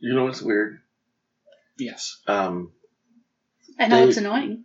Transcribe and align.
You 0.00 0.14
know 0.14 0.24
what's 0.24 0.42
weird? 0.42 0.80
Yes. 1.78 2.18
Um, 2.26 2.72
I 3.78 3.86
know 3.86 4.02
They- 4.02 4.08
it's 4.08 4.16
annoying. 4.18 4.64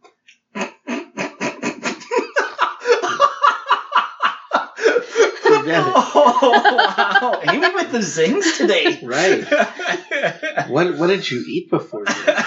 forget 5.41 5.87
it. 5.87 5.93
Oh 6.17 7.39
wow! 7.41 7.41
Amy 7.51 7.73
with 7.73 7.91
the 7.91 8.01
zings 8.01 8.57
today. 8.57 8.99
Right. 9.03 9.45
What 10.69 10.97
What 10.97 11.07
did 11.07 11.29
you 11.29 11.43
eat 11.47 11.70
before? 11.70 12.05
this? 12.05 12.45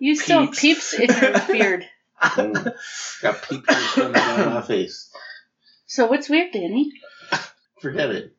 You 0.00 0.16
still 0.16 0.46
Peeps. 0.48 0.60
peeps 0.60 0.94
in 0.94 1.08
your 1.22 1.40
beard. 1.48 1.84
Mm. 2.20 2.74
Got 3.22 3.42
people 3.48 3.74
coming 3.74 4.12
down 4.12 4.52
my 4.54 4.60
face. 4.60 5.10
So 5.86 6.04
what's 6.06 6.28
weird, 6.28 6.52
Danny? 6.52 6.92
Forget 7.80 8.10
it. 8.10 8.36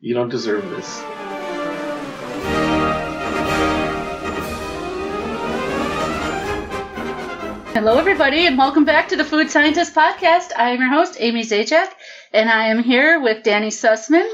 You 0.00 0.14
don't 0.14 0.28
deserve 0.28 0.68
this. 0.70 1.35
Hello, 7.86 8.00
everybody, 8.00 8.48
and 8.48 8.58
welcome 8.58 8.84
back 8.84 9.10
to 9.10 9.16
the 9.16 9.24
Food 9.24 9.48
Scientist 9.48 9.94
Podcast. 9.94 10.50
I 10.56 10.70
am 10.70 10.80
your 10.80 10.90
host, 10.90 11.16
Amy 11.20 11.42
Zajac, 11.42 11.86
and 12.32 12.50
I 12.50 12.66
am 12.66 12.82
here 12.82 13.20
with 13.20 13.44
Danny 13.44 13.68
Sussman 13.68 14.28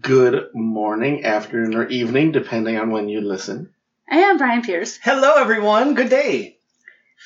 Good 0.00 0.50
morning, 0.54 1.24
afternoon, 1.24 1.74
or 1.74 1.88
evening, 1.88 2.30
depending 2.30 2.78
on 2.78 2.92
when 2.92 3.08
you 3.08 3.20
listen. 3.20 3.74
I 4.08 4.18
am 4.18 4.38
Brian 4.38 4.62
Pierce. 4.62 4.96
Hello, 5.02 5.34
everyone. 5.34 5.94
Good 5.94 6.08
day. 6.08 6.56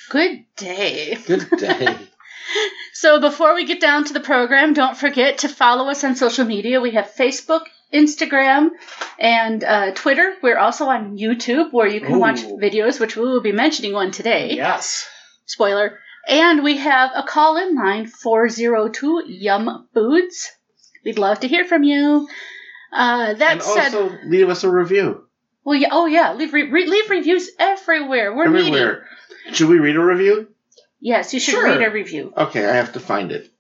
Good 0.09 0.47
day. 0.57 1.19
Good 1.27 1.51
day. 1.59 1.99
So 2.95 3.21
before 3.21 3.55
we 3.55 3.67
get 3.67 3.79
down 3.79 4.07
to 4.07 4.15
the 4.15 4.21
program, 4.21 4.73
don't 4.73 4.97
forget 4.97 5.39
to 5.39 5.51
follow 5.51 5.91
us 5.91 6.03
on 6.03 6.17
social 6.17 6.47
media. 6.47 6.81
We 6.81 6.93
have 6.93 7.13
Facebook, 7.13 7.65
Instagram, 7.93 8.71
and 9.19 9.63
uh, 9.63 9.93
Twitter. 9.93 10.35
We're 10.43 10.59
also 10.59 10.87
on 10.87 11.19
YouTube, 11.19 11.75
where 11.75 11.87
you 11.87 12.01
can 12.01 12.19
watch 12.19 12.41
videos, 12.41 12.99
which 12.99 13.17
we 13.17 13.23
will 13.23 13.43
be 13.43 13.53
mentioning 13.53 13.93
one 13.93 14.13
today. 14.13 14.55
Yes. 14.55 15.07
Spoiler. 15.49 15.99
And 16.29 16.63
we 16.63 16.77
have 16.77 17.11
a 17.15 17.25
call-in 17.25 17.75
line 17.75 18.07
402 18.07 19.25
Yum 19.27 19.89
Foods. 19.93 20.53
We'd 21.05 21.19
love 21.19 21.41
to 21.41 21.49
hear 21.49 21.65
from 21.65 21.83
you. 21.83 22.29
Uh, 22.93 23.35
that 23.35 23.53
and 23.53 23.63
said, 23.63 23.95
also 23.95 24.17
leave 24.25 24.49
us 24.49 24.63
a 24.63 24.71
review 24.71 25.29
well, 25.69 25.79
yeah, 25.79 25.89
oh 25.93 26.07
yeah, 26.07 26.33
leave 26.33 26.55
re- 26.55 26.71
re- 26.71 26.87
leave 26.87 27.11
reviews 27.11 27.51
everywhere. 27.59 28.35
We're 28.35 28.47
everywhere. 28.47 29.07
Should 29.53 29.69
we 29.69 29.79
read 29.79 29.97
a 29.97 30.03
review? 30.03 30.49
Yes, 30.99 31.35
you 31.35 31.41
should 31.41 31.53
Sure. 31.53 31.65
read 31.65 31.83
a 31.83 31.91
review. 31.91 32.33
Okay, 32.35 32.65
I 32.65 32.73
have 32.77 32.95
to 32.95 33.01
find 33.01 33.31
it. 33.31 33.53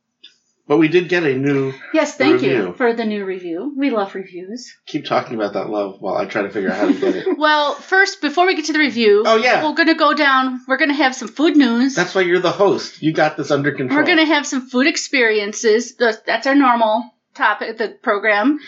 But 0.68 0.76
we 0.76 0.88
did 0.88 1.08
get 1.08 1.22
a 1.24 1.34
new. 1.34 1.72
Yes, 1.94 2.14
thank 2.16 2.42
you 2.42 2.50
Review. 2.50 2.74
for 2.74 2.92
the 2.92 3.06
new 3.06 3.24
review. 3.24 3.72
We 3.74 3.88
love 3.88 4.14
reviews. 4.14 4.70
Keep 4.86 5.06
talking 5.06 5.34
about 5.34 5.54
that 5.54 5.70
love 5.70 5.96
while 6.00 6.16
I 6.18 6.26
try 6.26 6.42
to 6.42 6.50
figure 6.50 6.70
out 6.70 6.76
how 6.76 6.86
to 6.88 6.92
get 7.00 7.16
it. 7.16 7.26
Well, 7.38 7.74
first, 7.74 8.20
before 8.20 8.46
we 8.46 8.54
get 8.54 8.66
to 8.66 8.74
the 8.74 8.78
review, 8.78 9.22
Oh, 9.26 9.36
yeah. 9.36 9.64
we're 9.64 9.74
gonna 9.74 9.94
go 9.94 10.12
down. 10.12 10.60
We're 10.68 10.76
gonna 10.76 10.92
have 10.92 11.14
some 11.14 11.28
food 11.28 11.56
news. 11.56 11.94
That's 11.94 12.14
why 12.14 12.20
you're 12.20 12.38
the 12.40 12.52
host. 12.52 13.02
You 13.02 13.12
got 13.12 13.36
this 13.38 13.50
under 13.50 13.72
control. 13.72 13.98
We're 13.98 14.06
gonna 14.06 14.26
have 14.26 14.46
some 14.46 14.68
food 14.68 14.86
experiences. 14.86 15.94
Th- 15.96 16.16
That's 16.26 16.46
our 16.46 16.54
normal 16.54 17.02
topic 17.34 17.70
of 17.70 17.78
the 17.78 17.88
program, 18.02 18.58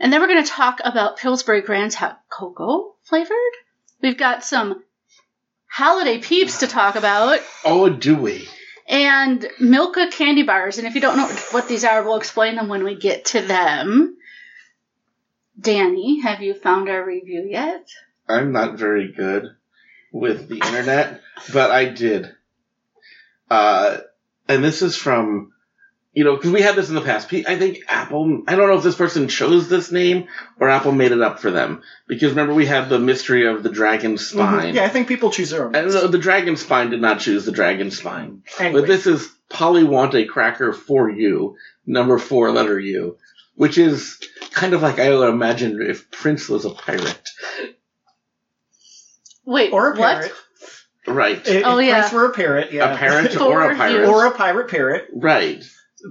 and 0.00 0.10
then 0.12 0.20
we're 0.22 0.28
gonna 0.28 0.44
talk 0.46 0.80
about 0.82 1.18
Pillsbury 1.18 1.60
Grand's 1.60 1.94
hot 1.96 2.18
cocoa 2.30 2.94
flavored. 3.04 3.36
We've 4.00 4.16
got 4.16 4.42
some 4.44 4.82
holiday 5.66 6.18
peeps 6.18 6.60
to 6.60 6.66
talk 6.66 6.94
about, 6.96 7.40
Oh, 7.64 7.88
do 7.88 8.16
we? 8.16 8.48
And 8.92 9.48
Milka 9.58 10.10
candy 10.12 10.42
bars. 10.42 10.76
And 10.76 10.86
if 10.86 10.94
you 10.94 11.00
don't 11.00 11.16
know 11.16 11.26
what 11.50 11.66
these 11.66 11.82
are, 11.82 12.04
we'll 12.04 12.18
explain 12.18 12.56
them 12.56 12.68
when 12.68 12.84
we 12.84 12.94
get 12.94 13.24
to 13.26 13.40
them. 13.40 14.18
Danny, 15.58 16.20
have 16.20 16.42
you 16.42 16.52
found 16.52 16.90
our 16.90 17.02
review 17.02 17.46
yet? 17.48 17.88
I'm 18.28 18.52
not 18.52 18.78
very 18.78 19.10
good 19.10 19.46
with 20.12 20.48
the 20.48 20.56
internet, 20.56 21.22
but 21.52 21.70
I 21.70 21.86
did. 21.86 22.34
Uh, 23.50 23.98
and 24.46 24.62
this 24.62 24.82
is 24.82 24.94
from, 24.94 25.52
you 26.14 26.24
know, 26.24 26.36
because 26.36 26.50
we 26.50 26.60
had 26.60 26.76
this 26.76 26.88
in 26.90 26.94
the 26.94 27.00
past. 27.00 27.32
I 27.32 27.56
think 27.56 27.80
Apple, 27.88 28.42
I 28.46 28.54
don't 28.54 28.68
know 28.68 28.76
if 28.76 28.82
this 28.82 28.96
person 28.96 29.28
chose 29.28 29.68
this 29.68 29.90
name 29.90 30.28
or 30.60 30.68
Apple 30.68 30.92
made 30.92 31.12
it 31.12 31.22
up 31.22 31.38
for 31.40 31.50
them. 31.50 31.82
Because 32.06 32.30
remember, 32.30 32.52
we 32.52 32.66
had 32.66 32.88
the 32.90 32.98
mystery 32.98 33.46
of 33.46 33.62
the 33.62 33.70
dragon 33.70 34.18
spine. 34.18 34.72
Mhm. 34.72 34.74
Yeah, 34.74 34.84
I 34.84 34.88
think 34.90 35.08
people 35.08 35.30
choose 35.30 35.50
their 35.50 35.64
own. 35.66 35.74
And 35.74 35.90
the, 35.90 36.08
the 36.08 36.18
dragon 36.18 36.56
spine 36.58 36.90
did 36.90 37.00
not 37.00 37.20
choose 37.20 37.44
the 37.46 37.52
dragon 37.52 37.90
spine. 37.90 38.42
Anyway. 38.58 38.80
But 38.82 38.86
this 38.88 39.06
is 39.06 39.26
Polly 39.48 39.84
want 39.84 40.14
a 40.14 40.24
cracker 40.26 40.72
for 40.74 41.08
you, 41.10 41.56
number 41.86 42.18
four 42.18 42.50
letter 42.52 42.78
U, 42.78 43.16
which 43.54 43.78
is 43.78 44.18
kind 44.50 44.74
of 44.74 44.82
like 44.82 44.98
I 44.98 45.14
would 45.14 45.28
imagine 45.30 45.80
if 45.80 46.10
Prince 46.10 46.48
was 46.48 46.64
a 46.66 46.70
pirate. 46.70 47.28
Wait, 49.44 49.72
or 49.72 49.92
a 49.92 49.96
what? 49.98 50.14
parrot. 50.18 50.32
Right. 51.06 51.48
If 51.48 51.64
Oh, 51.66 51.78
yeah. 51.78 52.00
Prince 52.00 52.12
were 52.12 52.26
a 52.26 52.32
parrot, 52.32 52.72
yeah. 52.72 52.92
A 52.94 52.96
parrot 52.96 53.32
For 53.32 53.42
or 53.44 53.70
a 53.70 53.76
pirate. 53.76 54.08
or 54.08 54.26
a 54.26 54.30
pirate 54.30 54.68
parrot. 54.68 55.08
right. 55.14 55.62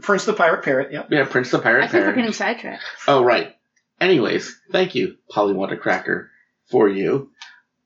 Prince 0.01 0.25
the 0.25 0.33
pirate 0.33 0.63
parrot, 0.63 0.91
yep. 0.91 1.07
Yeah, 1.11 1.25
Prince 1.25 1.51
the 1.51 1.59
pirate 1.59 1.81
Parrot. 1.81 1.83
I 1.83 1.87
think 1.87 1.93
we're 1.93 2.03
parrot. 2.05 2.15
getting 2.15 2.33
sidetracked. 2.33 2.83
Oh, 3.07 3.23
right. 3.23 3.55
Anyways, 3.99 4.59
thank 4.71 4.95
you, 4.95 5.17
Polly 5.29 5.53
want 5.53 5.79
cracker 5.79 6.31
for 6.69 6.87
you. 6.89 7.31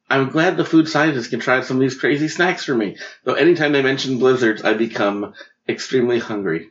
I'm 0.10 0.30
glad 0.30 0.56
the 0.56 0.66
food 0.66 0.88
scientists 0.88 1.28
can 1.28 1.40
try 1.40 1.62
some 1.62 1.78
of 1.78 1.82
these 1.82 1.98
crazy 1.98 2.28
snacks 2.28 2.64
for 2.66 2.76
me. 2.76 2.98
Though 3.24 3.34
anytime 3.34 3.72
they 3.72 3.82
mention 3.82 4.20
blizzards, 4.20 4.64
I 4.64 4.76
become 4.76 5.34
extremely 5.68 6.20
hungry. 6.20 6.70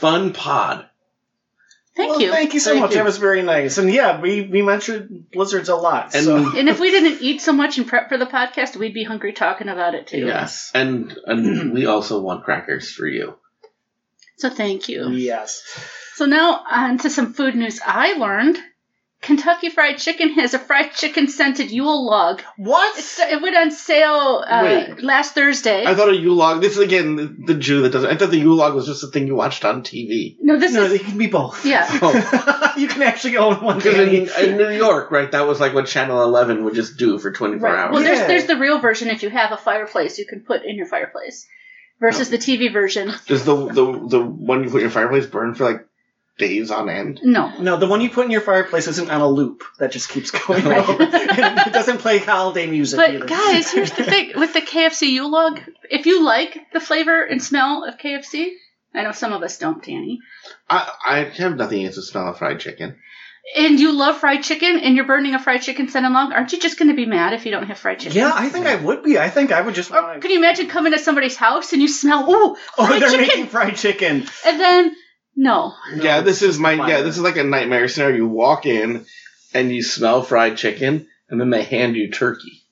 Fun 0.00 0.32
pod. 0.32 0.86
Thank 1.94 2.10
Well, 2.12 2.20
you. 2.20 2.30
Thank 2.30 2.54
you 2.54 2.60
so 2.60 2.70
Thank 2.70 2.82
much. 2.82 2.90
you. 2.92 2.96
That 2.98 3.04
was 3.04 3.18
very 3.18 3.42
nice. 3.42 3.76
And 3.76 3.92
yeah, 3.92 4.20
we, 4.20 4.42
we 4.42 4.62
mentioned 4.62 5.26
blizzards 5.32 5.68
a 5.68 5.74
lot. 5.74 6.14
And- 6.14 6.24
so 6.24 6.56
And 6.56 6.68
if 6.68 6.78
we 6.78 6.90
didn't 6.90 7.20
eat 7.22 7.40
so 7.40 7.52
much 7.52 7.76
and 7.76 7.86
prep 7.86 8.08
for 8.08 8.16
the 8.16 8.24
podcast, 8.26 8.76
we'd 8.76 8.94
be 8.94 9.02
hungry 9.04 9.32
talking 9.32 9.68
about 9.68 9.94
it 9.94 10.06
too. 10.06 10.24
Yes. 10.24 10.70
And, 10.74 11.16
and 11.26 11.72
we 11.74 11.86
also 11.86 12.20
want 12.20 12.44
crackers 12.44 12.90
for 12.90 13.06
you. 13.06 13.34
So 14.38 14.50
thank 14.50 14.88
you. 14.88 15.10
yes. 15.10 15.62
So 16.14 16.26
now 16.26 16.64
on 16.70 16.98
to 16.98 17.10
some 17.10 17.32
food 17.34 17.54
news 17.54 17.80
I 17.84 18.14
learned. 18.14 18.58
Kentucky 19.20 19.68
Fried 19.68 19.98
Chicken 19.98 20.34
has 20.34 20.54
a 20.54 20.60
fried 20.60 20.92
chicken 20.92 21.26
scented 21.26 21.72
Yule 21.72 22.06
log. 22.06 22.40
What? 22.56 22.96
It's, 22.96 23.18
it 23.18 23.42
went 23.42 23.56
on 23.56 23.72
sale 23.72 24.44
uh, 24.46 24.94
last 25.02 25.34
Thursday. 25.34 25.84
I 25.84 25.96
thought 25.96 26.08
a 26.10 26.14
Yule 26.16 26.36
log. 26.36 26.60
This 26.60 26.74
is 26.74 26.78
again 26.78 27.16
the, 27.16 27.36
the 27.46 27.54
Jew 27.54 27.82
that 27.82 27.90
doesn't. 27.90 28.08
I 28.08 28.16
thought 28.16 28.30
the 28.30 28.38
Yule 28.38 28.54
log 28.54 28.76
was 28.76 28.86
just 28.86 29.02
a 29.02 29.08
thing 29.08 29.26
you 29.26 29.34
watched 29.34 29.64
on 29.64 29.82
TV. 29.82 30.36
no, 30.40 30.56
this 30.56 30.72
no, 30.72 30.84
is 30.84 30.92
they 30.92 31.00
can 31.00 31.18
be 31.18 31.26
both. 31.26 31.66
yeah. 31.66 31.88
Oh, 32.00 32.74
you 32.78 32.86
can 32.86 33.02
actually 33.02 33.36
own 33.38 33.56
one. 33.60 33.78
because 33.78 33.96
in, 33.98 34.28
in 34.50 34.56
New 34.56 34.70
York, 34.70 35.10
right? 35.10 35.32
That 35.32 35.48
was 35.48 35.58
like 35.58 35.74
what 35.74 35.88
Channel 35.88 36.22
Eleven 36.22 36.62
would 36.62 36.74
just 36.74 36.96
do 36.96 37.18
for 37.18 37.32
twenty 37.32 37.58
four 37.58 37.70
Right. 37.70 37.78
hours. 37.86 37.94
Well, 37.94 38.02
Yeah. 38.04 38.14
there's 38.14 38.28
there's 38.28 38.46
the 38.46 38.56
real 38.56 38.78
version 38.78 39.08
if 39.08 39.24
you 39.24 39.30
have 39.30 39.50
a 39.50 39.56
fireplace 39.56 40.16
you 40.18 40.26
can 40.26 40.44
put 40.46 40.62
in 40.64 40.76
your 40.76 40.86
fireplace, 40.86 41.44
versus 42.00 42.30
the 42.30 42.38
TV 42.38 42.72
version. 42.72 43.12
Does 43.26 43.44
the 43.44 43.54
the 43.66 44.06
the 44.08 44.20
one 44.24 44.64
you 44.64 44.70
put 44.70 44.76
in 44.78 44.82
your 44.82 44.90
fireplace 44.90 45.26
burn 45.26 45.54
for 45.54 45.64
like 45.64 45.86
days 46.38 46.70
on 46.70 46.88
end? 46.88 47.20
No. 47.24 47.52
No, 47.60 47.76
the 47.78 47.86
one 47.88 48.00
you 48.00 48.10
put 48.10 48.24
in 48.24 48.30
your 48.30 48.40
fireplace 48.40 48.86
isn't 48.86 49.10
on 49.10 49.20
a 49.20 49.26
loop 49.28 49.64
that 49.80 49.90
just 49.90 50.08
keeps 50.08 50.30
going 50.30 50.64
Right. 50.64 50.88
over. 50.88 51.02
And 51.02 51.58
it 51.66 51.72
doesn't 51.72 51.98
play 51.98 52.18
holiday 52.18 52.66
music 52.68 53.00
either. 53.00 53.18
But 53.20 53.28
guys, 53.28 53.70
here's 53.72 53.90
the 53.90 54.04
thing 54.04 54.32
with 54.36 54.52
the 54.52 54.60
KFC 54.60 55.10
Yule 55.12 55.30
log. 55.30 55.60
If 55.90 56.06
you 56.06 56.22
like 56.24 56.56
the 56.72 56.80
flavor 56.80 57.22
and 57.24 57.42
smell 57.42 57.84
of 57.84 57.98
KFC, 57.98 58.52
I 58.94 59.02
know 59.02 59.12
some 59.12 59.32
of 59.32 59.42
us 59.42 59.58
don't, 59.58 59.82
Danny. 59.84 60.20
I 60.70 60.90
I 61.06 61.18
have 61.24 61.56
nothing 61.56 61.80
against 61.80 61.96
the 61.96 62.02
smell 62.02 62.28
of 62.28 62.38
fried 62.38 62.60
chicken. 62.60 62.96
And 63.56 63.80
you 63.80 63.92
love 63.92 64.18
fried 64.18 64.42
chicken 64.42 64.78
and 64.80 64.94
you're 64.96 65.06
burning 65.06 65.34
a 65.34 65.38
fried 65.38 65.62
chicken 65.62 65.88
scented 65.88 66.12
log, 66.12 66.32
aren't 66.32 66.52
you 66.52 66.60
just 66.60 66.78
going 66.78 66.88
to 66.88 66.94
be 66.94 67.06
mad 67.06 67.32
if 67.32 67.44
you 67.46 67.50
don't 67.50 67.66
have 67.66 67.78
fried 67.78 67.98
chicken? 68.00 68.16
yeah, 68.16 68.32
I 68.34 68.48
think 68.48 68.66
I 68.66 68.76
would 68.76 69.02
be. 69.02 69.18
I 69.18 69.28
think 69.30 69.52
I 69.52 69.60
would 69.60 69.74
just 69.74 69.90
oh, 69.92 69.96
Or 69.98 70.02
want 70.02 70.22
can 70.22 70.30
you 70.30 70.38
imagine 70.38 70.68
coming 70.68 70.92
to 70.92 70.98
somebody's 70.98 71.36
house 71.36 71.72
and 71.72 71.80
you 71.82 71.88
smell, 71.88 72.30
ooh, 72.30 72.56
Oh, 72.76 72.86
fried 72.86 73.02
they're 73.02 73.10
chicken, 73.10 73.26
making 73.26 73.46
fried 73.46 73.76
chicken. 73.76 74.26
and 74.46 74.60
then 74.60 74.96
no, 75.36 75.72
No, 75.94 76.02
yeah, 76.02 76.20
this 76.20 76.42
is 76.42 76.58
my 76.58 76.76
fire. 76.76 76.88
yeah. 76.88 77.02
This 77.02 77.16
is 77.16 77.22
like 77.22 77.36
a 77.36 77.44
nightmare 77.44 77.86
scenario. 77.88 78.16
You 78.16 78.26
walk 78.28 78.66
in 78.66 79.06
and 79.54 79.72
you 79.72 79.82
smell 79.82 80.22
fried 80.22 80.56
chicken, 80.56 81.06
and 81.30 81.40
then 81.40 81.50
they 81.50 81.62
hand 81.62 81.96
you 81.96 82.10
turkey. 82.10 82.62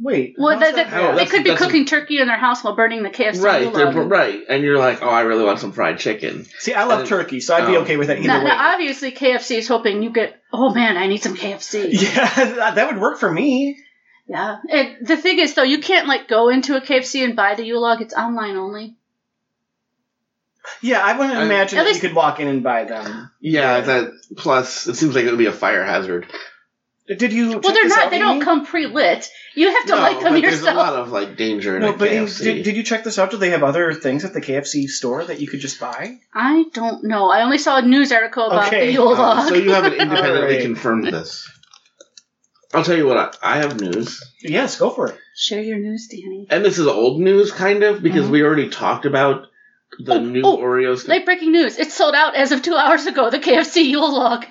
Wait. 0.00 0.36
well, 0.38 0.52
how's 0.58 0.60
that, 0.60 0.76
that 0.76 0.90
that- 0.90 1.10
Oh, 1.14 1.16
they 1.16 1.26
could 1.26 1.42
be 1.42 1.50
that's 1.50 1.60
a- 1.60 1.64
cooking 1.64 1.84
turkey 1.84 2.20
in 2.20 2.28
their 2.28 2.36
house 2.38 2.62
while 2.62 2.76
burning 2.76 3.02
the 3.02 3.10
KFC 3.10 3.42
right, 3.42 3.62
Yule 3.62 3.72
they're 3.72 3.92
log. 3.92 4.10
right, 4.10 4.40
and 4.48 4.62
you're 4.62 4.78
like, 4.78 5.02
oh, 5.02 5.08
I 5.08 5.22
really 5.22 5.44
want 5.44 5.58
some 5.58 5.72
fried 5.72 5.98
chicken. 5.98 6.46
See, 6.60 6.72
I 6.74 6.84
love 6.84 7.00
And- 7.00 7.08
turkey, 7.08 7.40
so 7.40 7.54
I'd 7.56 7.66
be 7.66 7.76
oh. 7.76 7.80
okay 7.82 7.96
with 7.96 8.06
that 8.08 8.18
either 8.18 8.28
Now, 8.28 8.38
way. 8.38 8.44
now, 8.44 8.72
obviously, 8.74 9.10
KFC 9.12 9.58
is 9.58 9.66
hoping 9.68 10.02
you 10.02 10.10
get. 10.10 10.40
Oh 10.52 10.72
man, 10.72 10.96
I 10.96 11.06
need 11.08 11.22
some 11.22 11.36
KFC. 11.36 11.88
yeah, 11.92 12.28
that 12.54 12.74
that 12.76 12.92
would 12.92 13.00
work 13.00 13.18
for 13.18 13.30
me. 13.30 13.76
Yeah. 14.28 14.58
It, 14.68 15.06
the 15.06 15.16
thing 15.16 15.38
is, 15.38 15.54
though, 15.54 15.62
you 15.62 15.78
can't 15.80 16.06
like 16.06 16.28
go 16.28 16.48
into 16.50 16.76
a 16.76 16.80
KFC 16.80 17.24
and 17.24 17.34
buy 17.34 17.54
the 17.54 17.64
Yule 17.64 17.80
log. 17.80 18.00
It's 18.02 18.14
online 18.14 18.56
only. 18.56 18.94
Yeah, 20.82 21.00
I 21.02 21.16
wouldn't 21.18 21.36
I- 21.38 21.44
imagine 21.44 21.78
At 21.78 21.82
that 21.84 21.88
least- 21.88 22.02
you 22.02 22.08
could 22.10 22.16
walk 22.16 22.40
in 22.40 22.46
and 22.46 22.62
buy 22.62 22.84
them. 22.84 23.30
Yeah, 23.40 23.80
that 23.80 24.10
plus 24.36 24.86
it 24.86 24.96
seems 24.96 25.14
like 25.14 25.24
it 25.24 25.30
would 25.30 25.38
be 25.38 25.46
a 25.46 25.52
fire 25.52 25.84
hazard. 25.84 26.26
Did 27.16 27.32
you? 27.32 27.50
Well, 27.52 27.60
they're 27.60 27.84
this 27.84 27.96
not. 27.96 28.06
out, 28.06 28.10
They 28.10 28.18
don't 28.18 28.36
Amy? 28.36 28.44
come 28.44 28.66
pre-lit. 28.66 29.30
You 29.54 29.70
have 29.72 29.86
to 29.86 29.92
no, 29.94 29.96
light 29.98 30.20
them 30.20 30.34
but 30.34 30.42
there's 30.42 30.60
a 30.60 30.74
lot 30.74 30.92
of 30.94 31.10
like 31.10 31.36
danger 31.36 31.74
in 31.76 31.82
No, 31.82 31.94
a 31.94 31.96
but 31.96 32.12
you- 32.12 32.24
KFC. 32.24 32.44
did, 32.44 32.62
did 32.64 32.76
you 32.76 32.82
check 32.82 33.02
this 33.02 33.18
out? 33.18 33.30
Do 33.30 33.38
they 33.38 33.50
have 33.50 33.62
other 33.62 33.94
things 33.94 34.24
at 34.26 34.34
the 34.34 34.40
KFC 34.42 34.86
store 34.88 35.24
that 35.24 35.40
you 35.40 35.48
could 35.48 35.60
just 35.60 35.80
buy? 35.80 36.18
I 36.34 36.64
don't 36.74 37.04
know. 37.04 37.30
I 37.30 37.42
only 37.42 37.56
saw 37.58 37.78
a 37.78 37.82
news 37.82 38.12
article 38.12 38.46
about 38.46 38.66
Okay. 38.68 38.86
the 38.86 38.92
Yule 38.92 39.14
log. 39.14 39.48
so 39.48 39.54
you 39.54 39.72
haven't 39.72 39.94
independently 40.00 40.40
Alright. 40.42 40.62
confirmed 40.62 41.06
this. 41.06 41.50
I'll 42.74 42.84
tell 42.84 42.96
you 42.96 43.06
what. 43.06 43.16
I, 43.16 43.54
I 43.54 43.56
have 43.58 43.80
news, 43.80 44.22
Yes, 44.42 44.76
go 44.78 44.90
for 44.90 45.08
it. 45.08 45.18
Share 45.34 45.62
your 45.62 45.78
news, 45.78 46.08
Danny. 46.10 46.46
and 46.50 46.62
this 46.64 46.78
is 46.78 46.86
old 46.86 47.20
news, 47.20 47.50
kind 47.52 47.82
of, 47.84 48.02
because 48.02 48.26
Mhm. 48.26 48.30
we 48.30 48.42
already 48.42 48.68
talked 48.68 49.06
about 49.06 49.46
the 49.98 50.14
Oh, 50.16 50.20
new 50.20 50.42
oh, 50.44 50.58
Oreos. 50.58 51.08
Late 51.08 51.24
breaking 51.24 51.52
news. 51.52 51.78
It's 51.78 51.94
sold 51.94 52.14
out 52.14 52.34
as 52.36 52.52
of 52.52 52.60
two 52.62 52.76
hours 52.76 53.06
ago. 53.06 53.30
The 53.30 53.38
KFC 53.38 53.84
Yule 53.88 54.12
log. 54.12 54.44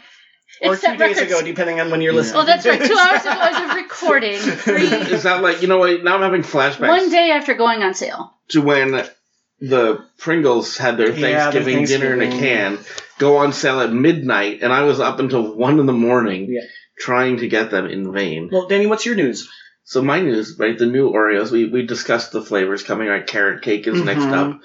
Or 0.63 0.75
two 0.75 0.81
set 0.81 0.97
days 0.97 1.17
records. 1.17 1.31
ago, 1.39 1.41
depending 1.45 1.79
on 1.79 1.91
when 1.91 2.01
you're 2.01 2.13
listening. 2.13 2.41
Oh, 2.41 2.45
that's 2.45 2.65
right. 2.65 2.81
Two 2.81 2.97
hours 2.97 3.21
ago 3.21 3.31
as 3.39 3.69
of 3.69 3.75
recording. 3.75 4.37
Three. 4.37 4.87
Is 4.87 5.23
that 5.23 5.41
like 5.41 5.61
you 5.61 5.67
know 5.67 5.77
what? 5.79 6.03
Now 6.03 6.15
I'm 6.15 6.21
having 6.21 6.41
flashbacks 6.43 6.87
One 6.87 7.09
day 7.09 7.31
after 7.31 7.53
going 7.53 7.83
on 7.83 7.93
sale. 7.93 8.33
to 8.49 8.61
when 8.61 9.03
the 9.59 10.05
Pringles 10.17 10.77
had 10.77 10.97
their 10.97 11.09
Yeah, 11.11 11.49
their 11.51 11.63
Thanksgiving, 11.63 11.85
dinner 11.85 12.13
in 12.13 12.21
a 12.31 12.39
can 12.39 12.79
go 13.17 13.37
on 13.37 13.53
sale 13.53 13.79
at 13.81 13.91
midnight, 13.91 14.59
and 14.61 14.71
I 14.71 14.83
was 14.83 14.99
up 14.99 15.19
until 15.19 15.55
one 15.55 15.79
in 15.79 15.85
the 15.85 15.93
morning 15.93 16.47
Yeah. 16.49 16.61
trying 16.99 17.37
to 17.37 17.47
get 17.47 17.71
them 17.71 17.87
in 17.87 18.11
vain. 18.13 18.49
Well, 18.51 18.67
Danny, 18.67 18.85
what's 18.85 19.05
your 19.05 19.15
news? 19.15 19.49
So 19.83 20.01
my 20.01 20.19
news, 20.21 20.57
right? 20.59 20.77
The 20.77 20.85
new 20.85 21.11
Oreos. 21.11 21.49
We 21.51 21.65
we 21.69 21.85
discussed 21.85 22.31
the 22.31 22.41
flavors 22.41 22.83
coming. 22.83 23.07
Right, 23.07 23.25
carrot 23.25 23.61
cake 23.61 23.87
is 23.87 24.01
next 24.03 24.23
Mhm. 24.23 24.33
up, 24.33 24.59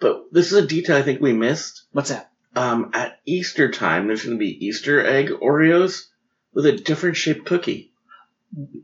but 0.00 0.24
this 0.32 0.52
is 0.52 0.58
a 0.58 0.66
detail 0.66 0.96
I 0.96 1.02
think 1.02 1.20
we 1.20 1.32
missed. 1.32 1.82
What's 1.92 2.10
that? 2.10 2.30
Um, 2.56 2.90
at 2.94 3.20
Easter 3.26 3.70
time, 3.70 4.06
there's 4.08 4.24
going 4.24 4.36
to 4.36 4.38
be 4.38 4.66
Easter 4.66 5.04
egg 5.04 5.28
Oreos 5.28 6.06
with 6.52 6.66
a 6.66 6.72
different 6.72 7.16
shaped 7.16 7.46
cookie. 7.46 7.92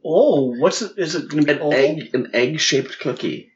Oh, 0.04 0.54
what's 0.56 0.82
it? 0.82 0.92
Is 0.96 1.16
it 1.16 1.28
going 1.28 1.44
to 1.44 1.46
be 1.46 1.52
An 1.52 1.58
oval? 1.60 1.72
egg, 1.74 2.10
an 2.14 2.30
egg 2.32 2.60
shaped 2.60 2.98
cookie. 3.00 3.50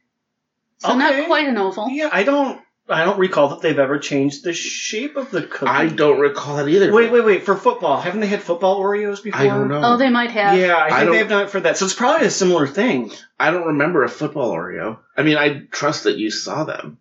So 0.78 0.88
Okay. 0.88 0.98
not 0.98 1.26
quite 1.26 1.46
an 1.46 1.56
oval. 1.58 1.88
Yeah, 1.88 2.08
I 2.12 2.24
don't. 2.24 2.60
I 2.88 3.04
don't 3.04 3.20
recall 3.20 3.50
that 3.50 3.60
they've 3.60 3.78
ever 3.78 4.00
changed 4.00 4.42
the 4.42 4.52
shape 4.52 5.14
of 5.14 5.30
the 5.30 5.42
cookie. 5.42 5.70
I 5.70 5.86
don't 5.86 6.18
recall 6.18 6.56
that 6.56 6.66
either. 6.66 6.92
Wait, 6.92 7.12
wait, 7.12 7.24
wait. 7.24 7.44
For 7.44 7.54
football, 7.54 8.00
haven't 8.00 8.18
they 8.18 8.26
had 8.26 8.42
football 8.42 8.80
Oreos 8.82 9.22
before? 9.22 9.40
I 9.40 9.44
don't 9.46 9.68
know. 9.68 9.80
Oh, 9.84 9.96
they 9.96 10.10
might 10.10 10.32
have. 10.32 10.58
Yeah, 10.58 10.74
I 10.74 10.86
I 10.86 10.90
think 10.90 11.04
don't- 11.04 11.12
they've 11.14 11.28
done 11.28 11.42
it 11.44 11.50
for 11.50 11.60
that. 11.60 11.76
So 11.76 11.84
it's 11.84 11.94
probably 11.94 12.26
a 12.26 12.30
similar 12.32 12.66
thing. 12.66 13.12
I 13.38 13.52
don't 13.52 13.68
remember 13.68 14.02
a 14.02 14.08
football 14.08 14.50
Oreo. 14.50 14.98
I 15.16 15.22
mean, 15.22 15.36
I 15.36 15.60
trust 15.70 16.02
that 16.04 16.18
you 16.18 16.32
saw 16.32 16.64
them 16.64 16.98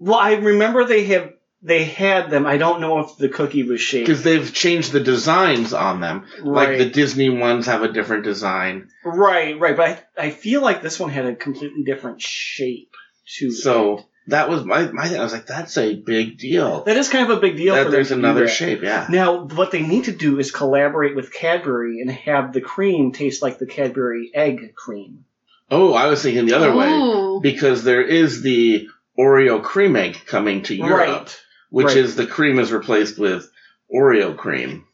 Well, 0.00 0.18
I 0.18 0.34
remember 0.34 0.84
they 0.84 1.04
have 1.04 1.32
they 1.66 1.84
had 1.84 2.30
them. 2.30 2.46
I 2.46 2.56
don't 2.58 2.80
know 2.80 3.00
if 3.00 3.16
the 3.16 3.28
cookie 3.28 3.64
was 3.64 3.80
shaped. 3.80 4.06
because 4.06 4.22
they've 4.22 4.52
changed 4.52 4.92
the 4.92 5.00
designs 5.00 5.72
on 5.72 6.00
them. 6.00 6.24
Right. 6.42 6.68
Like 6.70 6.78
the 6.78 6.88
Disney 6.90 7.28
ones 7.28 7.66
have 7.66 7.82
a 7.82 7.92
different 7.92 8.24
design. 8.24 8.88
right, 9.04 9.58
right. 9.58 9.76
But 9.76 10.06
I, 10.16 10.26
I 10.26 10.30
feel 10.30 10.62
like 10.62 10.80
this 10.82 10.98
one 11.00 11.10
had 11.10 11.26
a 11.26 11.34
completely 11.34 11.82
different 11.84 12.20
shape 12.22 12.92
to 13.38 13.46
it. 13.46 13.52
So 13.52 14.04
that 14.28 14.48
was 14.48 14.64
my 14.64 14.90
my 14.92 15.08
thing. 15.08 15.20
I 15.20 15.24
was 15.24 15.32
like, 15.32 15.46
that's 15.46 15.76
a 15.78 15.94
big 15.96 16.38
deal. 16.38 16.84
that 16.84 16.96
is 16.96 17.08
kind 17.08 17.30
of 17.30 17.36
a 17.36 17.40
big 17.40 17.56
deal. 17.56 17.74
That 17.74 17.86
for 17.86 17.90
there's 17.90 18.10
another 18.12 18.48
shape. 18.48 18.82
Yeah. 18.82 19.06
Now, 19.10 19.44
what 19.44 19.70
they 19.72 19.82
need 19.82 20.04
to 20.04 20.12
do 20.12 20.38
is 20.38 20.50
collaborate 20.50 21.14
with 21.16 21.32
Cadbury 21.32 22.00
and 22.00 22.10
have 22.10 22.52
the 22.52 22.60
cream 22.60 23.12
taste 23.12 23.42
like 23.42 23.58
the 23.58 23.66
Cadbury 23.66 24.30
egg 24.34 24.74
cream. 24.74 25.24
Oh, 25.70 25.94
I 25.94 26.06
was 26.06 26.22
thinking 26.22 26.46
the 26.46 26.56
other 26.56 26.74
way 26.74 27.40
because 27.42 27.82
there 27.82 28.02
is 28.02 28.42
the 28.42 28.88
Oreo 29.18 29.62
cream 29.62 29.96
egg 29.96 30.16
coming 30.26 30.62
to 30.64 30.74
Europe, 30.74 31.08
Right. 31.08 31.40
Which 31.70 31.88
right. 31.88 31.96
is 31.96 32.16
the 32.16 32.26
cream 32.26 32.58
is 32.58 32.72
replaced 32.72 33.18
with 33.18 33.50
Oreo 33.92 34.36
cream. 34.36 34.86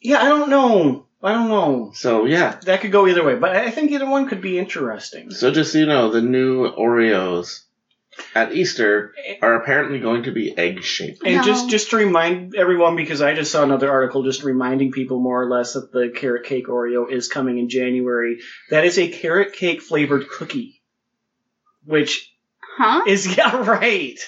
Yeah, 0.00 0.22
I 0.22 0.28
don't 0.28 0.50
know. 0.50 1.06
I 1.22 1.32
don't 1.32 1.48
know. 1.48 1.92
So 1.94 2.26
yeah. 2.26 2.60
That 2.64 2.80
could 2.80 2.92
go 2.92 3.06
either 3.06 3.24
way, 3.24 3.36
but 3.36 3.56
I 3.56 3.70
think 3.70 3.90
either 3.90 4.08
one 4.08 4.28
could 4.28 4.40
be 4.40 4.58
interesting. 4.58 5.30
So 5.30 5.50
just 5.50 5.72
so 5.72 5.78
you 5.78 5.86
know, 5.86 6.10
the 6.10 6.22
new 6.22 6.70
Oreos 6.70 7.62
at 8.34 8.52
Easter 8.52 9.14
eh. 9.26 9.36
are 9.42 9.54
apparently 9.54 9.98
going 9.98 10.24
to 10.24 10.32
be 10.32 10.56
egg 10.56 10.82
shaped. 10.82 11.22
And 11.24 11.36
No. 11.36 11.42
just 11.42 11.68
just 11.68 11.90
to 11.90 11.96
remind 11.96 12.54
everyone, 12.54 12.96
because 12.96 13.22
I 13.22 13.34
just 13.34 13.50
saw 13.50 13.62
another 13.62 13.90
article 13.90 14.22
just 14.22 14.44
reminding 14.44 14.92
people 14.92 15.20
more 15.20 15.42
or 15.42 15.50
less 15.50 15.72
that 15.72 15.92
the 15.92 16.10
carrot 16.14 16.44
cake 16.44 16.68
Oreo 16.68 17.10
is 17.10 17.28
coming 17.28 17.58
in 17.58 17.68
January. 17.68 18.40
That 18.70 18.84
is 18.84 18.98
a 18.98 19.08
carrot 19.08 19.52
cake 19.54 19.82
flavored 19.82 20.28
cookie, 20.28 20.82
which 21.84 22.32
Huh? 22.76 23.04
is 23.06 23.26
yeah 23.36 23.56
right. 23.56 24.18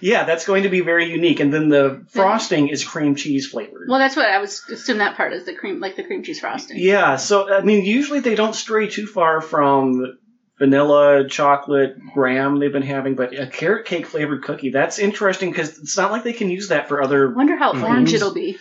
Yeah, 0.00 0.24
that's 0.24 0.46
going 0.46 0.62
to 0.62 0.68
be 0.68 0.80
very 0.80 1.10
unique. 1.10 1.40
And 1.40 1.52
then 1.52 1.68
the 1.68 2.06
frosting 2.10 2.68
is 2.68 2.84
cream 2.84 3.16
cheese 3.16 3.48
flavored. 3.48 3.88
Well, 3.88 3.98
that's 3.98 4.14
what 4.14 4.26
I 4.26 4.38
was 4.38 4.62
assume 4.70 4.98
that 4.98 5.16
part 5.16 5.32
is 5.32 5.44
the 5.44 5.54
cream, 5.54 5.80
like 5.80 5.96
the 5.96 6.04
cream 6.04 6.22
cheese 6.22 6.40
frosting. 6.40 6.78
Yeah, 6.78 7.16
so 7.16 7.52
I 7.52 7.62
mean, 7.62 7.84
usually 7.84 8.20
they 8.20 8.34
don't 8.34 8.54
stray 8.54 8.88
too 8.88 9.06
far 9.06 9.40
from 9.40 10.18
vanilla, 10.58 11.28
chocolate, 11.28 11.96
graham 12.14 12.58
they've 12.58 12.72
been 12.72 12.82
having, 12.82 13.14
but 13.14 13.38
a 13.38 13.46
carrot 13.46 13.86
cake 13.86 14.06
flavored 14.06 14.42
cookie, 14.42 14.70
that's 14.70 14.98
interesting 14.98 15.50
because 15.50 15.78
it's 15.78 15.96
not 15.96 16.10
like 16.12 16.22
they 16.24 16.32
can 16.32 16.48
use 16.48 16.68
that 16.68 16.88
for 16.88 17.02
other. 17.02 17.30
Wonder 17.32 17.56
how 17.56 17.72
Mhm. 17.72 17.82
orange 17.82 18.14
it'll 18.14 18.32
be. 18.32 18.58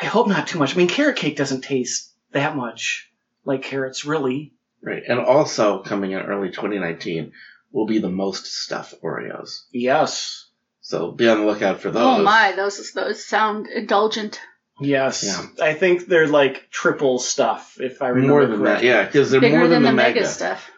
I 0.00 0.04
hope 0.04 0.28
not 0.28 0.46
too 0.46 0.58
much. 0.58 0.74
I 0.74 0.76
mean, 0.76 0.88
carrot 0.88 1.16
cake 1.16 1.36
doesn't 1.36 1.62
taste 1.62 2.12
that 2.32 2.54
much 2.54 3.10
like 3.44 3.62
carrots, 3.62 4.04
really. 4.04 4.52
Right. 4.82 5.02
And 5.08 5.18
also 5.18 5.82
coming 5.82 6.12
in 6.12 6.20
early 6.20 6.50
2019 6.50 7.32
will 7.76 7.86
be 7.86 7.98
the 7.98 8.08
most 8.08 8.46
stuff 8.46 8.94
Oreos. 9.04 9.64
Yes. 9.70 10.48
So 10.80 11.12
be 11.12 11.28
on 11.28 11.40
the 11.40 11.46
lookout 11.46 11.80
for 11.80 11.90
those. 11.90 12.20
Oh 12.20 12.22
my, 12.22 12.52
those 12.52 12.90
those 12.92 13.24
sound 13.24 13.66
indulgent. 13.66 14.40
Yes. 14.80 15.24
Yeah. 15.24 15.64
I 15.64 15.74
think 15.74 16.06
they're 16.06 16.26
like 16.26 16.70
triple 16.70 17.18
stuff, 17.18 17.76
if 17.78 18.00
I 18.00 18.08
remember 18.08 18.32
More 18.32 18.46
than 18.46 18.62
that, 18.64 18.82
yeah, 18.82 19.04
because 19.04 19.30
they're 19.30 19.42
Bigger 19.42 19.58
more 19.58 19.68
than, 19.68 19.82
than, 19.82 19.94
the 19.94 20.02
mega, 20.02 20.20
mega. 20.20 20.28
stuff. 20.28 20.70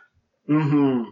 Mm-hmm. 0.49 1.11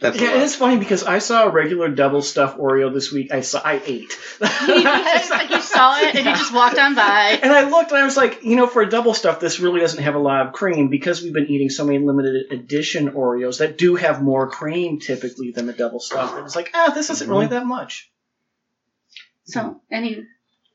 That's 0.00 0.20
Yeah, 0.20 0.28
lot. 0.28 0.36
it 0.36 0.42
is 0.42 0.54
funny 0.54 0.76
because 0.76 1.02
I 1.02 1.18
saw 1.18 1.44
a 1.44 1.50
regular 1.50 1.88
double 1.88 2.22
stuff 2.22 2.56
Oreo 2.56 2.92
this 2.94 3.10
week. 3.10 3.32
I 3.32 3.40
saw, 3.40 3.60
I 3.64 3.82
ate. 3.84 4.16
It's 4.40 5.30
like 5.30 5.50
you 5.50 5.60
saw 5.60 5.98
it 6.00 6.14
and 6.14 6.24
you 6.24 6.32
just 6.32 6.54
walked 6.54 6.78
on 6.78 6.94
by. 6.94 7.38
And 7.42 7.52
I 7.52 7.68
looked 7.68 7.90
and 7.90 8.00
I 8.00 8.04
was 8.04 8.16
like, 8.16 8.44
you 8.44 8.54
know, 8.54 8.68
for 8.68 8.82
a 8.82 8.88
double 8.88 9.12
stuff, 9.12 9.40
this 9.40 9.58
really 9.58 9.80
doesn't 9.80 10.02
have 10.02 10.14
a 10.14 10.20
lot 10.20 10.46
of 10.46 10.52
cream 10.52 10.88
because 10.88 11.20
we've 11.20 11.32
been 11.32 11.50
eating 11.50 11.68
so 11.68 11.84
many 11.84 11.98
limited 11.98 12.52
edition 12.52 13.10
Oreos 13.10 13.58
that 13.58 13.76
do 13.76 13.96
have 13.96 14.22
more 14.22 14.48
cream 14.48 15.00
typically 15.00 15.50
than 15.50 15.66
the 15.66 15.72
double 15.72 15.98
stuff. 15.98 16.36
And 16.36 16.46
it's 16.46 16.54
like, 16.54 16.70
ah, 16.74 16.92
this 16.94 17.10
isn't 17.10 17.28
really 17.28 17.48
that 17.48 17.66
much. 17.66 18.10
So, 19.46 19.80
any 19.90 20.26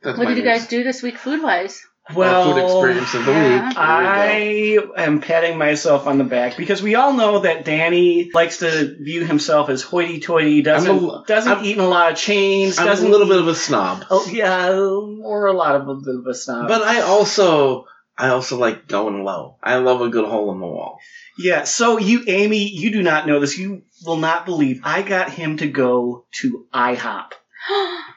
That's 0.02 0.18
what 0.18 0.26
my 0.26 0.34
did 0.34 0.44
you 0.44 0.44
guys 0.44 0.68
do 0.68 0.84
this 0.84 1.02
week 1.02 1.18
food 1.18 1.42
wise? 1.42 1.82
Well, 2.14 2.54
food 2.54 2.64
experience 2.64 3.14
of 3.14 3.26
the 3.26 3.32
yeah. 3.32 3.68
week. 3.68 3.76
Go. 3.76 3.82
I 3.82 5.04
am 5.04 5.22
patting 5.22 5.58
myself 5.58 6.06
on 6.06 6.18
the 6.18 6.26
back 6.26 6.58
because 6.58 6.82
we 6.82 6.96
all 6.96 7.14
know 7.14 7.40
that 7.40 7.64
Danny 7.64 8.30
likes 8.34 8.58
to 8.58 8.98
view 9.00 9.24
himself 9.24 9.70
as 9.70 9.84
hoity-toity, 9.84 10.64
doesn't 10.64 10.98
a- 10.98 11.24
doesn't 11.26 11.52
I'm- 11.52 11.66
eat 11.66 11.78
in 11.78 11.84
a 11.84 11.88
lot 11.88 12.12
of 12.12 12.18
chains, 12.18 12.78
I'm 12.78 12.88
doesn't 12.88 13.08
a 13.08 13.10
little 13.10 13.28
bit 13.28 13.40
of 13.40 13.48
a 13.48 13.56
snob, 13.56 14.04
oh 14.10 14.28
yeah, 14.30 14.72
or 14.74 15.48
a 15.48 15.54
lot 15.54 15.76
of 15.76 15.88
a 15.88 15.96
bit 15.96 16.16
of 16.16 16.28
a 16.28 16.34
snob. 16.34 16.68
but 16.68 16.82
I 16.82 17.02
also 17.02 17.86
I 18.18 18.30
also 18.30 18.58
like 18.58 18.88
going 18.88 19.24
low. 19.24 19.56
I 19.64 19.78
love 19.78 20.02
a 20.02 20.10
good 20.10 20.26
hole 20.26 20.52
in 20.52 20.60
the 20.60 20.68
wall. 20.68 21.00
Yeah, 21.40 21.64
so 21.64 21.98
you, 21.98 22.26
Amy, 22.28 22.68
you 22.68 22.92
do 22.92 23.02
not 23.02 23.26
know 23.26 23.40
this. 23.40 23.58
You 23.58 23.84
will 24.06 24.18
not 24.18 24.46
believe. 24.46 24.82
I 24.84 25.02
got 25.02 25.32
him 25.32 25.58
to 25.58 25.68
go 25.68 26.26
to 26.42 26.68
IHOP. 26.74 27.32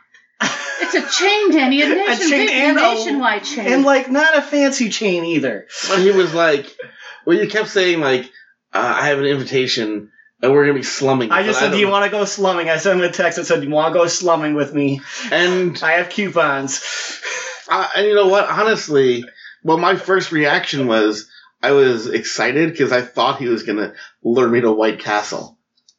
it's 0.81 0.95
a 0.95 1.23
chain, 1.23 1.53
Danny, 1.53 1.83
a, 1.83 1.89
nation, 1.89 2.29
chain 2.29 2.47
big 2.47 2.51
and 2.51 2.79
a- 2.79 2.81
nationwide 2.81 3.45
chain. 3.45 3.67
And, 3.67 3.85
like, 3.85 4.11
not 4.11 4.37
a 4.37 4.43
fancy 4.43 4.91
chain 4.91 5.25
either. 5.25 5.67
When 5.91 6.01
he 6.01 6.11
was 6.11 6.35
like, 6.35 6.75
when 7.25 7.39
you 7.39 7.49
kept 7.49 7.69
saying 7.69 8.01
like, 8.01 8.25
uh, 8.73 8.95
I 9.01 9.09
have 9.09 9.19
an 9.19 9.27
invitation 9.27 10.11
and 10.43 10.53
we're 10.53 10.67
gonna 10.67 10.79
be 10.79 10.83
slumming. 10.83 11.31
I 11.31 11.43
just 11.43 11.61
but 11.61 11.67
said, 11.67 11.73
Do 11.73 11.79
you 11.79 11.89
want 11.89 12.05
to 12.05 12.11
go 12.11 12.25
slumming? 12.25 12.69
I 12.69 12.77
sent 12.77 13.01
him 13.01 13.05
a 13.05 13.13
text 13.13 13.37
that 13.37 13.47
said, 13.47 13.61
Do 13.61 13.67
you 13.67 13.73
want 13.73 13.93
to 13.93 13.99
go 13.99 14.07
slumming 14.07 14.55
with 14.55 14.73
me? 14.73 15.01
And 15.31 15.79
I 15.83 15.93
have 15.93 16.11
coupons. 16.11 16.83
Uh, 17.69 17.89
and 17.97 18.07
you 18.07 18.15
know 18.15 18.29
what? 18.29 18.49
Honestly, 18.49 19.25
well, 19.63 19.79
my 19.79 19.97
first 19.97 20.33
reaction 20.33 20.87
was 20.87 21.29
I 21.63 21.73
was 21.73 22.07
excited 22.07 22.71
because 22.71 22.93
I 22.93 23.03
thought 23.03 23.39
he 23.39 23.49
was 23.49 23.63
gonna 23.63 23.95
lure 24.23 24.49
me 24.49 24.61
to 24.61 24.73
White 24.73 25.01
Castle 25.01 25.56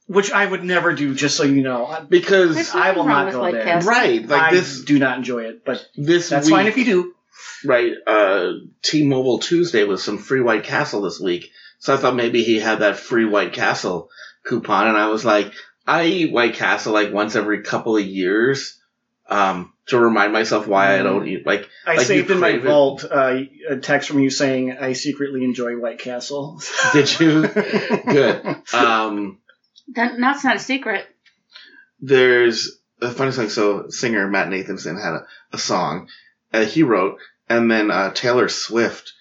Which 0.08 0.32
I 0.32 0.46
would 0.46 0.64
never 0.64 0.94
do, 0.94 1.14
just 1.14 1.36
so 1.36 1.44
you 1.44 1.62
know. 1.64 1.86
I- 1.86 2.00
because 2.02 2.56
There's 2.56 2.74
I 2.74 2.92
will 2.92 3.00
wrong 3.06 3.10
not 3.10 3.26
with 3.26 3.34
go 3.36 3.42
White 3.42 3.54
there. 3.54 3.64
Castle. 3.66 3.92
right, 3.92 4.26
like 4.28 4.42
I 4.42 4.52
this 4.52 4.82
do 4.84 5.00
not 5.00 5.18
enjoy 5.18 5.44
it, 5.46 5.66
but 5.66 5.86
this 5.98 6.30
that's 6.30 6.46
week, 6.48 6.56
fine 6.56 6.68
if 6.68 6.78
you 6.78 6.86
do. 6.86 7.14
right? 7.66 7.92
Uh, 8.08 8.52
T-Mobile 8.84 9.40
Tuesday 9.40 9.84
was 9.84 10.02
some 10.04 10.18
free 10.18 10.42
White 10.42 10.64
Castle 10.64 11.02
this 11.02 11.20
week, 11.20 11.52
so 11.80 11.94
I 11.94 11.98
thought 11.98 12.16
maybe 12.16 12.42
he 12.44 12.60
had 12.60 12.80
that 12.80 12.98
free 12.98 13.26
White 13.26 13.52
Castle 13.54 14.10
coupon, 14.46 14.88
and 14.88 14.98
I 14.98 15.08
was 15.10 15.26
like, 15.26 15.52
I 15.86 16.06
eat 16.06 16.32
White 16.32 16.54
Castle 16.56 16.94
like 16.94 17.12
once 17.14 17.36
every 17.36 17.62
couple 17.64 17.98
of 17.98 18.06
years. 18.06 18.80
Um, 19.30 19.74
to 19.88 20.00
remind 20.00 20.32
myself 20.32 20.68
why 20.68 20.98
I 20.98 21.04
don't 21.04 21.28
eat 21.28 21.46
like 21.46 21.68
I 21.86 21.92
Like 21.96 22.00
you 22.00 22.06
saved 22.06 22.32
in 22.32 22.40
my 22.40 22.52
crave 22.52 22.66
it. 22.66 22.68
vault 22.70 23.04
uh, 23.04 23.40
a 23.70 23.76
text 23.76 24.08
from 24.08 24.20
you 24.20 24.30
saying, 24.30 24.78
I 24.80 24.94
secretly 24.94 25.44
enjoy 25.44 25.78
White 25.78 26.00
Castle. 26.00 26.62
did 26.94 27.20
you 27.20 27.42
good 27.48 28.56
um 28.74 29.40
that, 29.89 30.17
that's 30.20 30.44
not 30.44 30.56
a 30.56 30.60
secret. 30.60 31.08
there's 32.00 32.77
a 33.01 33.12
funny 33.12 33.32
thing. 33.32 33.50
So 33.50 33.89
singer 33.89 34.27
Matt 34.27 34.50
Nathanson 34.50 35.01
had 35.01 35.13
a, 35.13 35.27
a 35.53 35.58
song 35.58 36.10
uh, 36.53 36.65
he 36.65 36.84
wrote, 36.84 37.20
and 37.50 37.70
then 37.70 37.91
uh, 37.91 38.12
Taylor 38.12 38.50
Swift 38.50 39.13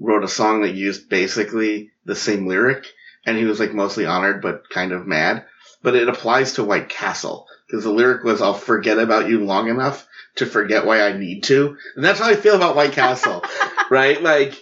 wrote 0.00 0.24
a 0.24 0.28
song 0.28 0.62
that 0.62 0.74
used 0.74 1.08
basically 1.08 1.90
the 2.04 2.14
same 2.14 2.46
lyric, 2.46 2.86
and 3.26 3.36
he 3.36 3.44
was 3.44 3.60
like 3.60 3.72
mostly 3.74 4.06
honored 4.06 4.42
but 4.42 4.68
kind 4.70 4.92
of 4.92 5.06
mad. 5.06 5.44
But 5.82 5.94
it 5.94 6.08
applies 6.08 6.54
to 6.54 6.64
White 6.64 6.88
Castle 6.88 7.46
because 7.66 7.84
the 7.84 7.90
lyric 7.92 8.24
was 8.24 8.42
"I'll 8.42 8.54
forget 8.54 8.98
about 8.98 9.28
you 9.28 9.44
long 9.44 9.68
enough 9.68 10.06
to 10.36 10.46
forget 10.46 10.86
why 10.86 11.02
I 11.02 11.16
need 11.16 11.44
to. 11.44 11.76
And 11.96 12.04
that's 12.04 12.20
how 12.20 12.28
I 12.28 12.36
feel 12.36 12.56
about 12.56 12.76
White 12.76 12.92
Castle, 12.92 13.42
right? 13.90 14.20
Like, 14.22 14.54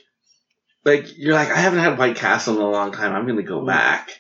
like 0.84 1.16
you're 1.18 1.34
like, 1.34 1.50
I 1.50 1.56
haven't 1.56 1.80
had 1.80 1.98
White 1.98 2.16
Castle 2.16 2.56
in 2.56 2.62
a 2.62 2.70
long 2.70 2.92
time. 2.92 3.14
I'm 3.14 3.24
going 3.26 3.36
to 3.36 3.42
go 3.42 3.64
back. 3.64 4.10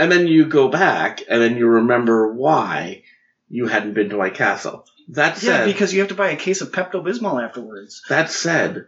And 0.00 0.10
then 0.10 0.26
you 0.26 0.46
go 0.46 0.68
back 0.68 1.22
and 1.28 1.42
then 1.42 1.56
you 1.58 1.66
remember 1.66 2.32
why 2.32 3.02
you 3.50 3.66
hadn't 3.66 3.92
been 3.92 4.08
to 4.08 4.16
White 4.16 4.34
Castle. 4.34 4.86
That 5.08 5.36
said, 5.36 5.60
Yeah, 5.60 5.64
because 5.66 5.92
you 5.92 6.00
have 6.00 6.08
to 6.08 6.14
buy 6.14 6.30
a 6.30 6.36
case 6.36 6.62
of 6.62 6.72
Pepto 6.72 7.04
Bismol 7.04 7.44
afterwards. 7.44 8.02
that 8.08 8.30
said, 8.30 8.86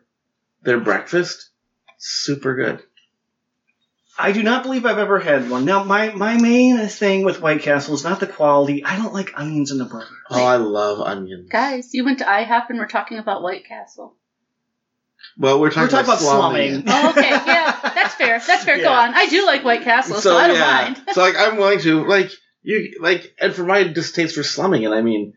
their 0.63 0.81
breakfast, 0.81 1.51
super 1.99 2.55
good. 2.57 2.83
I 4.19 4.33
do 4.33 4.43
not 4.43 4.63
believe 4.63 4.87
I've 4.87 4.99
ever 4.99 5.19
had 5.19 5.51
one. 5.51 5.67
Now, 5.67 5.85
my, 5.85 6.15
my 6.15 6.41
main 6.41 6.87
thing 6.89 7.25
with 7.25 7.43
White 7.43 7.61
Castle 7.61 7.95
is 7.95 8.05
not 8.05 8.21
the 8.21 8.27
quality. 8.27 8.83
I 8.85 8.97
don't 8.97 9.13
like 9.13 9.39
onions 9.39 9.71
in 9.71 9.79
the 9.79 9.85
burger. 9.85 10.07
Oh, 10.31 10.45
I 10.45 10.57
love 10.57 11.01
onions. 11.01 11.51
Guys, 11.51 11.93
you 11.93 12.05
went 12.05 12.21
to 12.21 12.25
IHOP 12.25 12.71
and 12.71 12.79
we're 12.79 12.87
talking 12.89 13.19
about 13.19 13.43
White 13.43 13.67
Castle. 13.67 14.17
Well, 15.39 15.57
we're 15.61 15.69
We're 15.69 15.71
talking, 15.71 15.91
talking 15.91 16.05
about 16.05 16.19
slumming. 16.21 16.85
Oh, 16.87 17.11
okay, 17.11 17.31
yeah, 17.31 17.43
that's 17.45 17.72
fair. 18.23 18.41
That's 18.41 18.65
fair. 18.65 18.79
Go 18.79 18.93
on. 18.93 19.15
I 19.15 19.27
do 19.27 19.47
like 19.47 19.65
White 19.65 19.83
Castle, 19.83 20.17
so, 20.17 20.37
I 20.37 20.47
don't 20.49 20.59
mind. 20.59 21.03
so 21.13 21.21
like 21.21 21.37
I'm 21.37 21.57
willing 21.57 21.81
to 21.81 22.07
like 22.07 22.31
you 22.63 22.99
like 23.01 23.35
and 23.41 23.55
for 23.55 23.65
my 23.65 23.85
distaste 23.85 24.35
for 24.35 24.43
slumming, 24.43 24.85
and 24.85 24.95
I 24.95 25.03
mean 25.03 25.35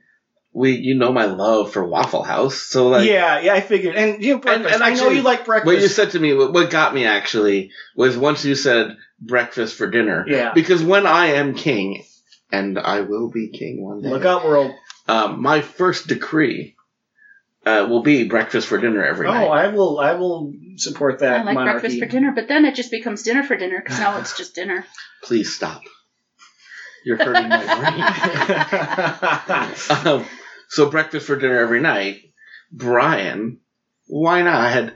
we 0.55 0.71
you 0.71 0.95
know 0.95 1.11
my 1.11 1.25
love 1.25 1.73
for 1.73 1.83
Waffle 1.83 2.23
House, 2.23 2.55
so 2.55 2.87
like 2.87 3.07
yeah, 3.07 3.41
yeah, 3.41 3.53
I 3.53 3.61
figured. 3.61 3.95
And 3.95 4.23
you 4.23 4.35
know, 4.35 4.39
breakfast. 4.39 4.73
and 4.73 4.83
I 4.83 4.93
know 4.93 5.09
you 5.09 5.21
like 5.21 5.45
breakfast. 5.45 5.65
what 5.65 5.81
you 5.81 5.89
said 5.89 6.11
to 6.11 6.19
me, 6.19 6.33
what, 6.33 6.53
what 6.53 6.69
got 6.69 6.93
me 6.93 7.05
actually 7.05 7.71
was 7.95 8.17
once 8.17 8.45
you 8.45 8.55
said 8.55 8.95
breakfast 9.19 9.75
for 9.75 9.89
dinner, 9.89 10.25
yeah. 10.27 10.53
because 10.53 10.81
when 10.81 11.05
I 11.05 11.27
am 11.33 11.55
king, 11.55 12.05
and 12.51 12.79
I 12.79 13.01
will 13.01 13.29
be 13.29 13.49
king 13.49 13.83
one 13.83 14.01
day, 14.01 14.09
Look 14.09 14.23
out, 14.23 14.45
world. 14.45 14.71
um, 15.09 15.41
my 15.41 15.61
first 15.61 16.07
decree 16.07 16.74
uh, 17.65 17.87
will 17.89 18.03
be 18.03 18.27
breakfast 18.27 18.67
for 18.67 18.77
dinner 18.77 19.03
every 19.03 19.27
Oh, 19.27 19.31
night. 19.31 19.47
Oh, 19.47 19.51
I 19.51 19.67
will. 19.69 19.99
I 19.99 20.13
will 20.13 20.53
support 20.77 21.19
that 21.19 21.41
I 21.41 21.43
like 21.43 21.55
monarchy. 21.55 21.79
breakfast 21.79 21.99
for 21.99 22.05
dinner, 22.05 22.31
but 22.33 22.47
then 22.47 22.65
it 22.65 22.75
just 22.75 22.91
becomes 22.91 23.23
dinner 23.23 23.43
for 23.43 23.55
dinner 23.55 23.81
because 23.81 23.99
now 23.99 24.17
it's 24.19 24.37
just 24.37 24.55
dinner. 24.55 24.85
Please 25.23 25.53
stop. 25.53 25.81
You're 27.05 27.17
hurting 27.17 27.49
my 27.49 27.65
brain. 29.89 30.05
Um, 30.05 30.25
so 30.69 30.89
breakfast 30.89 31.27
for 31.27 31.35
dinner 31.35 31.59
every 31.59 31.79
night. 31.79 32.21
Brian, 32.71 33.59
why 34.07 34.41
not? 34.41 34.91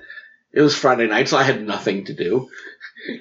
It 0.52 0.62
was 0.62 0.76
Friday 0.76 1.08
night, 1.08 1.30
so 1.30 1.38
I 1.38 1.44
had 1.44 1.66
nothing 1.66 2.06
to 2.06 2.14
do. 2.14 2.50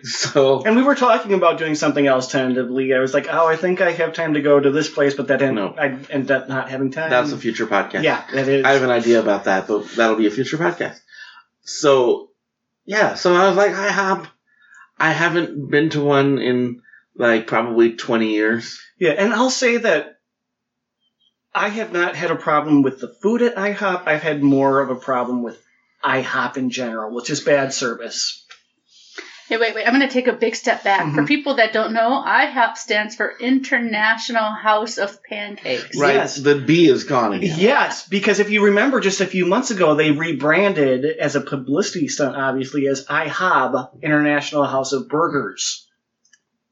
So 0.02 0.64
and 0.64 0.74
we 0.74 0.82
were 0.82 0.96
talking 0.96 1.34
about 1.34 1.56
doing 1.58 1.76
something 1.76 2.04
else 2.04 2.26
tentatively. 2.32 2.92
I 2.94 2.98
was 2.98 3.14
like, 3.14 3.28
oh, 3.30 3.46
I 3.46 3.54
think 3.54 3.80
I 3.80 3.92
have 3.92 4.12
time 4.12 4.34
to 4.34 4.40
go 4.42 4.58
to 4.58 4.72
this 4.72 4.88
place, 4.88 5.14
but 5.14 5.28
that 5.28 5.40
end, 5.40 5.54
No. 5.54 5.72
I 5.78 5.96
ended 6.10 6.32
up 6.32 6.48
not 6.48 6.68
having 6.68 6.90
time. 6.90 7.10
that's 7.10 7.30
a 7.30 7.38
future 7.38 7.66
podcast. 7.68 8.02
yeah, 8.02 8.24
that 8.32 8.48
is. 8.48 8.64
I 8.64 8.72
have 8.72 8.82
an 8.82 8.90
idea 8.90 9.20
about 9.20 9.44
that, 9.44 9.68
but 9.68 9.88
that'll 9.92 10.16
be 10.16 10.26
a 10.26 10.32
future 10.32 10.56
podcast. 10.58 10.98
So 11.60 12.30
yeah, 12.86 13.14
so 13.14 13.34
I 13.36 13.46
was 13.46 13.56
like, 13.56 13.72
I 13.72 13.90
hop. 13.90 14.26
I 14.98 15.12
haven't 15.12 15.70
been 15.70 15.90
to 15.90 16.02
one 16.02 16.38
in 16.38 16.82
like 17.14 17.46
probably 17.46 17.94
twenty 17.94 18.32
years. 18.34 18.80
Yeah, 18.98 19.12
and 19.12 19.32
I'll 19.32 19.48
say 19.48 19.76
that 19.76 20.18
I 21.54 21.68
have 21.68 21.92
not 21.92 22.16
had 22.16 22.32
a 22.32 22.36
problem 22.36 22.82
with 22.82 23.00
the 23.00 23.14
food 23.22 23.42
at 23.42 23.54
IHOP. 23.54 24.08
I've 24.08 24.22
had 24.22 24.42
more 24.42 24.80
of 24.80 24.90
a 24.90 24.96
problem 24.96 25.42
with 25.44 25.62
IHOP 26.04 26.56
in 26.56 26.70
general, 26.70 27.14
which 27.14 27.30
is 27.30 27.40
bad 27.40 27.72
service. 27.72 28.44
Hey, 29.48 29.56
wait, 29.56 29.74
wait. 29.74 29.86
I'm 29.86 29.94
going 29.94 30.06
to 30.06 30.12
take 30.12 30.26
a 30.26 30.34
big 30.34 30.54
step 30.54 30.84
back. 30.84 31.14
For 31.14 31.22
Mhm. 31.22 31.26
people 31.26 31.56
that 31.56 31.72
don't 31.72 31.94
know, 31.94 32.22
IHOP 32.22 32.76
stands 32.76 33.16
for 33.16 33.32
International 33.40 34.50
House 34.52 34.98
of 34.98 35.22
Pancakes. 35.22 35.98
Right? 35.98 36.16
Yes. 36.16 36.36
The 36.36 36.56
B 36.56 36.86
is 36.86 37.04
gone 37.04 37.32
again. 37.32 37.56
Yes, 37.58 38.06
because 38.06 38.40
if 38.40 38.50
you 38.50 38.66
remember, 38.66 39.00
just 39.00 39.22
a 39.22 39.26
few 39.26 39.46
months 39.46 39.70
ago, 39.70 39.94
they 39.94 40.10
rebranded 40.10 41.06
as 41.06 41.34
a 41.34 41.40
publicity 41.40 42.08
stunt, 42.08 42.36
obviously, 42.36 42.86
as 42.88 43.06
IHOB, 43.06 44.02
International 44.02 44.66
House 44.66 44.92
of 44.92 45.08
Burgers. 45.08 45.87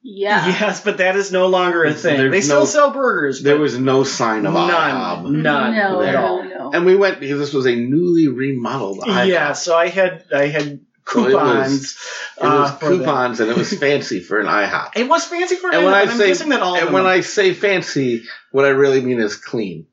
Yeah. 0.08 0.46
Yes, 0.60 0.80
but 0.82 0.98
that 0.98 1.16
is 1.16 1.32
no 1.32 1.48
longer 1.48 1.82
a 1.84 1.92
thing. 1.92 2.16
There's 2.16 2.30
they 2.30 2.40
still 2.40 2.60
no- 2.60 2.64
sell 2.66 2.90
burgers. 2.92 3.42
There 3.42 3.58
was 3.58 3.76
no 3.78 4.04
sign 4.04 4.46
of 4.46 4.54
none, 4.54 4.70
IHOB. 4.70 5.30
none 5.32 5.74
No, 5.74 6.00
at 6.00 6.12
there. 6.12 6.18
all. 6.20 6.42
no, 6.44 6.48
no. 6.48 6.70
And 6.72 6.86
we 6.86 6.94
went 6.94 7.18
because 7.20 7.38
this 7.40 7.52
was 7.52 7.66
a 7.66 7.74
newly 7.74 8.28
remodeled 8.28 9.00
IHOP. 9.00 9.26
Yeah, 9.26 9.52
so 9.52 9.76
I 9.76 9.88
had 9.88 10.24
I 10.34 10.46
had 10.46 10.80
So 11.08 11.26
it 11.26 11.34
was- 11.34 11.94
coupons. 11.94 11.98
It 12.38 12.42
was 12.44 12.70
uh, 12.70 12.76
coupons 12.78 13.40
and 13.40 13.50
it 13.52 13.56
was 13.56 13.72
fancy 13.72 14.20
for 14.20 14.38
an 14.38 14.46
IHOP. 14.46 14.90
It 14.96 15.08
was 15.08 15.24
fancy 15.24 15.56
for 15.56 15.70
And 15.72 15.84
when 15.84 15.92
IHOP, 15.92 15.96
I 15.96 16.02
and 16.02 16.10
I'm 16.12 16.18
say 16.18 16.26
guessing 16.28 16.48
that 16.50 16.62
all 16.62 16.76
and 16.76 16.86
them 16.86 16.92
when 16.94 17.04
are. 17.06 17.08
I 17.08 17.20
say 17.22 17.52
fancy, 17.54 18.22
what 18.52 18.64
I 18.64 18.68
really 18.70 19.00
mean 19.00 19.20
is 19.20 19.36
clean. 19.36 19.86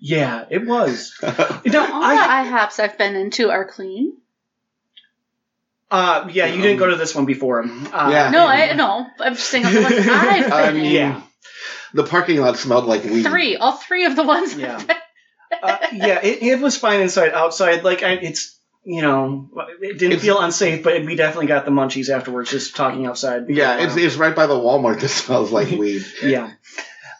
yeah, 0.00 0.44
it 0.50 0.66
was. 0.66 1.14
You 1.22 1.28
No, 1.70 1.86
know, 1.86 1.94
all 1.94 2.02
I, 2.02 2.44
the 2.44 2.50
IHOPs 2.50 2.80
I've 2.80 2.98
been 2.98 3.14
into 3.14 3.50
are 3.50 3.64
clean. 3.64 4.16
Uh, 5.92 6.28
yeah, 6.32 6.46
you 6.46 6.60
didn't 6.62 6.78
go 6.78 6.88
to 6.90 6.96
this 6.96 7.14
one 7.14 7.26
before. 7.26 7.62
Uh, 7.62 8.08
Yeah. 8.10 8.30
No, 8.30 8.46
I 8.46 8.72
no. 8.72 9.06
I'm 9.20 9.34
just 9.34 9.48
saying 9.48 9.66
of 9.66 9.72
the 9.72 9.82
ones 9.82 9.94
I've 10.08 10.44
been 10.44 10.52
I 10.52 10.68
in. 10.70 10.74
mean, 10.76 10.90
Yeah. 10.92 11.22
the 11.94 12.04
parking 12.04 12.40
lot 12.40 12.56
smelled 12.56 12.86
like 12.86 13.04
weed. 13.04 13.22
Three, 13.24 13.56
all 13.56 13.72
three 13.76 14.06
of 14.06 14.16
the 14.16 14.22
ones. 14.24 14.54
Yeah. 14.56 14.82
uh, 15.62 15.76
yeah, 15.92 16.18
it, 16.24 16.42
it 16.42 16.60
was 16.60 16.76
fine 16.78 17.00
inside. 17.02 17.32
Outside, 17.34 17.84
like 17.84 18.02
I, 18.02 18.12
it's 18.14 18.58
you 18.84 19.00
know, 19.02 19.48
it 19.80 19.98
didn't 19.98 20.12
It's- 20.12 20.22
feel 20.22 20.40
unsafe, 20.40 20.82
but 20.82 21.04
we 21.04 21.14
definitely 21.14 21.46
got 21.46 21.64
the 21.66 21.70
munchies 21.70 22.08
afterwards, 22.08 22.50
just 22.50 22.74
talking 22.74 23.06
outside. 23.06 23.44
Yeah, 23.48 23.78
it's, 23.84 23.96
it's 23.96 24.16
right 24.16 24.34
by 24.34 24.46
the 24.46 24.54
Walmart 24.54 24.98
that 25.00 25.08
smells 25.22 25.52
like 25.52 25.70
weed. 25.78 26.04
yeah. 26.22 26.50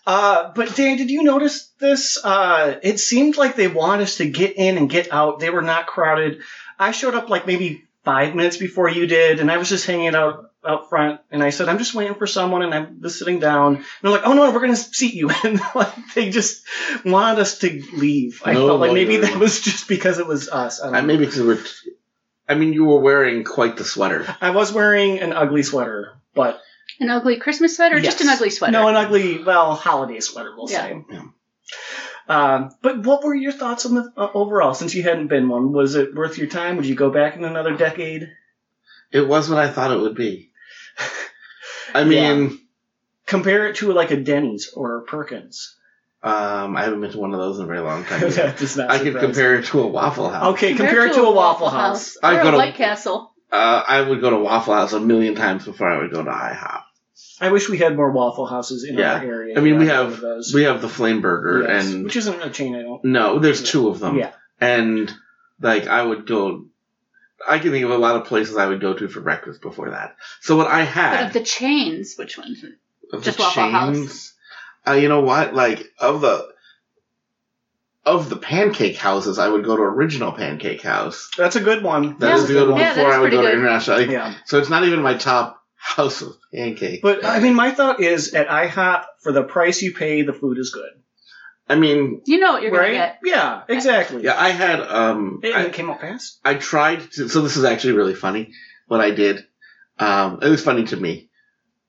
Uh, 0.05 0.50
but 0.57 0.75
Dan, 0.75 0.97
did 0.97 1.11
you 1.11 1.23
notice 1.23 1.71
this? 1.79 2.19
Uh, 2.25 2.75
it 2.83 2.99
seemed 2.99 3.37
like 3.37 3.55
they 3.55 3.69
want 3.69 4.02
us 4.02 4.17
to 4.17 4.29
get 4.29 4.57
in 4.57 4.76
and 4.76 4.91
get 4.91 5.12
out. 5.12 5.38
They 5.38 5.50
were 5.50 5.62
not 5.62 5.87
crowded. 5.87 6.41
I 6.79 6.91
showed 6.91 7.14
up 7.14 7.29
like 7.31 7.47
maybe 7.47 7.85
five 8.04 8.35
minutes 8.35 8.56
before 8.56 8.88
you 8.88 9.06
did, 9.06 9.40
and 9.40 9.50
I 9.50 9.56
was 9.59 9.68
just 9.68 9.87
hanging 9.87 10.14
out 10.14 10.50
out 10.64 10.88
front. 10.88 11.21
And 11.30 11.42
I 11.42 11.50
said, 11.50 11.68
"I'm 11.68 11.78
just 11.78 11.94
waiting 11.94 12.14
for 12.14 12.26
someone," 12.26 12.62
and 12.62 12.73
I 12.75 12.87
was 13.00 13.18
sitting 13.18 13.40
down. 13.40 13.76
And 13.76 13.85
they're 14.02 14.12
like, 14.12 14.23
"Oh 14.25 14.32
no, 14.35 14.50
we're 14.52 14.61
going 14.61 14.71
to 14.71 14.76
seat 14.76 15.14
you." 15.14 15.28
And 15.44 15.61
like 15.75 15.92
they 16.14 16.30
just 16.30 16.62
wanted 17.04 17.40
us 17.40 17.59
to 17.61 17.82
leave. 17.94 18.42
I 18.44 18.52
No, 18.54 18.66
felt 18.68 18.80
like 18.80 18.88
no, 18.90 18.94
maybe 18.94 19.16
no, 19.18 19.23
that 19.23 19.38
was 19.38 19.61
just 19.61 19.88
because 19.88 20.18
it 20.18 20.26
was 20.26 20.49
us. 20.49 20.80
I, 20.80 20.87
don't 20.87 20.94
I 20.94 21.00
maybe 21.00 21.25
because 21.26 21.42
we're. 21.42 21.56
T- 21.56 21.92
I 22.49 22.54
mean, 22.54 22.73
you 22.73 22.85
were 22.85 23.00
wearing 23.00 23.44
quite 23.44 23.76
the 23.76 23.85
sweater. 23.85 24.26
I 24.40 24.50
was 24.50 24.73
wearing 24.73 25.21
an 25.21 25.32
ugly 25.32 25.62
sweater, 25.62 26.12
but 26.35 26.61
An 27.00 27.09
ugly 27.09 27.38
Christmas 27.38 27.76
sweater, 27.76 27.97
or 27.97 28.00
just 28.00 28.21
an 28.21 28.28
ugly 28.28 28.50
sweater. 28.50 28.73
No, 28.73 28.88
an 28.88 28.97
ugly, 28.97 29.42
well, 29.42 29.75
holiday 29.75 30.21
sweater, 30.21 30.52
we'll 30.56 30.71
Yeah. 30.71 30.80
say. 30.82 31.04
Yeah. 31.11 31.23
Um, 32.29 32.71
but 32.83 32.99
what 33.05 33.25
were 33.25 33.35
your 33.35 33.52
thoughts 33.52 33.85
on 33.87 33.95
the 33.95 34.12
uh, 34.17 34.29
overall? 34.35 34.75
Since 34.75 34.95
you 34.95 35.02
hadn't 35.02 35.26
been 35.29 35.49
one, 35.49 35.73
was 35.73 35.95
it 35.97 36.14
worth 36.14 36.38
your 36.38 36.47
time? 36.47 36.76
Would 36.76 36.87
you 36.87 36.95
go 36.95 37.11
back 37.11 37.37
in 37.37 37.45
another 37.45 37.76
decade? 37.76 38.31
It 39.11 39.26
was 39.26 39.50
what 39.50 39.59
I 39.59 39.69
thought 39.69 39.91
it 39.93 40.00
would 40.00 40.14
be. 40.14 40.50
I 41.95 42.05
mean, 42.05 42.61
Compare 43.26 43.69
it 43.69 43.76
to 43.76 43.93
like 43.93 44.11
a 44.11 44.17
Denny's 44.17 44.71
or 44.75 44.99
a 44.99 45.02
Perkins. 45.02 45.76
um, 46.23 46.76
I 46.76 46.85
haven't 46.85 47.00
been 47.00 47.11
to 47.12 47.19
one 47.19 47.33
of 47.33 47.41
those 47.41 47.59
in 47.59 47.64
a 47.64 47.67
very 47.67 47.81
long 47.81 48.05
time. 48.05 48.21
that 48.31 48.59
does 48.59 48.76
not 48.76 48.91
I 48.91 48.99
could 48.99 49.17
compare 49.19 49.57
it 49.57 49.67
to 49.67 49.81
a 49.81 49.87
Waffle. 49.87 50.29
House. 50.31 50.55
Okay, 50.55 50.75
compare, 50.75 51.07
it 51.07 51.14
to 51.14 51.23
a 51.23 51.33
Waffle 51.33 51.71
House. 51.71 52.17
or 52.17 52.26
I'd 52.31 52.41
a 52.41 52.43
go 52.43 52.50
to- 52.52 52.57
White 52.57 52.75
Castle. 52.75 53.33
Uh, 53.50 53.83
I 53.87 54.00
would 54.00 54.21
go 54.21 54.31
to 54.31 54.38
Waffle 54.38 54.75
House 54.75 54.93
a 54.95 55.00
million 55.00 55.35
times 55.35 55.64
before 55.67 55.88
I 55.88 55.99
would 55.99 56.11
go 56.11 56.25
to 56.25 56.31
IHOP. 56.31 56.82
I 57.41 57.50
wish 57.50 57.69
we 57.69 57.79
had 57.79 57.97
more 57.97 58.11
Waffle 58.12 58.47
Houses 58.47 58.85
in 58.85 58.97
Yeah. 58.97 59.14
our 59.14 59.25
area. 59.25 59.59
I 59.59 59.61
mean, 59.61 59.79
we 59.79 59.87
have 59.88 60.21
those. 60.21 60.52
we 60.55 60.62
have 60.64 60.81
the 60.83 60.88
Flame 60.88 61.21
Burger, 61.21 61.64
Yes, 61.69 61.87
and 61.93 62.05
which 62.05 62.17
isn't 62.17 62.43
a 62.43 62.50
chain. 62.50 62.75
I 62.76 62.83
don't. 62.83 63.05
no, 63.05 63.38
there's 63.38 63.62
two 63.62 63.88
of 63.88 63.99
them. 64.00 64.17
Yeah. 64.19 64.33
and 64.61 65.12
like 65.61 65.87
I 65.88 66.02
would 66.02 66.26
go. 66.26 66.67
I 67.49 67.59
can 67.59 67.73
think 67.73 67.85
of 67.85 67.91
a 67.91 67.99
lot 67.99 68.14
of 68.17 68.26
places 68.26 68.57
I 68.57 68.67
would 68.67 68.81
go 68.81 68.95
to 68.95 69.09
for 69.09 69.21
breakfast 69.21 69.61
before 69.62 69.91
that. 69.91 70.14
So 70.41 70.57
what 70.57 70.69
I 70.69 70.81
But 70.85 70.88
had 70.93 71.26
of 71.26 71.33
the 71.33 71.43
chains, 71.43 72.14
which 72.17 72.38
ones? 72.38 72.64
of 73.12 73.25
just 73.25 73.38
the 73.38 73.43
Waffle 73.43 73.71
House. 73.71 73.97
chains, 73.97 74.33
uh, 74.87 74.93
you 74.93 75.09
know 75.09 75.21
what? 75.23 75.52
Like 75.55 75.91
of 75.99 76.21
the 76.21 76.49
of 78.05 78.29
the 78.29 78.37
pancake 78.37 78.97
houses, 78.97 79.38
I 79.38 79.49
would 79.49 79.64
go 79.64 79.76
to 79.76 79.83
Original 79.83 80.33
Pancake 80.33 80.83
House. 80.83 81.31
That's 81.37 81.55
a 81.57 81.61
good 81.61 81.83
one. 81.85 82.19
That 82.19 82.29
Yeah. 82.31 82.35
is 82.37 82.49
the 82.49 82.55
good 82.55 82.69
one 82.71 82.81
Yeah, 82.81 82.95
before 82.95 83.12
I 83.12 83.19
would 83.19 83.31
pretty 83.31 83.37
go 83.37 83.43
to. 83.43 83.52
International. 83.52 83.99
Like, 83.99 84.11
Yeah. 84.11 84.35
So 84.47 84.59
it's 84.59 84.71
not 84.71 84.85
even 84.85 85.02
my 85.02 85.14
top 85.14 85.62
house 85.76 86.23
of 86.52 86.59
pancake. 86.59 87.02
But 87.02 87.25
I 87.25 87.40
mean, 87.40 87.54
my 87.54 87.71
thought 87.71 88.00
is 88.00 88.35
at 88.35 88.49
IHOP 88.49 89.04
for 89.21 89.32
the 89.32 89.42
price 89.42 89.82
you 89.82 89.94
pay, 89.94 90.23
the 90.23 90.32
food 90.32 90.59
is 90.59 90.71
good. 90.71 90.90
I 91.68 91.76
mean, 91.76 92.21
You 92.26 92.38
know 92.40 92.52
what 92.52 92.62
you're 92.62 92.73
right? 92.73 92.87
gonna 92.92 92.92
get. 92.94 93.18
Yeah, 93.25 93.62
exactly. 93.68 94.23
yeah, 94.25 94.35
I 94.38 94.50
had 94.50 94.80
um, 94.80 95.40
It, 95.42 95.54
I, 95.54 95.62
it 95.64 95.73
came 95.73 95.88
out 95.90 96.00
fast. 96.00 96.38
I 96.44 96.54
tried 96.54 97.11
to. 97.12 97.28
So 97.28 97.40
this 97.40 97.56
is 97.56 97.64
actually 97.64 97.94
really 97.94 98.14
funny. 98.14 98.52
What 98.88 99.00
I 99.00 99.11
did, 99.12 99.44
um, 99.99 100.40
it 100.42 100.49
was 100.49 100.62
funny 100.62 100.85
to 100.85 100.97
me. 100.97 101.28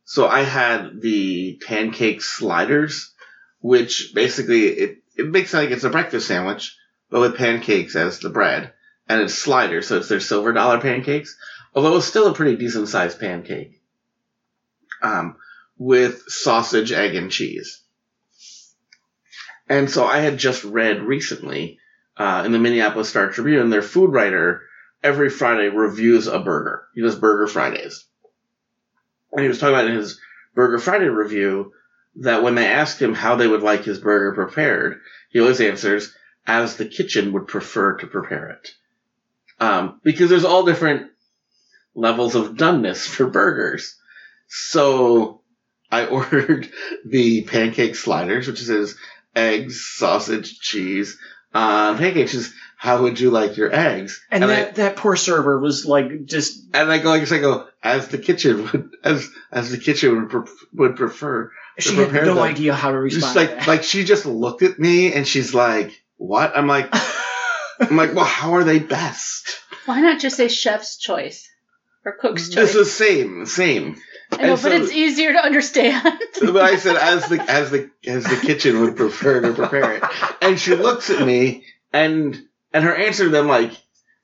So 0.05 0.27
I 0.27 0.41
had 0.43 1.01
the 1.01 1.59
pancake 1.65 2.21
sliders, 2.21 3.13
which 3.59 4.11
basically 4.13 4.67
it 4.67 4.97
it 5.17 5.27
makes 5.29 5.53
like 5.53 5.71
it's 5.71 5.83
a 5.83 5.89
breakfast 5.89 6.27
sandwich, 6.27 6.77
but 7.09 7.19
with 7.21 7.35
pancakes 7.37 7.95
as 7.95 8.19
the 8.19 8.29
bread, 8.29 8.71
and 9.09 9.21
it's 9.21 9.33
sliders, 9.33 9.87
so 9.87 9.97
it's 9.97 10.07
their 10.09 10.19
silver 10.19 10.53
dollar 10.53 10.79
pancakes. 10.79 11.35
Although 11.73 11.97
it's 11.97 12.05
still 12.05 12.27
a 12.27 12.33
pretty 12.33 12.55
decent 12.57 12.87
sized 12.89 13.19
pancake, 13.19 13.72
um, 15.03 15.35
with 15.77 16.23
sausage, 16.27 16.91
egg, 16.91 17.15
and 17.15 17.31
cheese. 17.31 17.81
And 19.69 19.89
so 19.89 20.05
I 20.05 20.19
had 20.19 20.37
just 20.37 20.63
read 20.63 21.01
recently 21.01 21.79
uh, 22.17 22.43
in 22.45 22.51
the 22.51 22.59
Minneapolis 22.59 23.09
Star 23.09 23.29
Tribune, 23.29 23.69
their 23.69 23.81
food 23.81 24.11
writer 24.13 24.63
every 25.03 25.29
Friday 25.29 25.69
reviews 25.69 26.27
a 26.27 26.39
burger. 26.39 26.87
He 26.95 27.01
does 27.01 27.15
Burger 27.15 27.47
Fridays. 27.47 28.05
And 29.31 29.41
he 29.41 29.47
was 29.47 29.59
talking 29.59 29.75
about 29.75 29.87
in 29.87 29.97
his 29.97 30.19
Burger 30.55 30.79
Friday 30.79 31.07
review 31.07 31.73
that 32.17 32.43
when 32.43 32.55
they 32.55 32.67
asked 32.67 33.01
him 33.01 33.13
how 33.13 33.35
they 33.35 33.47
would 33.47 33.63
like 33.63 33.83
his 33.83 33.99
burger 33.99 34.33
prepared, 34.33 35.01
he 35.31 35.39
always 35.39 35.59
answers, 35.59 36.13
as 36.45 36.75
the 36.75 36.85
kitchen 36.85 37.33
would 37.33 37.47
prefer 37.47 37.97
to 37.97 38.07
prepare 38.07 38.49
it. 38.49 38.69
Um, 39.59 39.99
because 40.03 40.29
there's 40.29 40.45
all 40.45 40.63
different 40.63 41.11
levels 41.95 42.35
of 42.35 42.55
doneness 42.55 43.07
for 43.07 43.27
burgers. 43.27 43.97
So 44.47 45.41
I 45.91 46.05
ordered 46.07 46.69
the 47.05 47.43
pancake 47.43 47.95
sliders, 47.95 48.47
which 48.47 48.61
is 48.61 48.95
eggs, 49.35 49.85
sausage, 49.95 50.59
cheese, 50.59 51.17
uh, 51.53 51.97
pancakes. 51.97 52.33
Is 52.33 52.53
how 52.83 53.03
would 53.03 53.19
you 53.19 53.31
like 53.31 53.55
your 53.55 53.73
eggs? 53.73 54.21
And, 54.29 54.43
I, 54.43 54.47
that, 54.47 54.75
that 54.75 54.95
poor 54.97 55.15
server 55.15 55.59
was 55.59 55.85
like 55.85 56.25
just 56.25 56.65
and 56.73 56.91
I 56.91 56.97
go, 56.97 57.13
I 57.13 57.19
guess 57.19 57.31
I 57.31 57.39
go, 57.39 57.67
as 57.81 58.09
the 58.09 58.17
kitchen 58.17 58.63
would, 58.63 58.89
as, 59.03 59.29
as 59.51 59.71
the 59.71 59.77
kitchen 59.77 60.15
would, 60.17 60.29
pref- 60.29 60.65
would 60.73 60.95
prefer. 60.95 61.51
she 61.79 61.95
had 61.95 62.11
no 62.11 62.35
them. 62.35 62.39
idea 62.39 62.73
how 62.73 62.91
to 62.91 62.97
respond. 62.97 63.21
Just 63.21 63.33
to 63.33 63.39
like, 63.39 63.49
that. 63.51 63.67
like 63.67 63.83
she 63.83 64.03
just 64.03 64.25
looked 64.25 64.63
at 64.63 64.79
me 64.79 65.13
and 65.13 65.25
she's 65.27 65.53
like, 65.53 66.03
what? 66.17 66.57
I'm 66.57 66.67
like, 66.67 66.89
I'm 67.79 67.95
like, 67.95 68.13
well, 68.13 68.25
how 68.25 68.55
are 68.55 68.63
they 68.63 68.79
best? 68.79 69.59
Why 69.85 70.01
not 70.01 70.19
just 70.19 70.37
say 70.37 70.47
chef's 70.47 70.97
choice 70.97 71.49
or 72.05 72.13
cook's 72.13 72.49
choice? 72.49 72.63
It's 72.65 72.73
the 72.73 72.85
same, 72.85 73.45
same. 73.45 73.95
I 74.39 74.43
know, 74.43 74.53
and 74.53 74.61
but 74.61 74.71
it's 74.71 74.91
easier 74.91 75.33
to 75.33 75.43
understand. 75.43 76.07
But 76.41 76.57
I 76.57 76.75
said, 76.75 76.97
as 76.97 77.27
the 77.29 77.41
as 77.49 77.71
the 77.71 77.89
as 78.05 78.25
the 78.25 78.35
kitchen 78.35 78.81
would 78.81 78.97
prefer 78.97 79.41
to 79.41 79.53
prepare 79.53 79.97
it, 79.97 80.03
and 80.41 80.59
she 80.59 80.75
looks 80.75 81.09
at 81.09 81.25
me, 81.25 81.63
and 81.93 82.39
and 82.73 82.83
her 82.83 82.95
answer 82.95 83.29
then 83.29 83.47
like 83.47 83.71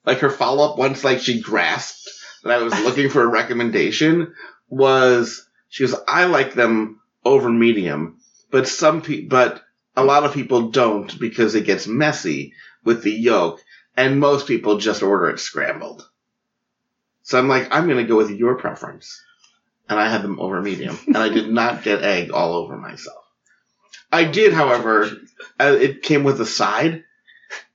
like 0.06 0.20
her 0.20 0.30
follow 0.30 0.70
up 0.70 0.78
once 0.78 1.04
like 1.04 1.20
she 1.20 1.39
grasped 1.39 2.10
that 2.44 2.60
I 2.60 2.63
was 2.63 2.74
looking 2.82 3.10
for 3.10 3.24
a 3.24 3.28
recommendation 3.28 4.34
was 4.68 5.48
she 5.70 5.86
goes, 5.86 5.96
I 6.08 6.25
like 6.25 6.54
them 6.54 7.00
over 7.24 7.50
medium, 7.50 8.20
but 8.51 8.68
some 8.68 9.01
people, 9.01 9.30
but 9.30 9.63
a 9.96 10.04
lot 10.04 10.24
of 10.24 10.34
people 10.34 10.70
don't 10.70 11.20
because 11.20 11.56
it 11.56 11.66
gets 11.66 11.88
messy 11.88 12.54
with 12.84 13.04
the 13.04 13.12
yolk, 13.12 13.62
and 13.96 14.20
most 14.20 14.48
people 14.48 14.78
just 14.78 15.04
order 15.04 15.30
it 15.30 15.39
scrambled. 15.39 16.08
So 17.24 17.38
I'm 17.38 17.48
like, 17.48 17.68
I'm 17.72 17.88
gonna 17.88 18.04
go 18.04 18.18
with 18.18 18.32
your 18.32 18.56
preference 18.56 19.22
and 19.89 20.00
I 20.00 20.08
had 20.08 20.22
them 20.22 20.39
over 20.39 20.62
medium, 20.62 20.98
and 21.08 21.17
I 21.17 21.29
did 21.29 21.50
not 21.50 21.84
get 21.84 22.03
egg 22.03 22.31
all 22.31 22.53
over 22.53 22.77
myself. 22.77 23.25
I 24.12 24.24
did, 24.24 24.53
however, 24.53 25.10
uh, 25.60 25.77
it 25.79 26.03
came 26.03 26.24
with 26.24 26.39
a 26.39 26.46
side, 26.46 27.03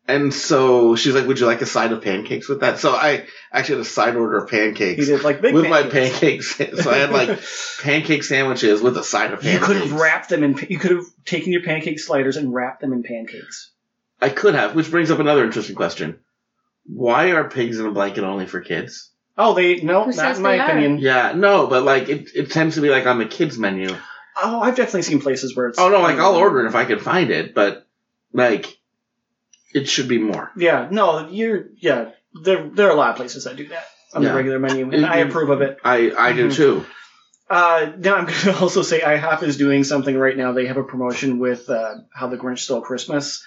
and 0.07 0.33
so 0.33 0.97
she's 0.97 1.15
like, 1.15 1.27
"Would 1.27 1.41
you 1.41 1.47
like 1.47 1.63
a 1.63 1.67
side 1.67 1.93
of 1.93 2.03
pancakes 2.03 2.49
with 2.49 2.61
that?" 2.61 2.79
So 2.79 2.93
I 2.93 3.27
actually 3.53 3.79
had 3.79 3.87
a 3.87 3.91
side 3.91 4.17
order 4.17 4.39
of 4.39 4.51
pancakes 4.51 5.07
did 5.07 5.23
like 5.23 5.41
big 5.41 5.55
with 5.55 5.69
my 5.69 5.83
pancakes. 5.83 6.57
pancakes. 6.57 6.83
So 6.85 6.91
I 6.91 6.99
had 6.99 7.11
like 7.11 7.41
pancake 7.83 8.23
sandwiches 8.23 8.81
with 8.81 8.97
a 8.97 9.05
side 9.05 9.33
of 9.33 9.41
pancakes. 9.41 9.61
You 9.61 9.67
could 9.67 9.77
have 9.77 9.93
wrapped 10.01 10.29
them 10.29 10.45
in. 10.45 10.59
You 10.69 10.79
could 10.79 10.93
have 10.93 11.05
taken 11.25 11.53
your 11.53 11.63
pancake 11.63 11.99
sliders 11.99 12.37
and 12.37 12.53
wrapped 12.55 12.81
them 12.81 12.93
in 12.93 13.03
pancakes. 13.03 13.71
I 14.21 14.29
could 14.29 14.55
have, 14.55 14.75
which 14.75 14.91
brings 14.91 15.11
up 15.11 15.19
another 15.19 15.45
interesting 15.45 15.77
question: 15.77 16.21
Why 16.87 17.33
are 17.33 17.49
pigs 17.49 17.79
in 17.81 17.87
a 17.87 17.93
blanket 17.93 18.25
only 18.25 18.47
for 18.47 18.61
kids? 18.61 19.11
Oh, 19.37 19.55
they 19.55 19.77
no, 19.83 20.01
Who 20.05 20.07
not 20.11 20.15
says 20.15 20.37
in 20.39 20.43
my 20.45 20.53
they 20.53 20.59
are? 20.61 20.71
opinion. 20.71 20.99
Yeah, 20.99 21.33
no, 21.35 21.67
but 21.67 21.83
like 21.83 22.09
it, 22.09 22.31
it 22.35 22.51
tends 22.53 22.77
to 22.77 22.81
be 22.81 22.89
like 22.91 23.07
on 23.07 23.19
the 23.19 23.27
kids 23.27 23.59
menu. 23.59 23.89
Oh, 24.41 24.61
I've 24.61 24.77
definitely 24.77 25.03
seen 25.03 25.21
places 25.21 25.57
where 25.57 25.69
it's. 25.69 25.79
Oh 25.79 25.89
no, 25.89 26.01
like 26.01 26.19
I'll 26.19 26.37
order 26.37 26.65
it 26.65 26.69
if 26.69 26.75
I 26.75 26.85
can 26.85 26.99
find 27.01 27.31
it, 27.31 27.55
but 27.55 27.87
like 28.33 28.67
it 29.73 29.89
should 29.89 30.09
be 30.09 30.19
more. 30.19 30.51
Yeah, 30.57 30.89
no, 30.91 31.29
you're. 31.29 31.67
Yeah, 31.79 32.11
there 32.45 32.69
there 32.69 32.89
are 32.89 32.93
a 32.93 32.97
lot 32.97 33.11
of 33.11 33.17
places 33.17 33.45
that 33.45 33.57
do 33.57 33.67
that 33.69 33.85
on 34.15 34.23
Yeah. 34.23 34.29
the 34.31 34.35
regular 34.37 34.59
menu, 34.61 34.85
and 34.85 34.95
It- 34.95 35.05
I 35.05 35.19
it- 35.19 35.29
approve 35.29 35.51
of 35.51 35.63
it. 35.63 35.79
I 35.85 36.13
I 36.17 36.33
do 36.33 36.49
Mhm. 36.49 36.55
too. 36.55 36.87
Uh, 37.51 37.93
now 37.99 38.15
I'm 38.17 38.25
going 38.27 38.39
to 38.39 38.57
also 38.59 38.83
say 38.83 39.01
IHOP 39.01 39.43
is 39.43 39.57
doing 39.57 39.85
something 39.85 40.17
right 40.17 40.37
now. 40.37 40.53
They 40.53 40.67
have 40.67 40.77
a 40.79 40.85
promotion 40.85 41.39
with 41.39 41.69
uh, 41.69 41.97
How 42.15 42.29
the 42.29 42.37
Grinch 42.39 42.61
Stole 42.61 42.81
Christmas. 42.81 43.45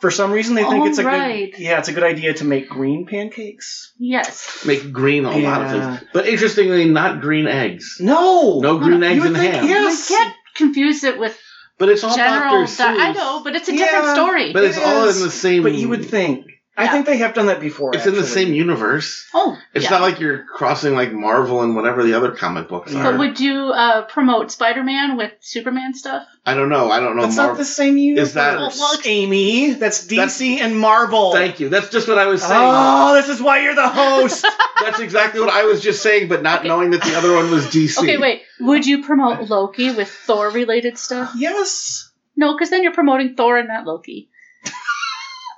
For 0.00 0.10
some 0.10 0.32
reason, 0.32 0.54
they 0.54 0.64
think 0.64 0.84
Oh, 0.84 0.86
it's 0.86 0.98
a 0.98 1.04
right. 1.04 1.52
good. 1.52 1.60
Yeah, 1.60 1.78
it's 1.78 1.88
a 1.88 1.92
good 1.92 2.02
idea 2.02 2.34
to 2.34 2.44
make 2.44 2.68
green 2.68 3.06
pancakes. 3.06 3.92
yes. 3.98 4.64
Make 4.66 4.92
green 4.92 5.24
a 5.24 5.30
lot 5.30 5.62
of 5.62 5.72
Yeah. 5.72 5.96
things, 5.96 6.08
but 6.12 6.26
interestingly, 6.26 6.84
not 6.86 7.20
green 7.20 7.46
eggs. 7.46 7.98
No, 8.00 8.60
No 8.60 8.78
green 8.78 9.00
You 9.02 9.08
eggs 9.08 9.20
would 9.20 9.28
and 9.28 9.36
think- 9.36 9.54
ham. 9.54 9.68
Yes. 9.68 10.10
You 10.10 10.16
can't 10.16 10.34
confuse 10.54 11.04
it 11.04 11.18
with 11.18 11.38
But 11.78 11.88
it's 11.88 12.04
all 12.04 12.14
general. 12.16 12.66
Dr. 12.66 12.76
Di- 12.76 12.96
I 13.08 13.12
know, 13.12 13.40
but 13.42 13.56
it's 13.56 13.68
a 13.68 13.72
different 13.72 14.04
Yeah, 14.06 14.14
story. 14.14 14.52
But 14.52 14.64
it's 14.64 14.76
It 14.76 14.84
all 14.84 15.04
is, 15.06 15.16
in 15.20 15.22
the 15.26 15.30
same. 15.32 15.62
But 15.62 15.72
you 15.74 15.88
would 15.88 16.04
think. 16.04 16.46
I 16.76 16.84
Yeah. 16.84 16.90
think 16.92 17.06
they 17.06 17.18
have 17.18 17.34
done 17.34 17.46
that 17.46 17.60
before. 17.60 17.94
it's 17.94 18.04
in 18.06 18.14
the 18.16 18.24
same 18.26 18.52
universe. 18.52 19.28
oh, 19.32 19.56
It's 19.74 19.84
yeah. 19.84 19.90
not 19.92 20.00
like 20.00 20.18
you're 20.18 20.44
crossing 20.44 20.94
like 20.96 21.12
Marvel 21.12 21.62
and 21.62 21.76
whatever 21.76 22.02
the 22.02 22.14
other 22.14 22.32
comic 22.32 22.68
books 22.68 22.92
are. 22.92 23.02
But 23.12 23.18
would 23.20 23.38
you 23.38 23.54
uh, 23.68 24.02
promote 24.06 24.50
Spider-Man 24.50 25.16
with 25.16 25.30
Superman 25.40 25.94
stuff? 25.94 26.26
I 26.44 26.54
don't 26.54 26.68
know. 26.68 26.90
I 26.90 26.98
don't 26.98 27.14
know. 27.16 27.22
That's 27.22 27.36
Marvel. 27.36 27.54
not 27.54 27.58
the 27.58 27.64
same 27.64 27.96
universe. 27.96 28.28
Is 28.30 28.34
that- 28.34 28.56
Well, 28.58 28.72
well, 28.76 28.98
Amy? 29.04 29.72
That's 29.74 30.04
DC 30.06 30.16
That's- 30.16 30.40
and 30.40 30.76
Marvel. 30.78 31.32
Thank 31.32 31.60
you. 31.60 31.68
That's 31.68 31.90
just 31.90 32.08
what 32.08 32.18
I 32.18 32.26
was 32.26 32.42
saying. 32.42 32.60
Oh, 32.60 33.14
this 33.14 33.28
is 33.28 33.40
why 33.40 33.60
you're 33.62 33.76
the 33.76 33.88
host. 33.88 34.44
That's 34.82 34.98
exactly 34.98 35.40
what 35.40 35.50
I 35.50 35.64
was 35.64 35.80
just 35.80 36.02
saying, 36.02 36.28
but 36.28 36.42
not 36.42 36.60
Okay. 36.60 36.68
knowing 36.68 36.90
that 36.90 37.02
the 37.02 37.14
other 37.16 37.34
one 37.34 37.50
was 37.52 37.66
DC. 37.66 37.98
Okay, 38.02 38.18
wait. 38.18 38.42
Would 38.60 38.84
you 38.84 39.04
promote 39.04 39.48
Loki 39.48 39.92
with 39.92 40.08
Thor-related 40.10 40.98
stuff? 40.98 41.32
yes. 41.36 42.10
No, 42.36 42.52
because 42.52 42.68
then 42.70 42.82
you're 42.82 42.92
promoting 42.92 43.36
Thor 43.36 43.56
and 43.58 43.68
not 43.68 43.86
Loki. 43.86 44.28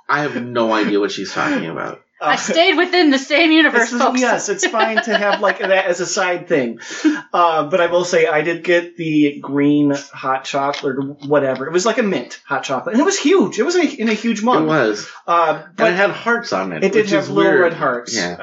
I 0.09 0.21
have 0.21 0.41
no 0.41 0.71
idea 0.73 0.99
what 0.99 1.11
she's 1.11 1.31
talking 1.33 1.65
about. 1.67 2.01
I 2.19 2.33
Uh, 2.33 2.37
stayed 2.37 2.75
within 2.77 3.11
the 3.11 3.19
same 3.19 3.51
universe, 3.51 3.91
This 3.91 3.93
is- 3.93 4.01
folks. 4.01 4.19
yes, 4.21 4.49
it's 4.49 4.65
fine 4.65 4.95
to 5.03 5.15
have 5.15 5.39
like 5.39 5.59
that 5.59 5.85
as 5.85 5.99
a 5.99 6.05
side 6.07 6.47
thing. 6.47 6.79
Uh, 7.33 7.65
but 7.65 7.79
I 7.81 7.87
will 7.87 8.05
say 8.05 8.25
I 8.25 8.41
did 8.41 8.63
get 8.63 8.95
the 8.97 9.37
green 9.41 9.91
hot 10.13 10.43
chocolate 10.45 10.95
or 10.95 11.01
whatever. 11.27 11.67
It 11.67 11.73
was 11.73 11.85
like 11.85 11.99
a 11.99 12.03
mint 12.03 12.39
hot 12.45 12.63
chocolate, 12.63 12.93
and 12.93 13.01
it 13.01 13.05
was 13.05 13.19
huge. 13.19 13.59
It 13.59 13.63
was 13.63 13.75
a, 13.75 13.83
in 13.85 14.09
a 14.09 14.13
huge 14.13 14.41
mug. 14.41 14.63
It 14.63 14.65
was, 14.65 15.07
Uh, 15.27 15.61
and 15.65 15.75
but 15.75 15.91
it 15.91 15.95
had 15.95 16.09
hearts 16.09 16.51
on 16.53 16.71
it. 16.73 16.83
it 16.83 16.93
did 16.93 17.03
which 17.03 17.11
have 17.11 17.23
is 17.23 17.29
little 17.29 17.51
weird. 17.51 17.61
red 17.63 17.73
hearts. 17.73 18.15
Yeah. 18.15 18.37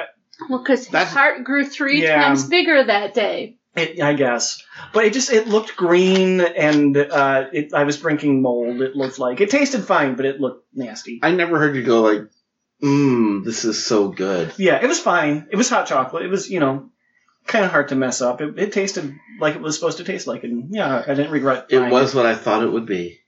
Well, 0.49 0.59
because 0.61 0.87
his 0.87 1.09
heart 1.13 1.43
grew 1.43 1.65
three 1.67 2.03
Yeah. 2.03 2.23
times 2.23 2.45
bigger 2.45 2.85
that 2.85 3.15
day. 3.15 3.57
It, 3.77 4.01
I 4.01 4.15
guess, 4.15 4.63
but 4.93 5.05
it 5.05 5.13
just 5.13 5.33
it 5.33 5.49
looked 5.49 5.75
green, 5.75 6.41
and 6.41 6.97
uh, 6.97 7.47
it, 7.53 7.75
I 7.75 7.83
was 7.83 7.99
drinking 7.99 8.41
mold. 8.41 8.81
It 8.81 8.95
looked 8.95 9.19
like 9.19 9.41
it 9.41 9.51
tasted 9.51 9.85
fine, 9.85 10.15
but 10.15 10.27
it 10.27 10.41
looked 10.41 10.67
nasty. 10.73 11.19
I 11.23 11.33
never 11.33 11.59
heard 11.59 11.75
you 11.75 11.83
go 11.83 12.03
like, 12.03 12.21
"Mmm, 12.81 13.45
this 13.45 13.65
is 13.65 13.85
so 13.85 14.09
good." 14.09 14.53
Yeah, 14.59 14.81
it 14.81 14.87
was 14.87 15.01
fine. 15.01 15.49
It 15.51 15.57
was 15.57 15.69
hot 15.69 15.89
chocolate. 15.89 16.25
It 16.25 16.29
was 16.29 16.49
you 16.49 16.61
know 16.61 16.91
kind 17.47 17.65
of 17.65 17.73
hard 17.73 17.89
to 17.89 17.97
mess 17.97 18.23
up. 18.23 18.41
It, 18.41 18.57
it 18.59 18.73
tasted 18.73 19.13
like 19.41 19.57
it 19.57 19.61
was 19.61 19.75
supposed 19.75 19.99
to 19.99 20.05
taste 20.05 20.29
like, 20.29 20.45
and 20.45 20.73
yeah, 20.73 21.03
I 21.05 21.15
didn't 21.15 21.33
regret. 21.33 21.67
It 21.71 21.81
buying 21.81 21.93
was 21.93 22.15
what 22.15 22.27
I 22.27 22.37
thought 22.37 22.63
it 22.63 22.71
would 22.71 22.87
be. 22.87 23.19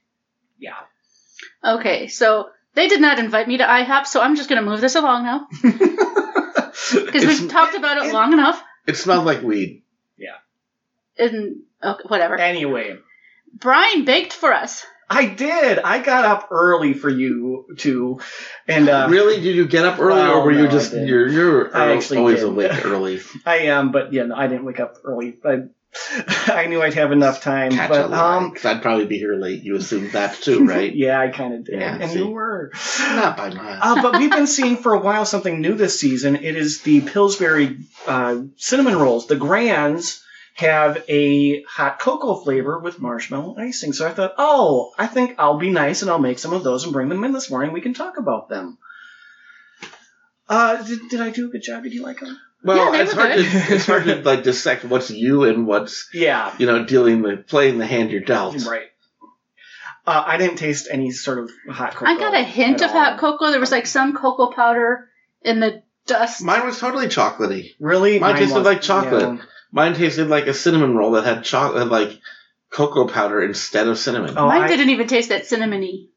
Yeah. 0.57 0.75
Okay, 1.63 2.07
so 2.07 2.49
they 2.73 2.87
did 2.87 3.01
not 3.01 3.19
invite 3.19 3.47
me 3.49 3.57
to 3.57 3.65
IHOP, 3.65 4.05
so 4.05 4.21
I'm 4.21 4.37
just 4.37 4.47
going 4.49 4.63
to 4.63 4.69
move 4.69 4.79
this 4.79 4.95
along 4.95 5.23
now 5.23 5.47
because 5.61 7.25
we've 7.25 7.49
talked 7.49 7.75
about 7.75 7.97
it, 7.97 8.05
it- 8.05 8.13
long 8.13 8.31
enough. 8.31 8.63
It 8.85 8.95
smelled 8.95 9.25
like 9.25 9.41
weed. 9.41 9.83
And 11.19 11.57
okay, 11.83 12.03
whatever. 12.07 12.37
anyway, 12.37 12.97
Brian 13.53 14.05
baked 14.05 14.33
for 14.33 14.53
us. 14.53 14.85
I 15.09 15.25
did. 15.27 15.79
I 15.79 15.99
got 15.99 16.25
up 16.25 16.49
early 16.51 16.93
for 16.93 17.09
you 17.09 17.65
two, 17.77 18.19
and 18.67 18.89
uh, 18.89 19.07
really? 19.09 19.39
Did 19.39 19.55
you 19.55 19.65
get 19.65 19.85
up 19.85 19.99
early, 19.99 20.19
well, 20.21 20.39
or 20.39 20.45
were 20.45 20.51
you 20.51 20.63
no, 20.63 20.67
I 20.67 20.71
just 20.71 20.91
you're 20.93 21.27
you're 21.29 21.75
I 21.77 21.95
actually 21.95 22.17
always 22.19 22.39
did. 22.41 22.49
awake 22.49 22.85
early? 22.85 23.21
I 23.45 23.55
am. 23.59 23.91
But 23.93 24.11
yeah, 24.11 24.23
no, 24.23 24.35
I 24.35 24.47
didn't 24.47 24.65
wake 24.65 24.81
up 24.81 24.97
early. 25.05 25.37
I 25.45 25.59
I 26.47 26.67
knew 26.67 26.81
I'd 26.81 26.93
have 26.95 27.13
enough 27.13 27.41
time. 27.41 27.71
Catch 27.71 27.89
but 27.89 28.05
a 28.05 28.07
lie. 28.09 28.35
um, 28.35 28.51
'Cause 28.53 28.65
I'd 28.65 28.81
probably 28.81 29.05
be 29.05 29.17
here 29.17 29.35
late. 29.35 29.63
You 29.63 29.77
assumed 29.77 30.11
that 30.11 30.35
too, 30.41 30.65
right? 30.65 30.93
yeah, 30.93 31.21
I 31.21 31.29
kind 31.29 31.53
of 31.53 31.63
did, 31.63 31.79
Yeah, 31.79 31.97
and 32.01 32.11
see. 32.11 32.19
you 32.19 32.27
were. 32.27 32.71
Not 32.99 33.37
by 33.37 33.49
miles. 33.51 33.79
Uh, 33.81 34.01
but 34.01 34.19
we've 34.19 34.29
been 34.29 34.45
seeing 34.45 34.75
for 34.75 34.93
a 34.93 34.99
while 34.99 35.25
something 35.25 35.61
new 35.61 35.75
this 35.75 35.97
season. 36.01 36.35
It 36.35 36.57
is 36.57 36.81
the 36.81 36.99
Pillsbury 36.99 37.77
uh, 38.05 38.41
cinnamon 38.57 38.97
rolls. 38.97 39.27
The 39.27 39.37
Grands 39.37 40.21
have 40.57 41.03
a 41.07 41.61
hot 41.63 41.99
cocoa 41.99 42.33
flavor 42.35 42.79
with 42.79 42.99
marshmallow 42.99 43.55
icing. 43.59 43.93
So 43.93 44.07
I 44.07 44.11
thought, 44.11 44.33
oh, 44.39 44.91
I 44.97 45.05
think 45.05 45.35
I'll 45.37 45.59
be 45.59 45.69
nice 45.69 46.01
and 46.01 46.09
I'll 46.09 46.17
make 46.17 46.39
some 46.39 46.51
of 46.51 46.63
those 46.63 46.83
and 46.83 46.91
bring 46.93 47.09
them 47.09 47.23
in 47.23 47.31
this 47.31 47.51
morning. 47.51 47.73
We 47.73 47.81
can 47.81 47.93
talk 47.93 48.17
about 48.17 48.49
them. 48.49 48.79
Uh, 50.49 50.81
did, 50.83 51.09
did 51.09 51.21
I 51.21 51.29
do 51.29 51.47
a 51.47 51.49
good 51.51 51.61
job? 51.61 51.83
Did 51.83 51.93
you 51.93 52.01
like 52.03 52.19
them? 52.21 52.39
well, 52.63 52.93
Yeah, 52.95 53.01
it's 53.03 53.13
were 53.15 53.21
hard 53.21 53.35
to 53.35 53.43
it's 53.75 53.85
hard 53.85 54.03
to 54.05 54.15
like 54.23 54.43
dissect 54.43 54.83
what's 54.85 55.11
you 55.11 55.43
and 55.43 55.67
what's 55.67 56.09
Yeah, 56.13 56.53
you 56.57 56.65
know 56.65 56.85
dealing 56.85 57.21
the 57.21 57.37
playing 57.37 57.77
the 57.77 57.85
hand 57.85 58.09
you're 58.11 58.21
dealt. 58.21 58.65
right. 58.65 58.87
Uh, 60.07 60.23
I 60.25 60.37
didn't 60.37 60.55
taste 60.57 60.87
any 60.89 61.11
sort 61.11 61.37
of 61.37 61.51
hot 61.69 61.93
cocoa. 61.93 62.09
I 62.11 62.17
got 62.17 62.33
a 62.33 62.41
hint 62.41 62.81
of 62.81 62.91
all. 62.91 62.97
hot 62.97 63.19
cocoa. 63.19 63.51
There 63.51 63.59
was 63.59 63.71
like 63.71 63.85
some 63.85 64.15
cocoa 64.15 64.51
powder 64.51 65.09
in 65.43 65.59
the 65.59 65.83
dust. 66.07 66.41
Mine 66.41 66.65
was 66.65 66.79
totally 66.79 67.07
chocolatey. 67.07 67.71
Really? 67.79 68.17
Mine 68.17 68.37
tasted 68.37 68.55
was- 68.55 68.65
like 68.65 68.81
chocolate. 68.81 69.21
yeah. 69.21 69.45
Mine 69.77 69.93
tasted 69.93 70.27
like 70.27 70.47
a 70.47 70.53
cinnamon 70.53 70.95
roll 70.95 71.11
that 71.11 71.23
had 71.25 71.43
chocolate, 71.43 71.87
like 71.87 72.19
cocoa 72.71 73.07
powder 73.07 73.41
instead 73.43 73.87
of 73.87 73.97
cinnamon. 73.97 74.33
Oh, 74.37 74.47
Mine 74.47 74.63
I- 74.63 74.67
didn't 74.67 74.89
even 74.89 75.07
taste 75.07 75.29
that 75.29 75.43
cinnamony. 75.43 76.07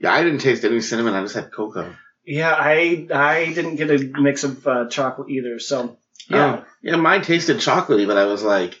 Yeah, 0.00 0.12
I 0.12 0.22
didn't 0.24 0.40
taste 0.40 0.64
any 0.64 0.80
cinnamon. 0.80 1.14
I 1.14 1.22
just 1.22 1.34
had 1.34 1.52
cocoa. 1.52 1.94
Yeah, 2.24 2.52
I 2.58 3.06
I 3.14 3.52
didn't 3.54 3.76
get 3.76 3.90
a 3.90 3.98
mix 4.20 4.44
of 4.44 4.66
uh, 4.66 4.88
chocolate 4.88 5.30
either. 5.30 5.58
So 5.58 5.96
yeah, 6.28 6.56
Oh, 6.60 6.64
yeah, 6.82 6.96
mine 6.96 7.22
tasted 7.22 7.58
chocolatey, 7.58 8.06
but 8.06 8.16
I 8.18 8.26
was 8.26 8.42
like, 8.42 8.74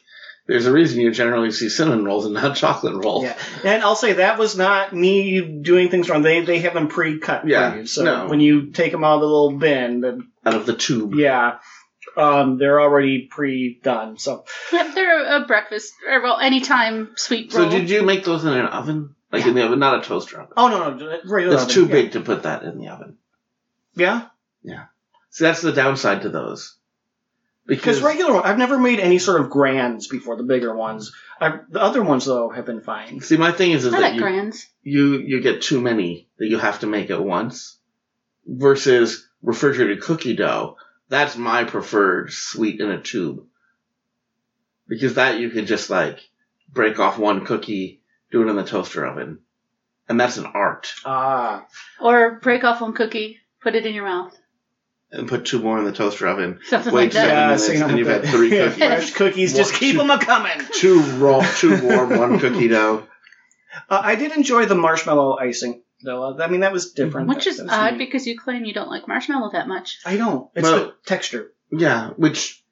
there's 0.48 0.66
a 0.66 0.72
reason 0.72 1.00
you 1.00 1.10
generally 1.12 1.52
see 1.52 1.68
cinnamon 1.68 2.04
rolls 2.04 2.24
and 2.24 2.34
not 2.34 2.56
chocolate 2.56 3.02
rolls. 3.04 3.24
yeah. 3.24 3.36
And 3.64 3.82
I'll 3.82 3.96
say 3.96 4.14
that 4.14 4.38
was 4.38 4.56
not 4.56 4.92
me 4.94 5.40
doing 5.62 5.88
things 5.90 6.08
wrong. 6.10 6.22
They 6.22 6.40
they 6.40 6.58
have 6.60 6.74
them 6.74 6.88
pre-cut 6.88 7.46
Yeah, 7.48 7.70
for 7.72 7.76
you. 7.78 7.86
So 7.86 8.04
no. 8.04 8.26
when 8.28 8.40
you 8.40 8.72
take 8.72 8.92
them 8.92 9.04
out 9.04 9.16
of 9.16 9.20
the 9.20 9.26
little 9.26 9.52
bin, 9.58 10.00
then 10.00 10.32
Out 10.44 10.54
of 10.54 10.66
the 10.66 10.74
tube. 10.74 11.14
yeah, 11.14 11.58
um, 12.16 12.58
they're 12.58 12.80
already 12.80 13.26
pre-done. 13.26 14.18
So 14.18 14.44
Yep, 14.72 14.94
they're 14.94 15.36
a 15.42 15.46
breakfast, 15.46 15.92
or 16.08 16.22
well, 16.22 16.38
anytime 16.38 17.12
sweet 17.16 17.52
roll. 17.54 17.70
So 17.70 17.76
did 17.78 17.90
you 17.90 18.02
make 18.02 18.24
those 18.24 18.44
in 18.44 18.52
an 18.52 18.66
oven? 18.66 19.14
Like 19.32 19.44
in 19.46 19.54
the 19.54 19.64
oven, 19.64 19.78
not 19.78 19.98
a 20.04 20.06
toaster 20.08 20.40
oven. 20.40 20.52
oh 20.56 20.68
no 20.68 20.94
no, 20.94 21.18
regular 21.26 21.56
That's 21.56 21.64
oven, 21.64 21.74
too 21.74 21.86
yeah. 21.86 22.02
big 22.02 22.12
to 22.12 22.20
put 22.20 22.44
that 22.44 22.62
in 22.62 22.78
the 22.78 22.88
oven. 22.88 23.18
Yeah, 23.94 24.28
Yeah. 24.62 24.84
So 25.30 25.44
that's 25.44 25.60
the 25.60 25.72
downside 25.72 26.22
to 26.22 26.28
those. 26.30 26.76
because 27.66 28.00
regular 28.00 28.34
one, 28.34 28.44
I've 28.44 28.56
never 28.58 28.78
made 28.78 29.00
any 29.00 29.18
sort 29.18 29.40
of 29.40 29.50
grands 29.50 30.06
before. 30.06 30.36
The 30.36 30.44
bigger 30.44 30.74
ones, 30.74 31.12
I, 31.40 31.58
the 31.68 31.82
other 31.82 32.02
ones 32.02 32.24
though 32.24 32.48
have 32.50 32.64
been 32.66 32.80
fine. 32.80 33.20
See, 33.20 33.36
my 33.36 33.52
thing 33.52 33.72
is, 33.72 33.84
is 33.84 33.92
I 33.92 34.00
that 34.00 34.02
like 34.02 34.14
you, 34.14 34.20
grands. 34.20 34.66
you 34.82 35.18
you 35.18 35.40
get 35.40 35.62
too 35.62 35.80
many 35.80 36.28
that 36.38 36.46
you 36.46 36.58
have 36.58 36.80
to 36.80 36.86
make 36.86 37.10
at 37.10 37.22
once, 37.22 37.76
versus 38.46 39.28
refrigerated 39.42 40.02
cookie 40.02 40.36
dough. 40.36 40.76
That's 41.08 41.36
my 41.36 41.64
preferred 41.64 42.32
sweet 42.32 42.80
in 42.80 42.90
a 42.90 43.00
tube, 43.00 43.44
because 44.88 45.14
that 45.14 45.38
you 45.38 45.50
can 45.50 45.66
just 45.66 45.88
like 45.90 46.18
break 46.72 46.98
off 46.98 47.18
one 47.18 47.44
cookie, 47.44 48.00
do 48.32 48.42
it 48.42 48.50
in 48.50 48.56
the 48.56 48.64
toaster 48.64 49.06
oven, 49.06 49.38
and 50.08 50.18
that's 50.20 50.36
an 50.36 50.46
art. 50.46 50.92
Ah, 51.04 51.66
Or 52.00 52.40
break 52.42 52.64
off 52.64 52.80
one 52.80 52.92
cookie, 52.92 53.38
put 53.62 53.74
it 53.74 53.86
in 53.86 53.94
your 53.94 54.04
mouth. 54.04 54.36
And 55.12 55.28
put 55.28 55.44
two 55.46 55.60
more 55.62 55.78
in 55.78 55.84
the 55.84 55.92
toaster 55.92 56.26
oven. 56.26 56.58
Something 56.64 56.92
Wait 56.92 57.02
like 57.04 57.12
that. 57.12 57.20
seven 57.20 57.36
yeah, 57.36 57.46
minutes 57.46 57.66
so 57.66 57.72
you 57.72 57.78
don't 57.78 57.90
and 57.90 57.98
have 57.98 57.98
you've 57.98 58.22
to- 58.22 58.26
had 58.28 58.36
three 58.36 58.50
cookies. 58.58 58.76
fresh 58.76 59.10
cookies. 59.14 59.54
Just 59.54 59.72
One, 59.72 59.78
keep 59.80 59.92
two- 59.92 59.98
them 59.98 60.10
a 60.10 60.18
coming. 60.18 60.60
Two 60.72 61.00
raw, 61.18 61.46
two 61.58 61.80
warm, 61.86 62.18
one 62.18 62.38
cookie 62.40 62.68
dough. 62.68 63.06
Uh, 63.90 64.00
I 64.02 64.14
did 64.14 64.32
enjoy 64.32 64.64
the 64.64 64.74
marshmallow 64.74 65.36
icing, 65.38 65.82
though. 66.04 66.38
I 66.38 66.48
mean, 66.48 66.60
that 66.60 66.72
was 66.72 66.92
different. 66.92 67.28
Which 67.28 67.46
is 67.46 67.58
That 67.58 67.68
odd 67.70 67.92
neat. 67.92 67.98
because 68.06 68.26
you 68.26 68.38
claim 68.38 68.64
you 68.64 68.74
don't 68.74 68.88
like 68.90 69.08
marshmallow 69.08 69.50
that 69.52 69.68
much. 69.68 69.98
I 70.04 70.16
don't. 70.16 70.48
It's 70.54 70.62
Well- 70.64 70.78
the 70.86 70.94
texture. 71.06 71.52
Yeah, 71.70 72.10
which 72.16 72.62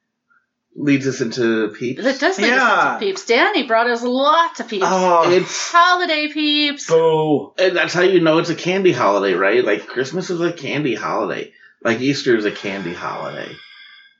leads 0.77 1.07
us 1.07 1.21
into 1.21 1.69
peeps. 1.69 2.03
That 2.03 2.19
does 2.19 2.37
lead 2.37 2.51
us 2.53 2.59
Yeah. 2.59 2.93
into 2.95 3.05
peeps. 3.05 3.25
Danny 3.25 3.63
brought 3.63 3.87
us 3.89 4.03
lots 4.03 4.59
of 4.59 4.67
peeps. 4.67 4.85
Oh, 4.87 5.29
It's 5.31 5.71
Holiday 5.71 6.27
peeps. 6.31 6.87
boo. 6.87 7.53
and 7.57 7.75
that's 7.77 7.93
how 7.93 8.01
you 8.01 8.19
know 8.19 8.39
it's 8.39 8.49
a 8.49 8.55
candy 8.55 8.91
holiday, 8.91 9.33
right? 9.35 9.63
Like 9.63 9.87
Christmas 9.87 10.29
is 10.29 10.41
a 10.41 10.51
candy 10.51 10.95
holiday. 10.95 11.53
Like 11.83 12.01
Easter 12.01 12.35
is 12.35 12.45
a 12.45 12.51
candy 12.51 12.93
holiday. 12.93 13.51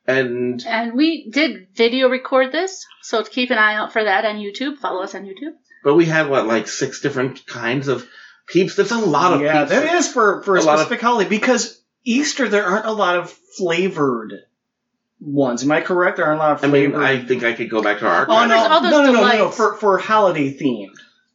And 0.08 0.64
And 0.68 0.94
we 0.94 1.30
did 1.30 1.68
video 1.76 2.10
record 2.10 2.52
this, 2.52 2.86
so 3.02 3.24
keep 3.24 3.50
an 3.52 3.58
eye 3.58 3.76
out 3.76 3.92
for 3.92 4.04
that 4.04 4.24
on 4.24 4.36
YouTube. 4.36 4.78
Follow 4.78 5.02
us 5.04 5.16
on 5.16 5.24
YouTube. 5.26 5.56
but 5.84 5.96
we 5.96 6.06
had 6.06 6.30
what 6.30 6.48
like 6.48 6.68
six 6.68 7.02
different 7.02 7.46
kinds 7.48 7.88
of 7.88 8.08
peeps. 8.48 8.76
That's 8.76 8.92
a 8.92 8.98
lot 8.98 9.34
of 9.34 9.42
yeah, 9.42 9.60
peeps. 9.66 9.72
that 9.72 9.96
is 9.96 10.08
for, 10.12 10.42
for 10.44 10.56
a, 10.58 10.62
A 10.62 10.64
lot 10.64 10.74
of- 10.76 10.80
specific 10.82 11.02
holiday 11.02 11.30
because 11.30 11.82
Easter 12.04 12.48
there 12.48 12.66
aren't 12.66 12.86
a 12.86 12.92
lot 12.92 13.18
of 13.18 13.32
flavored 13.58 14.34
ones. 15.20 15.64
Am 15.64 15.72
I 15.72 15.82
correct? 15.82 16.18
There 16.18 16.26
aren't 16.26 16.40
a 16.40 16.44
lot 16.44 16.52
of 16.54 16.60
flavored. 16.60 16.96
I 16.96 17.14
mean, 17.14 17.22
I 17.24 17.26
think 17.26 17.44
I 17.44 17.54
could 17.54 17.70
go 17.70 17.82
back 17.82 18.00
to 18.00 18.08
our 18.08 18.26
Oh 18.30 18.46
no, 18.46 18.58
all 18.58 18.82
no, 18.82 18.90
those 18.90 18.92
no, 18.92 18.98
no, 18.98 19.06
no, 19.06 19.12
no, 19.22 19.30
delights. 19.36 19.58
for 19.58 19.76
for 19.76 19.98
holiday 19.98 20.54
themed. 20.56 20.94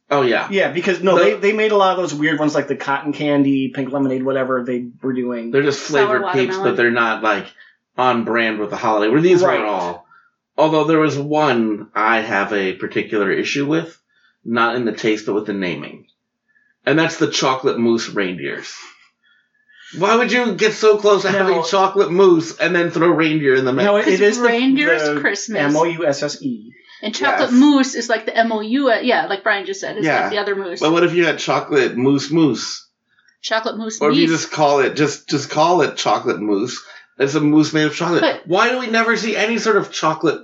Oh 0.09 0.21
yeah. 0.23 0.47
Yeah, 0.51 0.71
because 0.71 1.01
no, 1.01 1.17
The- 1.17 1.23
they, 1.23 1.33
they 1.35 1.53
made 1.53 1.71
a 1.71 1.77
lot 1.77 1.91
of 1.91 1.97
those 1.97 2.13
weird 2.13 2.39
ones 2.39 2.53
like 2.55 2.67
the 2.67 2.75
cotton 2.75 3.13
candy, 3.13 3.69
pink 3.69 3.91
lemonade, 3.91 4.23
whatever 4.23 4.63
they 4.63 4.89
were 5.01 5.13
doing. 5.13 5.51
They're 5.51 5.61
just 5.63 5.81
Sour 5.81 6.07
flavored 6.07 6.21
peeps, 6.33 6.35
watermelon. 6.57 6.63
but 6.63 6.77
they're 6.77 6.91
not 6.91 7.23
like 7.23 7.47
on 7.97 8.23
brand 8.25 8.59
with 8.59 8.69
the 8.71 8.77
holiday. 8.77 9.11
Where 9.11 9.21
these 9.21 9.41
Right. 9.43 9.59
were 9.59 9.65
all. 9.65 10.05
Although 10.57 10.83
there 10.83 10.99
was 10.99 11.17
one 11.17 11.89
I 11.95 12.19
have 12.19 12.51
a 12.53 12.73
particular 12.73 13.31
issue 13.31 13.65
with, 13.65 13.97
not 14.43 14.75
in 14.75 14.83
the 14.85 14.91
taste 14.91 15.25
but 15.25 15.33
with 15.33 15.45
the 15.47 15.53
naming, 15.53 16.07
and 16.85 16.97
that's 16.97 17.17
the 17.17 17.29
chocolate 17.29 17.77
mousse 17.79 18.09
reindeers. 18.09 18.73
Why 19.97 20.15
would 20.15 20.31
you 20.31 20.55
get 20.55 20.73
so 20.73 20.97
close 20.97 21.23
to 21.23 21.31
No. 21.31 21.37
having 21.37 21.63
chocolate 21.63 22.11
mousse 22.11 22.57
and 22.57 22.73
then 22.73 22.91
throw 22.91 23.09
reindeer 23.09 23.55
in 23.55 23.65
the 23.65 23.73
mix? 23.73 23.85
No, 23.85 23.97
it, 23.97 24.01
it 24.01 24.05
Because 24.05 24.21
is 24.21 24.37
the- 24.39 24.45
reindeer's 24.47 25.03
the 25.03 25.19
Christmas. 25.19 25.59
M 25.59 25.75
O 25.75 25.83
U 25.83 26.05
S 26.07 26.23
S 26.23 26.41
E. 26.41 26.71
And 27.03 27.13
chocolate 27.15 27.49
Yes. 27.51 27.59
mousse 27.59 27.95
is 27.95 28.07
like 28.09 28.25
the 28.25 28.35
M 28.37 28.51
O 28.53 28.61
U. 28.61 28.89
Uh, 28.91 28.99
yeah, 29.01 29.25
like 29.27 29.43
Brian 29.43 29.65
just 29.65 29.81
said, 29.81 29.97
it's 29.97 30.05
Yeah. 30.05 30.21
like 30.21 30.31
the 30.31 30.37
other 30.37 30.55
mousse. 30.55 30.79
but 30.79 30.91
what 30.93 31.03
if 31.03 31.13
you 31.13 31.25
had 31.25 31.39
chocolate 31.39 31.97
mousse 31.97 32.31
mousse, 32.31 32.87
chocolate 33.41 33.77
mousse. 33.77 33.99
or 33.99 34.11
if 34.11 34.15
you 34.15 34.23
meat. 34.27 34.29
just 34.29 34.51
call 34.51 34.79
it 34.79 34.95
just 34.95 35.27
just 35.27 35.49
call 35.49 35.81
it 35.81 35.97
chocolate 35.97 36.39
mousse? 36.39 36.81
It's 37.17 37.35
a 37.35 37.41
mousse 37.41 37.73
made 37.73 37.85
of 37.87 37.95
chocolate. 37.95 38.21
But- 38.21 38.47
Why 38.47 38.69
do 38.69 38.79
we 38.79 38.87
never 38.87 39.17
see 39.17 39.35
any 39.35 39.57
sort 39.57 39.75
of 39.75 39.91
chocolate 39.91 40.39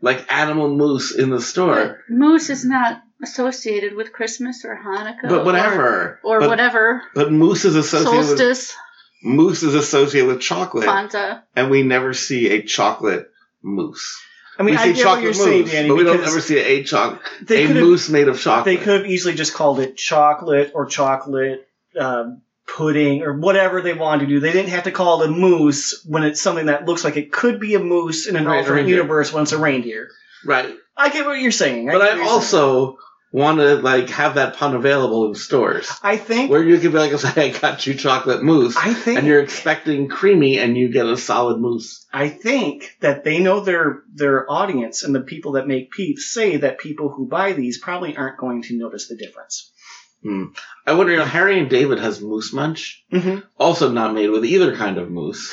like 0.00 0.24
animal 0.32 0.68
mousse 0.76 1.12
in 1.12 1.30
the 1.30 1.40
store? 1.40 1.74
But 2.08 2.14
mousse 2.14 2.48
is 2.50 2.64
not 2.64 3.00
associated 3.22 3.94
with 3.94 4.12
Christmas 4.12 4.64
or 4.64 4.76
Hanukkah. 4.76 5.28
But 5.28 5.44
whatever. 5.44 6.20
Or, 6.22 6.36
or 6.36 6.40
but, 6.40 6.48
whatever. 6.48 7.02
But 7.14 7.32
moose 7.32 7.64
is 7.64 7.76
associated 7.76 8.18
with 8.18 8.26
Solstice, 8.38 8.74
mousse 9.22 9.62
is 9.62 9.74
associated 9.74 10.28
with 10.28 10.40
chocolate, 10.40 10.86
Kwanzaa. 10.88 11.42
and 11.56 11.70
we 11.70 11.82
never 11.82 12.12
see 12.14 12.50
a 12.50 12.62
chocolate 12.62 13.30
moose. 13.62 14.20
I 14.58 14.62
mean, 14.62 14.74
we 14.74 14.78
I 14.78 14.84
see 14.84 14.92
get 14.92 14.96
what 14.98 15.02
chocolate 15.04 15.22
you're 15.24 15.32
mousse, 15.32 15.44
saying, 15.44 15.64
Danny, 15.66 15.88
but 15.88 15.96
we 15.96 16.04
don't 16.04 16.20
ever 16.24 16.40
see 16.40 16.58
a 16.58 16.84
choc 16.84 17.22
they 17.42 17.64
a 17.64 17.66
could 17.66 17.76
have 17.76 17.84
mousse 17.86 18.08
made 18.08 18.28
of 18.28 18.38
chocolate. 18.40 18.64
they 18.66 18.76
could 18.84 19.00
have 19.02 19.06
easily 19.10 19.34
just 19.34 19.54
called 19.54 19.80
it 19.80 19.96
chocolate 19.96 20.72
or 20.74 20.86
chocolate 20.86 21.66
um, 21.98 22.40
pudding 22.66 23.22
or 23.22 23.32
whatever 23.36 23.80
they 23.80 23.94
wanted 23.94 24.26
to 24.26 24.26
do. 24.28 24.40
They 24.40 24.52
didn't 24.52 24.70
have 24.70 24.84
to 24.84 24.92
call 24.92 25.22
it 25.22 25.28
a 25.28 25.32
moose 25.32 26.04
when 26.06 26.22
it's 26.22 26.40
something 26.40 26.66
that 26.66 26.84
looks 26.86 27.02
like 27.04 27.16
it 27.16 27.32
could 27.32 27.58
be 27.58 27.74
a 27.74 27.80
moose 27.80 28.26
in 28.28 28.36
an 28.36 28.44
Right, 28.44 28.58
alternate 28.58 28.86
universe 28.88 29.32
when 29.32 29.42
it's 29.44 29.52
a 29.52 29.58
reindeer. 29.58 30.08
right. 30.44 30.74
I 30.96 31.08
get 31.10 31.26
what 31.26 31.40
you're 31.40 31.50
saying. 31.52 31.86
But 31.86 32.02
I 32.02 32.06
you're 32.08 32.16
saying. 32.18 32.28
also 32.28 32.98
want 33.32 33.58
to 33.58 33.74
like 33.76 34.08
have 34.10 34.36
that 34.36 34.54
pun 34.56 34.76
available 34.76 35.26
in 35.26 35.34
stores 35.34 35.90
I 36.04 36.16
think 36.16 36.52
where 36.52 36.62
you 36.62 36.78
can 36.78 36.92
be 36.92 36.98
like, 36.98 37.12
"I 37.36 37.48
got 37.48 37.84
you 37.84 37.94
chocolate 37.94 38.42
mousse," 38.44 38.76
I 38.76 38.94
think 38.94 39.18
and 39.18 39.26
you're 39.26 39.40
expecting 39.42 40.08
creamy, 40.08 40.58
and 40.60 40.76
you 40.76 40.88
get 40.88 41.06
a 41.06 41.16
solid 41.16 41.58
mousse. 41.60 42.06
I 42.12 42.28
think 42.28 42.96
that 43.00 43.24
they 43.24 43.40
know 43.40 43.58
their 43.60 44.02
their 44.14 44.48
audience 44.50 45.02
and 45.02 45.12
the 45.14 45.20
people 45.20 45.52
that 45.52 45.66
make 45.66 45.90
peeps 45.90 46.30
say 46.32 46.58
that 46.58 46.78
people 46.78 47.08
who 47.08 47.26
buy 47.26 47.54
these 47.54 47.78
probably 47.78 48.16
aren't 48.16 48.38
going 48.38 48.62
to 48.62 48.78
notice 48.78 49.08
the 49.08 49.16
difference. 49.16 49.72
I 50.86 50.94
wonder, 50.94 51.12
you 51.12 51.18
know, 51.18 51.24
Harry 51.26 51.58
and 51.60 51.68
David 51.68 51.98
has 51.98 52.22
Moose 52.22 52.50
Munch, 52.54 53.04
Mm-hmm. 53.12 53.40
also 53.58 53.90
not 53.92 54.14
made 54.14 54.30
with 54.30 54.44
either 54.46 54.74
kind 54.74 54.96
of 54.96 55.10
mousse. 55.10 55.52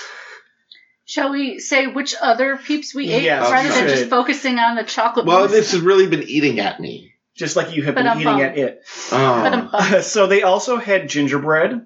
Shall 1.12 1.32
we 1.34 1.60
say 1.60 1.88
which 1.88 2.16
other 2.22 2.56
peeps 2.56 2.96
we 2.96 3.12
ate 3.12 3.24
Yes, 3.24 3.52
rather 3.52 3.68
we 3.68 3.76
than 3.76 3.88
just 3.90 4.10
focusing 4.10 4.60
on 4.60 4.76
the 4.78 4.84
chocolate 4.84 5.26
Well, 5.26 5.42
mousse? 5.42 5.52
this 5.52 5.74
has 5.74 5.82
really 5.82 6.08
been 6.08 6.24
eating 6.24 6.62
at 6.62 6.80
me. 6.80 7.16
Just 7.36 7.58
like 7.58 7.76
you 7.76 7.84
have 7.84 7.96
But 7.96 8.04
been 8.04 8.12
I'm 8.12 8.22
eating 8.22 8.42
at 8.42 8.58
it. 8.58 8.82
Oh. 9.12 9.70
But, 9.74 9.96
Oh, 9.98 10.02
so 10.04 10.28
they 10.28 10.44
also 10.44 10.78
had 10.78 11.10
gingerbread, 11.10 11.86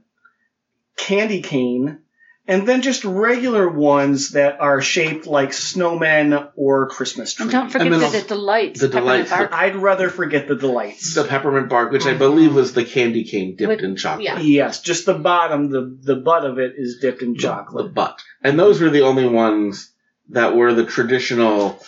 candy 0.95 1.41
cane, 1.41 2.01
and 2.47 2.67
then 2.67 2.81
just 2.84 3.03
regular 3.03 3.67
ones 3.67 4.31
that 4.31 4.60
are 4.60 4.81
shaped 4.81 5.25
like 5.25 5.49
snowmen 5.49 6.51
or 6.55 6.88
Christmas 6.89 7.34
trees. 7.34 7.45
and 7.45 7.51
don't 7.51 7.69
forget 7.71 7.88
And 7.88 7.93
then 7.93 7.99
the, 8.01 8.05
also- 8.08 8.19
the 8.21 8.27
delights. 8.27 8.79
the 8.81 8.88
peppermint 8.89 9.27
delights, 9.27 9.29
bark. 9.31 9.51
I'd 9.53 9.75
rather 9.75 10.10
forget 10.10 10.47
the 10.47 10.55
delights. 10.55 11.15
the 11.15 11.23
peppermint 11.23 11.69
bark, 11.69 11.91
which 11.91 12.05
I 12.05 12.10
mm-hmm. 12.10 12.19
believe 12.19 12.53
was 12.53 12.73
the 12.73 12.86
candy 12.86 13.23
cane 13.23 13.55
dipped 13.55 13.67
With- 13.69 13.79
in 13.81 13.95
chocolate. 13.95 14.23
yeah. 14.25 14.39
yes, 14.39 14.81
just 14.81 15.05
the 15.05 15.15
bottom, 15.15 15.69
the 15.69 15.97
the 16.01 16.15
butt 16.15 16.45
of 16.45 16.60
it 16.60 16.73
is 16.77 16.99
dipped 17.01 17.21
in 17.21 17.34
The- 17.34 17.39
chocolate. 17.39 17.86
The 17.86 17.91
butt. 17.91 18.21
And 18.43 18.60
those 18.60 18.79
were 18.81 18.89
the 18.89 19.01
only 19.01 19.27
ones 19.27 19.91
that 20.29 20.55
were 20.55 20.73
the 20.73 20.86
traditional 20.86 21.79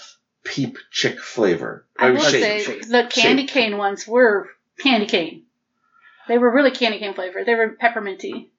peep 0.43 0.78
chick 0.91 1.20
flavor. 1.20 1.86
I 2.00 2.08
Or 2.08 2.13
will 2.13 2.22
shape. 2.22 2.41
say 2.43 2.63
shape. 2.63 2.88
the 2.88 3.08
candy 3.10 3.46
cane 3.48 3.78
ones 3.78 4.08
were 4.08 4.50
candy 4.80 5.06
cane. 5.08 5.43
They 6.28 6.38
were 6.38 6.52
really 6.54 6.72
candy 6.72 7.00
cane 7.00 7.13
flavor. 7.13 7.43
They 7.46 7.56
were 7.56 7.76
pepperminty. 7.82 8.50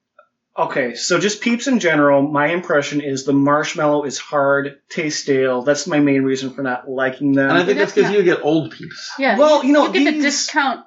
Okay, 0.57 0.95
so 0.95 1.19
just 1.19 1.41
peeps 1.41 1.67
in 1.67 1.79
general, 1.79 2.21
my 2.21 2.47
impression 2.47 2.99
is 3.01 3.23
the 3.23 3.31
marshmallow 3.33 4.03
is 4.03 4.17
hard, 4.17 4.79
tastes 4.89 5.21
stale. 5.23 5.61
That's 5.61 5.87
my 5.87 5.99
main 5.99 6.23
reason 6.23 6.49
for 6.51 6.63
not 6.63 6.89
liking 6.89 7.31
them. 7.33 7.49
And 7.49 7.57
I 7.59 7.63
think 7.65 7.77
But 7.77 7.81
that's 7.85 7.93
that's 7.93 8.07
because 8.09 8.11
you 8.17 8.23
get 8.23 8.43
old 8.43 8.71
peeps. 8.71 9.11
Yeah. 9.17 9.37
Well, 9.37 9.63
you 9.63 9.71
know, 9.71 9.87
you 9.87 9.93
get 9.93 10.05
the 10.05 10.11
these- 10.11 10.23
discount 10.23 10.85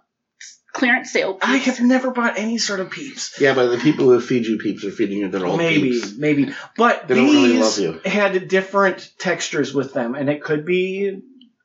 clearance 0.73 1.11
sale. 1.13 1.39
I 1.41 1.57
have 1.59 1.81
never 1.81 2.11
bought 2.11 2.39
any 2.39 2.59
sort 2.59 2.81
of 2.81 2.91
peeps. 2.91 3.41
Yeah, 3.41 3.55
but 3.55 3.69
the 3.71 3.79
people 3.79 4.07
who 4.07 4.21
feed 4.21 4.47
you 4.47 4.59
peeps 4.59 4.85
are 4.85 4.91
feeding 4.91 5.19
you 5.19 5.29
their 5.29 5.47
old 5.47 5.59
maybe, 5.59 5.91
peeps. 5.93 6.15
maybe. 6.17 6.45
Maybe. 6.47 6.55
But 6.77 7.09
They 7.09 7.15
don't 7.15 7.27
these 7.27 7.35
really 7.35 7.59
love 7.59 7.79
you. 8.05 8.11
had 8.11 8.49
different 8.49 9.11
textures 9.19 9.73
with 9.73 9.93
them, 9.95 10.15
and 10.15 10.29
it 10.29 10.43
could 10.43 10.65
be 10.67 11.21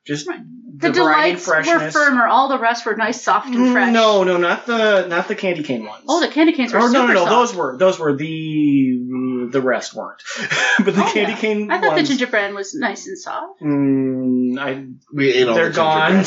just 0.06 0.28
Right. 0.28 0.40
The, 0.80 0.92
The 0.92 1.02
variety 1.02 1.32
and 1.32 1.40
delights 1.44 1.68
were 1.68 1.92
firmer. 1.92 2.28
All 2.28 2.50
the 2.50 2.60
rest 2.60 2.86
were 2.86 2.96
nice, 2.96 3.22
soft, 3.22 3.48
and 3.48 3.72
fresh. 3.72 3.92
No, 3.94 4.24
no, 4.24 4.38
not 4.38 4.66
the 4.66 5.08
not 5.08 5.28
the 5.28 5.36
candy 5.36 5.64
cane 5.64 5.86
ones. 5.86 6.04
Oh, 6.08 6.20
the 6.22 6.28
candy 6.28 6.54
canes 6.54 6.72
were 6.74 6.80
Oh 6.80 6.88
super 6.88 6.94
no, 6.94 7.08
no, 7.08 7.14
no! 7.14 7.20
soft. 7.26 7.30
Those 7.32 7.56
were 7.56 7.78
those 7.78 8.00
were 8.00 8.16
the 8.16 9.48
the 9.52 9.62
rest 9.62 9.94
weren't. 9.94 10.22
but 10.84 10.94
the 10.96 11.04
Oh, 11.04 11.12
candy 11.14 11.32
yeah. 11.34 11.38
cane 11.38 11.72
I 11.72 11.80
thought 11.80 11.96
ones. 11.96 12.08
the 12.10 12.16
gingerbread 12.16 12.54
was 12.54 12.74
nice 12.76 13.08
and 13.08 13.18
soft. 13.18 13.62
mm, 13.62 14.58
I, 14.60 14.86
We 15.14 15.32
ate 15.34 15.48
all 15.48 15.56
they're 15.56 15.70
the 15.70 15.76
gone. 15.76 16.26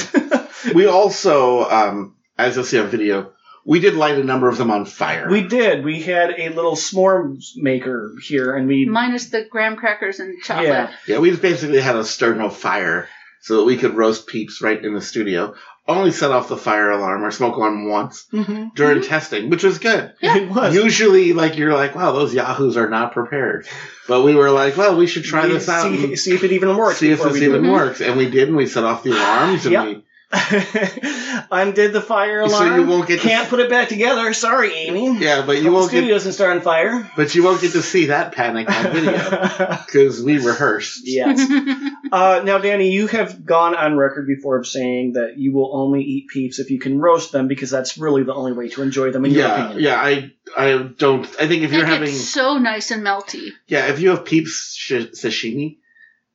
we 0.74 0.86
also, 0.86 1.64
um, 1.68 2.16
as 2.38 2.56
you'll 2.56 2.64
see 2.64 2.78
on 2.78 2.88
video, 2.88 3.32
we 3.66 3.78
did 3.78 3.94
light 3.94 4.18
a 4.18 4.24
number 4.24 4.48
of 4.48 4.56
them 4.56 4.70
on 4.70 4.86
fire. 4.86 5.28
We 5.30 5.42
did. 5.42 5.84
We 5.84 6.00
had 6.00 6.30
a 6.38 6.48
little 6.48 6.76
s'more 6.76 7.36
maker 7.56 8.14
here, 8.26 8.56
and 8.56 8.66
we 8.66 8.86
Minus 8.86 9.26
the 9.28 9.44
graham 9.44 9.76
crackers 9.76 10.18
and 10.18 10.42
chocolate. 10.42 10.68
yeah. 10.68 10.90
yeah, 11.06 11.18
we 11.18 11.30
just 11.30 11.42
basically 11.42 11.80
had 11.80 11.96
a 11.96 12.04
start 12.04 12.38
no 12.38 12.48
fire 12.48 13.06
so 13.40 13.56
that 13.58 13.64
we 13.64 13.76
could 13.76 13.94
roast 13.96 14.26
peeps 14.26 14.60
right 14.62 14.82
in 14.84 14.94
the 14.94 15.00
studio. 15.00 15.54
Only 15.88 16.12
set 16.12 16.30
off 16.30 16.48
the 16.48 16.56
fire 16.56 16.90
alarm 16.90 17.24
or 17.24 17.30
smoke 17.32 17.56
alarm 17.56 17.88
once 17.88 18.26
Mm-hmm. 18.32 18.68
during 18.76 19.02
testing, 19.02 19.50
which 19.50 19.64
was 19.64 19.78
good. 19.78 20.12
Yeah. 20.20 20.36
It 20.36 20.48
was. 20.54 20.74
Usually, 20.74 21.32
like 21.32 21.56
you're 21.56 21.74
like, 21.74 21.94
wow, 21.96 22.12
those 22.12 22.32
yahoos 22.34 22.76
are 22.76 22.88
not 22.88 23.12
prepared. 23.12 23.66
But 24.06 24.22
we 24.22 24.34
were 24.34 24.50
like, 24.50 24.76
well, 24.76 24.96
we 24.96 25.06
should 25.06 25.24
try 25.24 25.46
We 25.46 25.54
this 25.54 25.68
out. 25.68 25.90
See, 25.90 26.14
see 26.16 26.34
if 26.34 26.44
it 26.44 26.52
even 26.52 26.76
works. 26.76 26.98
see 26.98 27.10
if 27.10 27.22
this 27.22 27.36
even 27.36 27.70
works. 27.70 28.00
And 28.00 28.16
we 28.16 28.30
did, 28.30 28.48
and 28.48 28.56
we 28.56 28.66
set 28.66 28.84
off 28.84 29.02
the 29.02 29.10
alarms, 29.12 29.64
and 29.66 29.72
Yep. 29.72 29.84
we. 29.86 30.04
Undid 31.52 31.92
the 31.92 32.00
fire 32.00 32.46
So 32.48 32.54
alarm. 32.56 32.80
you 32.80 32.86
won't 32.86 33.08
get 33.08 33.20
to- 33.20 33.28
Can't 33.28 33.48
put 33.48 33.60
it 33.60 33.68
back 33.68 33.88
together. 33.88 34.32
Sorry, 34.32 34.72
Amy. 34.74 35.18
yeah, 35.18 35.44
but 35.44 35.56
you 35.56 35.64
You 35.64 35.72
won't 35.72 35.88
studio 35.88 36.08
get, 36.08 36.12
doesn't 36.14 36.32
start 36.34 36.56
on 36.56 36.62
fire. 36.62 37.10
but 37.16 37.34
you 37.34 37.42
won't 37.42 37.60
get 37.60 37.72
to 37.72 37.82
see 37.82 38.06
that 38.06 38.32
panic 38.32 38.70
on 38.70 38.92
video 38.92 39.78
because 39.86 40.22
we 40.22 40.38
rehearsed. 40.38 41.00
yes. 41.04 41.40
Uh, 42.12 42.42
now, 42.44 42.58
Danny, 42.58 42.90
you 42.90 43.06
have 43.06 43.44
gone 43.44 43.72
on 43.76 43.96
record 43.96 44.26
before 44.26 44.56
of 44.58 44.66
saying 44.66 45.12
that 45.12 45.38
you 45.38 45.52
will 45.54 45.70
only 45.76 46.02
eat 46.02 46.26
peeps 46.26 46.58
if 46.58 46.68
you 46.68 46.80
can 46.80 46.98
roast 46.98 47.30
them 47.30 47.46
because 47.46 47.70
that's 47.70 47.96
really 47.98 48.24
the 48.24 48.34
only 48.34 48.50
way 48.52 48.68
to 48.68 48.82
enjoy 48.82 49.12
them, 49.12 49.24
in 49.24 49.30
your 49.30 49.46
Yeah, 49.46 49.64
opinion. 49.66 49.84
yeah. 49.84 49.94
I 50.00 50.32
I 50.56 50.78
don't. 50.98 51.24
I 51.40 51.46
think 51.46 51.62
if 51.62 51.70
They 51.70 51.76
you're 51.76 51.86
get 51.86 51.92
having 52.00 52.12
so 52.12 52.58
nice 52.58 52.90
and 52.90 53.04
melty. 53.06 53.50
yeah, 53.68 53.86
if 53.92 54.00
you 54.00 54.10
have 54.10 54.24
peeps 54.24 54.74
sh- 54.76 55.12
sashimi, 55.14 55.76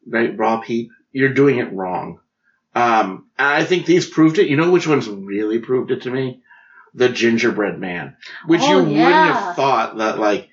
right, 0.08 0.38
raw 0.38 0.62
peep, 0.62 0.91
you're 1.12 1.34
doing 1.34 1.58
it 1.58 1.73
wrong. 1.73 2.19
Um, 2.75 3.29
and 3.39 3.47
I 3.47 3.63
think 3.63 3.85
these 3.85 4.07
proved 4.09 4.38
it. 4.38 4.47
You 4.49 4.57
know 4.57 4.69
which 4.69 4.88
ones 4.88 5.07
really 5.07 5.59
proved 5.59 5.91
it 5.91 6.03
to 6.03 6.11
me? 6.11 6.41
The 6.93 7.09
gingerbread 7.09 7.79
man, 7.79 8.15
which 8.45 8.61
Oh, 8.63 8.79
you 8.79 8.83
wouldn't 8.83 8.99
have 8.99 9.55
thought 9.55 9.97
that 9.97 10.19
like 10.19 10.49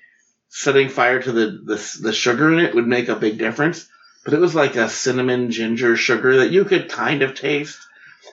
setting 0.49 0.89
fire 0.89 1.21
to 1.21 1.31
the, 1.31 1.45
the 1.63 1.97
the 2.01 2.13
sugar 2.13 2.51
in 2.51 2.59
it 2.59 2.75
would 2.75 2.87
make 2.87 3.09
a 3.09 3.15
big 3.15 3.37
difference. 3.37 3.87
But 4.25 4.33
it 4.33 4.39
was 4.39 4.55
like 4.55 4.75
a 4.75 4.89
cinnamon 4.89 5.51
ginger 5.51 5.95
sugar 5.97 6.37
that 6.37 6.51
you 6.51 6.63
could 6.65 6.89
kind 6.89 7.21
of 7.23 7.35
taste. 7.35 7.79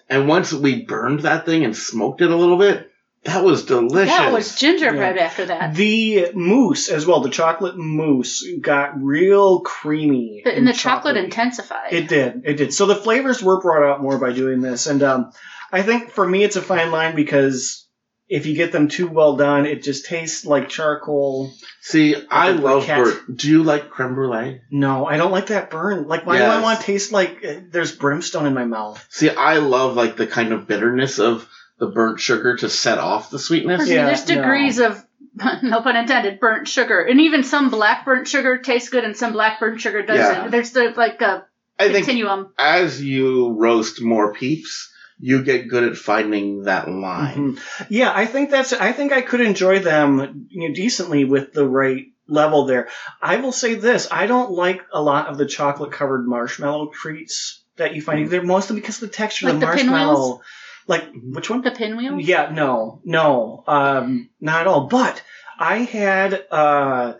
And 0.08 0.28
once 0.28 0.52
we 0.52 0.84
burned 0.84 1.20
that 1.20 1.46
thing 1.46 1.64
and 1.64 1.76
smoked 1.76 2.20
it 2.20 2.30
a 2.30 2.36
little 2.36 2.58
bit, 2.58 2.90
that 3.24 3.44
was 3.44 3.64
delicious. 3.66 4.14
That 4.16 4.32
was 4.32 4.56
gingerbread 4.56 5.18
after 5.18 5.44
that. 5.46 5.74
The 5.74 6.30
mousse 6.34 6.88
as 6.88 7.06
well, 7.06 7.20
the 7.20 7.28
chocolate 7.30 7.76
mousse 7.76 8.44
got 8.60 9.00
real 9.02 9.60
creamy. 9.60 10.42
The- 10.44 10.54
and 10.56 10.66
the 10.66 10.72
chocolate 10.72 11.16
chocolatey. 11.16 11.24
intensified. 11.24 11.92
It 11.92 12.08
did. 12.08 12.42
It 12.44 12.54
did. 12.54 12.72
So 12.74 12.86
the 12.86 12.96
flavors 12.96 13.42
were 13.42 13.60
brought 13.60 13.82
out 13.88 14.00
more 14.02 14.18
by 14.18 14.32
doing 14.32 14.60
this, 14.62 14.86
and 14.86 15.02
um, 15.02 15.32
I 15.72 15.82
think 15.82 16.10
for 16.12 16.26
me 16.26 16.42
it's 16.44 16.56
a 16.56 16.62
fine 16.62 16.90
line 16.90 17.14
because 17.14 17.86
if 18.28 18.46
you 18.46 18.54
get 18.54 18.70
them 18.70 18.86
too 18.88 19.08
well 19.08 19.36
done, 19.36 19.66
it 19.66 19.82
just 19.82 20.06
tastes 20.06 20.46
like 20.46 20.68
charcoal. 20.68 21.52
See, 21.82 22.14
I 22.30 22.52
love 22.52 22.84
briquette. 22.84 23.26
bur- 23.26 23.32
Do 23.34 23.50
you 23.50 23.64
like 23.64 23.90
creme 23.90 24.14
brulee? 24.14 24.60
No, 24.70 25.04
I 25.04 25.16
don't 25.16 25.32
like 25.32 25.48
that 25.48 25.68
burn. 25.68 26.06
Like, 26.06 26.24
why 26.24 26.38
do 26.38 26.44
I 26.44 26.62
want 26.62 26.78
to 26.80 26.86
taste 26.86 27.10
like 27.12 27.44
uh, 27.44 27.54
there's 27.70 27.90
brimstone 27.92 28.46
in 28.46 28.54
my 28.54 28.64
mouth? 28.64 29.04
See, 29.10 29.28
I 29.30 29.58
love 29.58 29.96
like 29.96 30.16
the 30.16 30.28
kind 30.28 30.52
of 30.52 30.68
bitterness 30.68 31.18
of 31.18 31.48
the 31.80 31.86
burnt 31.86 32.20
sugar 32.20 32.56
to 32.58 32.68
set 32.68 32.98
off 32.98 33.30
the 33.30 33.38
sweetness. 33.38 33.88
Yeah, 33.88 34.06
there's 34.06 34.28
no. 34.28 34.36
degrees 34.36 34.78
of, 34.78 35.04
no 35.62 35.80
pun 35.82 35.96
intended, 35.96 36.38
burnt 36.38 36.68
sugar. 36.68 37.00
And 37.00 37.20
even 37.22 37.42
some 37.42 37.70
black 37.70 38.04
burnt 38.04 38.28
sugar 38.28 38.58
tastes 38.58 38.90
good 38.90 39.04
and 39.04 39.16
some 39.16 39.32
black 39.32 39.58
burnt 39.58 39.80
sugar 39.80 40.02
doesn't. 40.02 40.44
Yeah. 40.44 40.48
There's 40.48 40.70
the, 40.72 40.92
like 40.96 41.20
a 41.22 41.46
I 41.78 41.90
think 41.90 42.04
continuum. 42.06 42.52
as 42.58 43.02
you 43.02 43.52
roast 43.54 44.02
more 44.02 44.34
peeps, 44.34 44.92
you 45.18 45.42
get 45.42 45.68
good 45.68 45.84
at 45.84 45.96
finding 45.96 46.64
that 46.64 46.88
line. 46.88 47.56
Mhm. 47.56 47.86
Yeah, 47.88 48.12
I 48.14 48.26
think 48.26 48.50
that's. 48.50 48.72
I 48.72 48.92
think 48.92 49.12
I 49.12 49.22
could 49.22 49.40
enjoy 49.40 49.78
them 49.80 50.46
you 50.50 50.68
know, 50.68 50.74
decently 50.74 51.24
with 51.24 51.52
the 51.52 51.66
right 51.66 52.06
level 52.28 52.66
there. 52.66 52.88
I 53.22 53.36
will 53.36 53.52
say 53.52 53.74
this: 53.74 54.08
I 54.10 54.26
don't 54.26 54.52
like 54.52 54.82
a 54.92 55.02
lot 55.02 55.28
of 55.28 55.38
the 55.38 55.46
chocolate 55.46 55.92
covered 55.92 56.26
marshmallow 56.26 56.90
treats 56.94 57.62
that 57.76 57.94
you 57.94 58.02
find. 58.02 58.28
They're 58.28 58.42
mostly 58.42 58.76
because 58.76 59.02
of 59.02 59.08
the 59.10 59.14
texture 59.16 59.48
of 59.48 59.54
Like 59.54 59.60
the 59.60 59.66
the 59.66 59.72
pinwheels? 59.72 59.90
marshmallow. 60.06 60.40
Like 60.86 61.08
which 61.14 61.50
one? 61.50 61.62
The 61.62 61.70
pinwheel? 61.70 62.18
Yeah, 62.20 62.50
no, 62.52 63.00
no, 63.04 63.64
um, 63.66 64.30
not 64.40 64.62
at 64.62 64.66
all. 64.66 64.86
But 64.88 65.22
I 65.58 65.78
had 65.78 66.44
uh, 66.50 67.14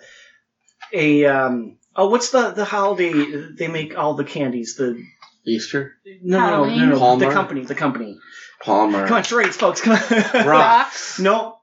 a 0.93 1.25
um, 1.27 1.77
oh, 1.95 2.09
what's 2.09 2.31
the 2.31 2.51
the 2.51 2.65
holiday 2.65 3.13
they 3.57 3.69
make 3.69 3.97
all 3.97 4.15
the 4.15 4.25
candies? 4.25 4.77
The 4.77 5.03
Easter, 5.47 5.97
no, 6.23 6.39
no, 6.39 6.39
no, 6.39 6.47
Halloween? 6.47 6.91
no, 6.91 6.99
no, 6.99 7.17
the 7.17 7.31
company, 7.33 7.65
the 7.65 7.75
company. 7.75 8.19
Palmer, 8.63 9.07
Come 9.07 9.17
on, 9.17 9.23
charades, 9.23 9.57
folks. 9.57 9.81
Come 9.81 9.95
on. 9.95 10.47
Rocks. 10.47 11.19
no, 11.21 11.59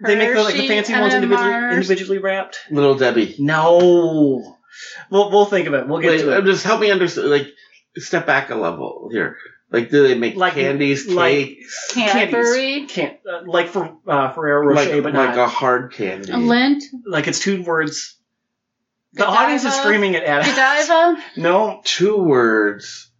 they 0.00 0.16
make 0.16 0.34
the, 0.34 0.42
like 0.42 0.54
the 0.54 0.60
Hershey, 0.60 0.68
fancy 0.68 0.92
ones 0.92 1.14
individually, 1.14 1.74
individually 1.74 2.18
wrapped. 2.18 2.60
Little 2.70 2.94
Debbie. 2.94 3.34
No, 3.38 4.56
we'll 5.10 5.30
we'll 5.30 5.46
think 5.46 5.66
of 5.66 5.74
it. 5.74 5.88
We'll 5.88 6.00
get 6.00 6.10
Wait, 6.10 6.22
to 6.22 6.38
it. 6.38 6.44
just 6.44 6.64
help 6.64 6.80
me 6.80 6.90
understand. 6.90 7.28
Like, 7.28 7.48
step 7.96 8.26
back 8.26 8.50
a 8.50 8.54
level 8.54 9.08
here. 9.10 9.36
Like, 9.70 9.90
do 9.90 10.02
they 10.08 10.14
make 10.16 10.34
Like- 10.36 10.54
candies, 10.54 11.06
like- 11.08 11.46
cakes, 11.46 11.92
Cadbury. 11.94 12.86
Can't 12.86 13.18
uh, 13.30 13.42
like 13.44 13.68
for 13.68 13.98
uh, 14.06 14.32
Ferrero 14.32 14.66
Rocher, 14.68 14.94
like, 14.94 15.02
but 15.02 15.12
like 15.14 15.36
not 15.36 15.38
a 15.38 15.46
hard 15.46 15.92
candy? 15.92 16.32
A 16.32 16.38
lint. 16.38 16.84
like 17.06 17.28
it's 17.28 17.38
two 17.40 17.62
words. 17.62 18.16
The 19.12 19.24
Godiva? 19.24 19.38
audience 19.42 19.64
is 19.64 19.74
screaming 19.74 20.14
it 20.14 20.22
at 20.22 20.40
us. 20.46 20.88
Godiva. 20.88 21.22
No, 21.36 21.80
Two 21.84 22.16
words, 22.16 23.10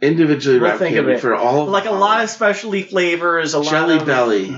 individually 0.00 0.58
We'll 0.58 0.70
wrapped 0.70 0.82
of 0.82 0.88
candy 0.88 1.12
it. 1.12 1.20
for 1.20 1.34
all. 1.34 1.66
like 1.66 1.86
a 1.86 1.90
lot 1.92 2.22
of 2.24 2.30
specialty 2.30 2.82
flavors. 2.82 3.52
A 3.54 3.58
lot 3.58 3.70
Jelly 3.70 3.96
of 3.96 4.06
Belly. 4.06 4.56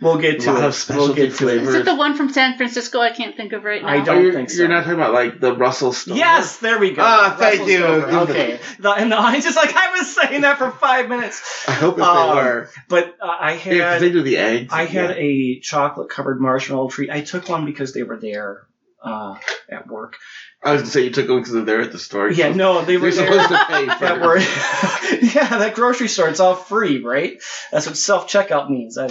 We'll 0.00 0.18
get 0.18 0.40
to 0.42 0.52
lot 0.52 0.62
it. 0.64 0.96
we'll 0.96 1.12
get 1.14 1.30
to 1.30 1.36
flavors. 1.36 1.68
Is 1.68 1.74
it 1.74 1.84
the 1.84 1.94
one 1.96 2.16
from 2.16 2.28
San 2.30 2.56
Francisco 2.56 3.00
I 3.00 3.10
can't 3.10 3.36
think 3.36 3.52
of 3.52 3.64
right 3.64 3.82
now? 3.82 3.88
I 3.88 4.00
don't 4.04 4.22
you're, 4.22 4.32
think 4.32 4.48
so. 4.48 4.58
You're 4.58 4.68
not 4.68 4.80
talking 4.84 4.94
about 4.94 5.12
like 5.12 5.40
the 5.40 5.54
Russell. 5.56 5.92
Stover. 5.92 6.18
Yes, 6.18 6.58
there 6.58 6.78
we 6.78 6.92
go. 6.92 7.02
Ah, 7.04 7.34
thank 7.38 7.68
you. 7.68 7.78
Stover. 7.78 8.08
Okay, 8.30 8.60
the, 8.78 8.90
and 8.92 9.10
the 9.10 9.16
audience 9.16 9.46
is 9.46 9.56
like, 9.56 9.74
I 9.74 9.98
was 9.98 10.14
saying 10.14 10.42
that 10.42 10.58
for 10.58 10.70
five 10.70 11.08
minutes, 11.08 11.42
I 11.68 11.72
hope 11.72 11.98
if 11.98 12.04
Um, 12.04 12.28
they 12.36 12.42
were. 12.42 12.70
but 12.88 13.16
uh, 13.20 13.26
I 13.26 13.52
Yeah, 13.54 13.58
'cause 13.60 13.72
had 13.74 14.02
they 14.02 14.10
do 14.12 14.22
the 14.22 14.36
eggs. 14.36 14.72
I 14.72 14.84
had 14.84 15.10
yeah. 15.10 15.16
a 15.16 15.60
chocolate 15.60 16.10
covered 16.10 16.40
marshmallow 16.40 16.90
treat. 16.90 17.10
I 17.10 17.22
took 17.22 17.48
one 17.48 17.64
because 17.64 17.92
they 17.92 18.02
were 18.04 18.18
there 18.18 18.66
uh, 19.02 19.34
at 19.70 19.86
work. 19.88 20.16
I 20.62 20.72
was 20.72 20.82
gonna 20.82 20.90
say 20.90 21.02
you 21.04 21.10
took 21.10 21.26
them 21.28 21.38
because 21.38 21.52
they're 21.54 21.62
there 21.64 21.80
at 21.80 21.92
the 21.92 21.98
store. 21.98 22.30
Yeah, 22.30 22.52
no, 22.52 22.84
they 22.84 22.96
were 22.96 23.04
You're 23.08 23.12
supposed 23.12 23.48
to 23.48 23.64
pay 23.68 23.86
for 23.88 23.98
that 24.00 24.18
it. 24.18 24.22
were 24.22 24.38
yeah 25.40 25.58
that 25.58 25.74
grocery 25.74 26.08
store 26.08 26.28
it's 26.28 26.40
all 26.40 26.54
free 26.56 27.02
right 27.02 27.40
that's 27.72 27.86
what 27.86 27.96
self 27.96 28.28
checkout 28.28 28.68
means 28.68 28.98
I, 28.98 29.08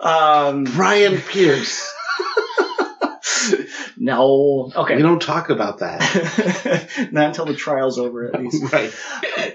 um 0.00 0.64
Brian 0.64 1.20
Pierce. 1.20 1.90
no. 3.96 4.70
Okay. 4.74 4.96
We 4.96 5.02
don't 5.02 5.20
talk 5.22 5.50
about 5.50 5.78
that. 5.80 7.08
not 7.12 7.26
until 7.28 7.46
the 7.46 7.54
trial's 7.54 7.98
over 7.98 8.26
at 8.26 8.40
least. 8.40 8.62
Right. 8.72 8.92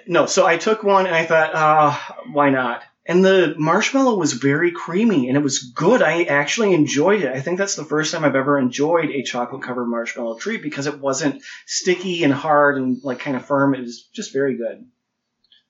no 0.08 0.26
so 0.26 0.46
i 0.46 0.58
took 0.58 0.84
one 0.84 1.06
and 1.08 1.16
i 1.16 1.26
thought 1.26 1.56
uh 1.56 1.98
why 2.32 2.50
not? 2.50 2.84
And 3.06 3.26
the 3.26 3.56
marshmallow 3.58 4.18
was 4.18 4.34
very 4.34 4.70
creamy 4.72 5.30
and 5.30 5.38
it 5.38 5.42
was 5.42 5.72
good. 5.76 6.04
I 6.04 6.24
actually 6.26 6.76
enjoyed 6.76 7.24
it. 7.24 7.32
I 7.36 7.40
think 7.42 7.58
that's 7.58 7.76
the 7.76 7.84
first 7.86 8.14
time 8.14 8.24
i've 8.24 8.36
ever 8.36 8.60
enjoyed 8.60 9.10
a 9.10 9.24
chocolate 9.24 9.64
covered 9.64 9.88
marshmallow 9.88 10.38
treat 10.38 10.62
because 10.62 10.86
it 10.88 11.00
wasn't 11.00 11.42
sticky 11.66 12.24
and 12.24 12.34
hard 12.34 12.78
and 12.78 13.00
like 13.04 13.20
kind 13.20 13.36
of 13.36 13.46
firm. 13.46 13.74
It 13.74 13.82
was 13.82 14.08
just 14.14 14.32
very 14.34 14.58
good. 14.58 14.86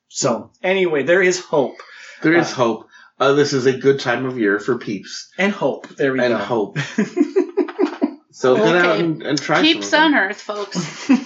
So 0.10 0.52
anyway 0.62 1.04
there 1.04 1.22
is 1.22 1.40
hope. 1.40 1.78
There 2.22 2.34
is 2.34 2.52
Uh, 2.52 2.56
hope. 2.56 2.89
Uh, 3.20 3.34
this 3.34 3.52
is 3.54 3.66
a 3.66 3.74
good 3.78 4.00
time 4.00 4.26
of 4.26 4.38
year 4.40 4.60
for 4.60 4.78
peeps 4.78 5.30
and 5.38 5.52
hope 5.52 5.88
there 5.90 6.14
we 6.14 6.20
and 6.22 6.34
go 6.34 6.38
hope. 6.38 6.78
So 8.32 8.56
get 8.56 8.76
out 8.76 9.00
and, 9.00 9.22
and 9.22 9.38
try 9.42 9.62
Peeps 9.62 9.90
some 9.90 10.14
on. 10.14 10.16
Earth, 10.16 10.40
folks. 10.42 11.10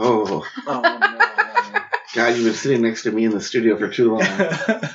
Oh 0.00 0.44
oh 0.66 0.80
no 0.80 1.80
God, 2.14 2.34
you've 2.36 2.44
been 2.44 2.54
sitting 2.54 2.82
next 2.82 3.02
to 3.02 3.10
me 3.10 3.24
in 3.24 3.32
the 3.32 3.40
studio 3.40 3.76
for 3.76 3.88
too 3.88 4.14
long. 4.16 4.26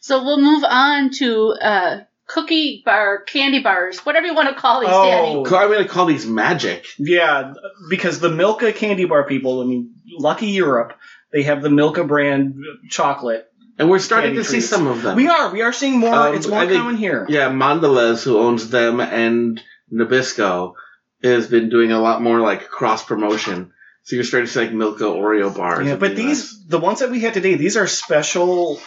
So 0.00 0.24
we'll 0.24 0.40
move 0.40 0.64
on 0.68 1.10
to 1.18 1.50
uh, 1.62 2.00
cookie 2.26 2.82
bar, 2.84 3.22
candy 3.22 3.62
bars, 3.62 4.00
whatever 4.04 4.26
you 4.26 4.34
want 4.34 4.48
to 4.48 4.54
call 4.60 4.80
these, 4.80 4.88
Oh. 4.92 5.04
Danny. 5.04 5.36
I'm 5.36 5.70
gonna 5.72 5.88
call 5.88 6.06
these 6.06 6.26
magic. 6.26 6.86
yeah 6.98 7.54
because 7.88 8.18
the 8.18 8.28
milka 8.30 8.72
candy 8.72 9.04
bar 9.04 9.24
people 9.24 9.60
i 9.62 9.64
mean 9.64 9.94
lucky 10.18 10.48
europe 10.48 10.94
they 11.32 11.44
have 11.44 11.62
the 11.62 11.70
milka 11.70 12.02
brand 12.04 12.56
chocolate 12.90 13.51
And 13.78 13.88
we're 13.90 13.98
starting 13.98 14.30
Candy 14.32 14.42
to 14.42 14.48
see 14.48 14.60
some 14.60 14.86
of 14.86 15.02
them. 15.02 15.16
we 15.16 15.28
are 15.28 15.52
we 15.52 15.62
are 15.62 15.72
seeing 15.72 15.98
more 15.98 16.14
Um, 16.14 16.34
it's 16.34 16.46
more 16.46 16.60
I 16.60 16.66
think- 16.66 16.78
common 16.78 16.96
here 16.96 17.26
Yeah, 17.28 17.50
Mondelez, 17.50 18.22
who 18.22 18.38
owns 18.38 18.68
them, 18.70 19.00
and 19.00 19.60
Nabisco, 19.92 20.74
has 21.22 21.46
been 21.46 21.68
doing 21.70 21.92
a 21.92 22.00
lot 22.00 22.20
more 22.22 22.40
like 22.40 22.68
cross 22.68 23.04
promotion. 23.04 23.72
So 24.04 24.16
you're 24.16 24.24
starting 24.24 24.46
to 24.48 24.52
see 24.52 24.60
like 24.60 24.72
Milka 24.72 25.04
Oreo 25.04 25.56
bars. 25.56 25.86
Yeah, 25.86 25.96
but 25.96 26.10
the 26.10 26.16
these, 26.16 26.66
the 26.66 26.78
ones 26.80 26.98
that 27.00 27.10
we 27.10 27.20
had 27.20 27.34
today, 27.34 27.54
these 27.54 27.76
are 27.76 27.86
special 27.86 28.80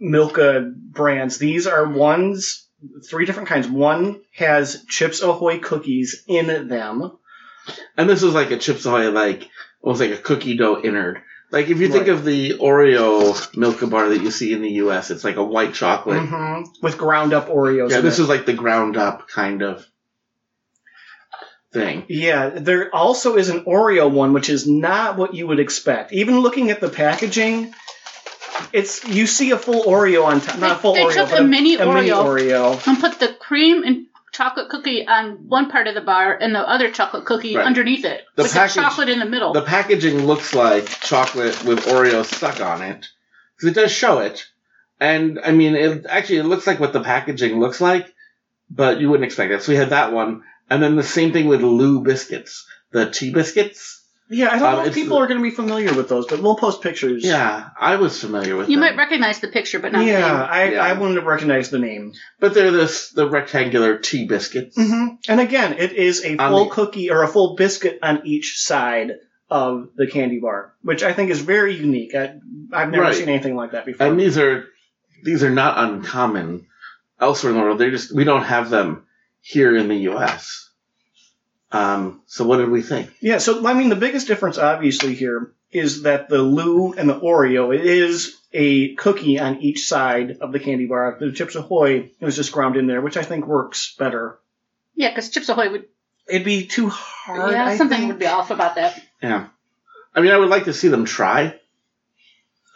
Milka 0.00 0.72
brands. 0.74 1.38
These 1.38 1.66
are 1.66 1.88
ones, 1.88 2.68
three 3.08 3.26
different 3.26 3.48
kinds. 3.48 3.68
One 3.68 4.20
has 4.34 4.84
Chips 4.88 5.22
Ahoy 5.22 5.60
cookies 5.60 6.24
in 6.26 6.68
them. 6.68 7.12
And 7.96 8.08
this 8.08 8.22
is 8.22 8.34
like 8.34 8.50
a 8.50 8.58
Chips 8.58 8.84
Ahoy, 8.86 9.10
like 9.10 9.48
almost 9.80 10.00
like 10.00 10.10
a 10.10 10.16
cookie 10.22 10.56
dough 10.56 10.82
innard. 10.82 11.22
Like 11.52 11.68
if 11.68 11.78
you 11.78 11.88
think 11.88 12.08
Right. 12.08 12.10
of 12.10 12.24
the 12.24 12.54
Oreo 12.58 13.56
Milka 13.56 13.86
bar 13.86 14.08
that 14.08 14.20
you 14.20 14.30
see 14.32 14.52
in 14.52 14.62
the 14.62 14.70
U.S., 14.72 15.10
it's 15.10 15.22
like 15.24 15.36
a 15.36 15.44
white 15.44 15.74
chocolate. 15.74 16.20
hmm 16.26 16.62
With 16.82 16.98
ground 16.98 17.32
up 17.32 17.48
Oreos. 17.48 17.90
Yeah, 17.90 17.98
in 17.98 18.04
this 18.04 18.18
it. 18.18 18.22
is 18.22 18.28
like 18.28 18.46
the 18.46 18.52
ground 18.52 18.96
up 18.96 19.28
kind 19.28 19.62
of 19.62 19.86
thing. 21.72 22.04
Yeah, 22.08 22.50
there 22.50 22.94
also 22.94 23.36
is 23.36 23.48
an 23.48 23.64
Oreo 23.64 24.10
one, 24.10 24.32
which 24.32 24.48
is 24.50 24.66
not 24.66 25.16
what 25.16 25.34
you 25.34 25.46
would 25.46 25.60
expect. 25.60 26.12
Even 26.12 26.40
looking 26.40 26.70
at 26.70 26.80
the 26.80 26.88
packaging, 26.88 27.72
it's 28.72 29.04
you 29.06 29.26
see 29.26 29.50
a 29.52 29.58
full 29.58 29.84
Oreo 29.84 30.24
on 30.24 30.40
top, 30.40 30.58
not 30.58 30.70
a 30.72 30.74
They- 30.74 30.80
full 30.80 30.94
they 30.94 31.04
Oreo, 31.04 31.14
took 31.14 31.30
but 31.30 31.40
a 31.40 31.44
mini 31.44 31.76
mini 31.76 32.08
Oreo. 32.10 32.24
Oreo. 32.24 32.86
And 32.88 32.98
put 33.00 33.18
the 33.20 33.28
cream 33.28 33.84
and 33.84 34.05
chocolate 34.36 34.68
cookie 34.68 35.06
on 35.06 35.48
one 35.48 35.70
part 35.70 35.86
of 35.86 35.94
the 35.94 36.00
bar 36.00 36.36
and 36.36 36.54
the 36.54 36.60
other 36.60 36.90
chocolate 36.90 37.24
cookie 37.24 37.56
Right. 37.56 37.66
underneath 37.66 38.04
it. 38.04 38.24
The 38.36 38.42
with 38.42 38.52
package- 38.52 38.74
the 38.74 38.80
chocolate 38.82 39.08
in 39.08 39.18
the 39.18 39.24
middle. 39.24 39.52
The 39.52 39.62
packaging 39.62 40.26
looks 40.26 40.54
like 40.54 40.88
chocolate 41.00 41.64
with 41.64 41.86
Oreo 41.86 42.24
stuck 42.24 42.60
on 42.60 42.82
it 42.82 43.06
because 43.56 43.70
it 43.70 43.80
does 43.80 43.90
show 43.92 44.18
it. 44.18 44.46
And 45.00 45.40
I 45.44 45.52
mean, 45.52 45.74
it 45.74 46.06
actually 46.08 46.38
it 46.38 46.44
looks 46.44 46.66
like 46.66 46.80
what 46.80 46.92
the 46.92 47.02
packaging 47.02 47.58
looks 47.58 47.80
like, 47.80 48.12
but 48.70 49.00
you 49.00 49.08
wouldn't 49.08 49.24
expect 49.26 49.52
it. 49.52 49.62
So 49.62 49.72
we 49.72 49.76
had 49.78 49.90
that 49.90 50.12
one, 50.12 50.42
and 50.68 50.82
then 50.82 50.96
the 50.96 51.02
same 51.02 51.32
thing 51.32 51.46
with 51.48 51.62
LU 51.62 52.00
biscuits, 52.02 52.66
the 52.92 53.08
tea 53.10 53.30
biscuits. 53.30 53.95
Yeah, 54.28 54.48
I 54.48 54.58
don't 54.58 54.62
Um, 54.68 54.72
know 54.74 54.80
if 54.80 54.86
it's- 54.88 54.94
people 54.94 55.18
are 55.18 55.26
going 55.28 55.38
to 55.38 55.42
be 55.42 55.50
familiar 55.52 55.94
with 55.94 56.08
those, 56.08 56.26
but 56.26 56.40
we'll 56.40 56.56
post 56.56 56.82
pictures. 56.82 57.24
Yeah, 57.24 57.68
I 57.80 57.94
was 57.96 58.20
familiar 58.20 58.56
with 58.56 58.68
you 58.68 58.76
them. 58.76 58.80
might 58.80 58.96
recognize 58.96 59.38
the 59.38 59.46
picture, 59.48 59.78
but 59.78 59.92
not 59.92 60.04
yeah, 60.04 60.20
the 60.20 60.28
name. 60.38 60.46
I, 60.50 60.68
Yeah. 60.72 60.84
I 60.84 60.92
wouldn't 60.94 61.16
have 61.16 61.26
recognized 61.26 61.70
the 61.70 61.78
name. 61.78 62.12
but 62.40 62.52
they're 62.52 62.72
this 62.72 63.10
the 63.10 63.28
rectangular 63.28 63.98
tea 63.98 64.26
biscuits. 64.26 64.76
hmm 64.76 65.06
And 65.28 65.40
again, 65.40 65.76
it 65.78 65.92
is 65.92 66.24
a 66.24 66.36
On 66.38 66.50
full 66.50 66.64
the- 66.64 66.70
cookie 66.70 67.10
or 67.10 67.22
a 67.22 67.28
full 67.28 67.54
biscuit 67.54 68.00
on 68.02 68.22
each 68.26 68.58
side 68.58 69.12
of 69.48 69.90
the 69.96 70.08
candy 70.08 70.40
bar, 70.40 70.72
which 70.82 71.04
I 71.04 71.12
think 71.12 71.30
is 71.30 71.40
very 71.40 71.76
unique. 71.76 72.14
I, 72.16 72.34
I've 72.72 72.90
never 72.90 73.04
Right. 73.04 73.14
seen 73.14 73.28
anything 73.28 73.54
like 73.54 73.70
that 73.72 73.86
before. 73.86 74.08
And 74.08 74.18
these 74.18 74.36
are 74.38 74.66
these 75.22 75.44
are 75.44 75.50
not 75.50 75.78
uncommon 75.78 76.66
elsewhere 77.20 77.52
in 77.52 77.58
the 77.58 77.62
world. 77.64 77.78
They're 77.78 77.92
just 77.92 78.12
we 78.12 78.24
don't 78.24 78.42
have 78.42 78.70
them 78.70 79.04
here 79.40 79.76
in 79.76 79.86
the 79.86 79.94
U.S. 80.10 80.65
Um, 81.72 82.22
so 82.26 82.46
what 82.46 82.58
did 82.58 82.70
we 82.70 82.82
think? 82.82 83.10
Yeah, 83.20 83.38
so 83.38 83.66
I 83.66 83.74
mean, 83.74 83.88
the 83.88 83.96
biggest 83.96 84.28
difference, 84.28 84.58
obviously, 84.58 85.14
here 85.14 85.52
is 85.72 86.02
that 86.02 86.28
the 86.28 86.42
LU 86.42 86.92
and 86.92 87.08
the 87.08 87.18
Oreo 87.18 87.74
it 87.74 87.84
is 87.84 88.36
a 88.52 88.94
cookie 88.94 89.38
on 89.38 89.60
each 89.60 89.86
side 89.86 90.38
of 90.40 90.52
the 90.52 90.60
candy 90.60 90.86
bar. 90.86 91.16
The 91.18 91.32
Chips 91.32 91.56
Ahoy 91.56 92.12
was 92.20 92.36
just 92.36 92.52
ground 92.52 92.76
in 92.76 92.86
there, 92.86 93.00
which 93.00 93.16
I 93.16 93.22
think 93.22 93.46
works 93.46 93.94
better. 93.98 94.38
Yeah, 94.94 95.10
because 95.10 95.30
Chips 95.30 95.48
Ahoy 95.48 95.70
would. 95.70 95.86
It'd 96.28 96.44
be 96.44 96.66
too 96.66 96.88
hard. 96.88 97.52
yeah, 97.52 97.66
I 97.66 97.76
something 97.76 97.98
think. 97.98 98.08
would 98.12 98.18
be 98.18 98.26
off 98.26 98.50
about 98.50 98.76
that. 98.76 99.00
Yeah, 99.22 99.48
I 100.14 100.20
mean, 100.20 100.32
I 100.32 100.38
would 100.38 100.48
like 100.48 100.64
to 100.64 100.72
see 100.72 100.88
them 100.88 101.04
try. 101.04 101.58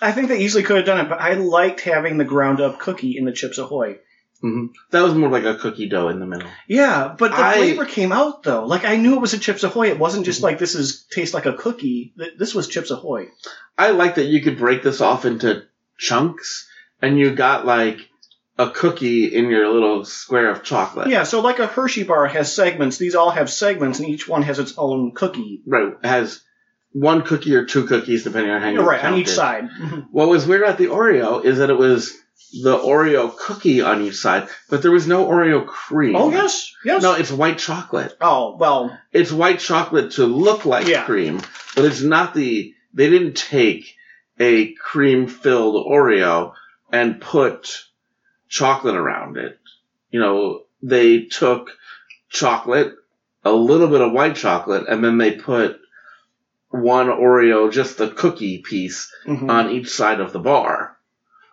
I 0.02 0.12
think 0.12 0.28
they 0.28 0.40
easily 0.40 0.62
could 0.62 0.76
have 0.76 0.86
done 0.86 1.04
it, 1.04 1.08
but 1.08 1.20
I 1.20 1.34
liked 1.34 1.80
having 1.80 2.16
the 2.16 2.24
ground 2.24 2.60
up 2.60 2.78
cookie 2.78 3.16
in 3.16 3.24
the 3.24 3.32
Chips 3.32 3.58
Ahoy. 3.58 3.98
Hmm 4.40 4.66
That 4.90 5.02
was 5.02 5.14
more 5.14 5.28
like 5.28 5.44
a 5.44 5.54
cookie 5.56 5.88
dough 5.88 6.08
in 6.08 6.18
the 6.20 6.26
middle. 6.26 6.48
Yeah, 6.66 7.14
but 7.18 7.30
the 7.32 7.38
I- 7.42 7.54
flavor 7.56 7.84
came 7.84 8.12
out 8.12 8.42
though. 8.42 8.64
Like 8.66 8.84
I 8.84 8.96
knew 8.96 9.14
it 9.14 9.20
was 9.20 9.34
a 9.34 9.38
Chips 9.38 9.62
Ahoy. 9.64 9.88
It 9.88 9.98
wasn't 9.98 10.24
just 10.24 10.42
like 10.42 10.58
this 10.58 10.74
is 10.74 11.04
tastes 11.10 11.34
like 11.34 11.46
a 11.46 11.52
cookie. 11.54 12.14
This 12.38 12.54
was 12.54 12.68
Chips 12.68 12.90
Ahoy. 12.90 13.28
I 13.78 13.90
like 13.90 14.16
that 14.16 14.26
you 14.26 14.42
could 14.42 14.58
break 14.58 14.82
this 14.82 15.00
off 15.00 15.24
into 15.24 15.64
chunks, 15.98 16.68
and 17.02 17.18
you 17.18 17.34
got 17.34 17.66
like 17.66 18.08
a 18.58 18.68
cookie 18.70 19.34
in 19.34 19.48
your 19.48 19.68
little 19.72 20.04
square 20.04 20.50
of 20.50 20.62
chocolate. 20.62 21.08
Yeah, 21.08 21.22
so 21.22 21.40
like 21.40 21.58
a 21.60 21.66
Hershey 21.66 22.02
bar 22.04 22.26
has 22.26 22.54
segments. 22.54 22.98
These 22.98 23.14
all 23.14 23.30
have 23.30 23.50
segments, 23.50 23.98
and 24.00 24.08
each 24.08 24.28
one 24.28 24.42
has 24.42 24.58
its 24.58 24.74
own 24.76 25.12
cookie. 25.12 25.62
right. 25.66 25.94
Has 26.04 26.42
one 26.92 27.22
cookie 27.22 27.54
or 27.54 27.64
two 27.64 27.86
cookies 27.86 28.24
depending 28.24 28.50
on 28.50 28.60
how 28.60 28.68
you 28.68 28.82
right 28.82 29.04
on 29.04 29.14
each 29.18 29.28
side. 29.28 29.68
What 30.10 30.28
was 30.28 30.46
weird 30.46 30.62
about 30.62 30.76
the 30.76 30.86
Oreo 30.86 31.44
is 31.44 31.58
that 31.58 31.70
it 31.70 31.78
was 31.78 32.16
the 32.62 32.76
Oreo 32.76 33.36
cookie 33.36 33.80
on 33.80 34.02
each 34.02 34.16
side, 34.16 34.48
but 34.68 34.82
there 34.82 34.90
was 34.90 35.06
no 35.06 35.26
Oreo 35.26 35.66
cream. 35.66 36.16
Oh 36.16 36.30
yes, 36.30 36.74
yes. 36.84 37.02
No, 37.02 37.14
it's 37.14 37.30
white 37.30 37.58
chocolate. 37.58 38.16
oh 38.20 38.56
well, 38.56 38.98
It's 39.12 39.30
white 39.32 39.60
chocolate 39.60 40.12
to 40.12 40.26
look 40.26 40.64
like 40.64 40.86
Yeah. 40.86 41.04
cream, 41.04 41.40
but 41.76 41.84
it's 41.84 42.00
not 42.02 42.34
the. 42.34 42.74
They 42.92 43.08
didn't 43.08 43.34
take 43.36 43.94
a 44.40 44.72
cream 44.74 45.28
filled 45.28 45.86
Oreo 45.86 46.54
and 46.90 47.20
put 47.20 47.84
chocolate 48.48 48.96
around 48.96 49.36
it. 49.36 49.58
You 50.10 50.18
know, 50.18 50.62
they 50.82 51.26
took 51.26 51.70
chocolate, 52.30 52.94
a 53.44 53.52
little 53.52 53.86
bit 53.88 54.00
of 54.00 54.12
white 54.12 54.34
chocolate, 54.34 54.88
and 54.88 55.04
then 55.04 55.18
they 55.18 55.32
put 55.32 55.78
one 56.70 57.06
Oreo, 57.08 57.70
just 57.72 57.98
the 57.98 58.08
cookie 58.08 58.58
piece, 58.58 59.12
mhm. 59.26 59.48
on 59.48 59.70
each 59.70 59.88
side 59.90 60.20
of 60.20 60.32
the 60.32 60.38
bar. 60.40 60.96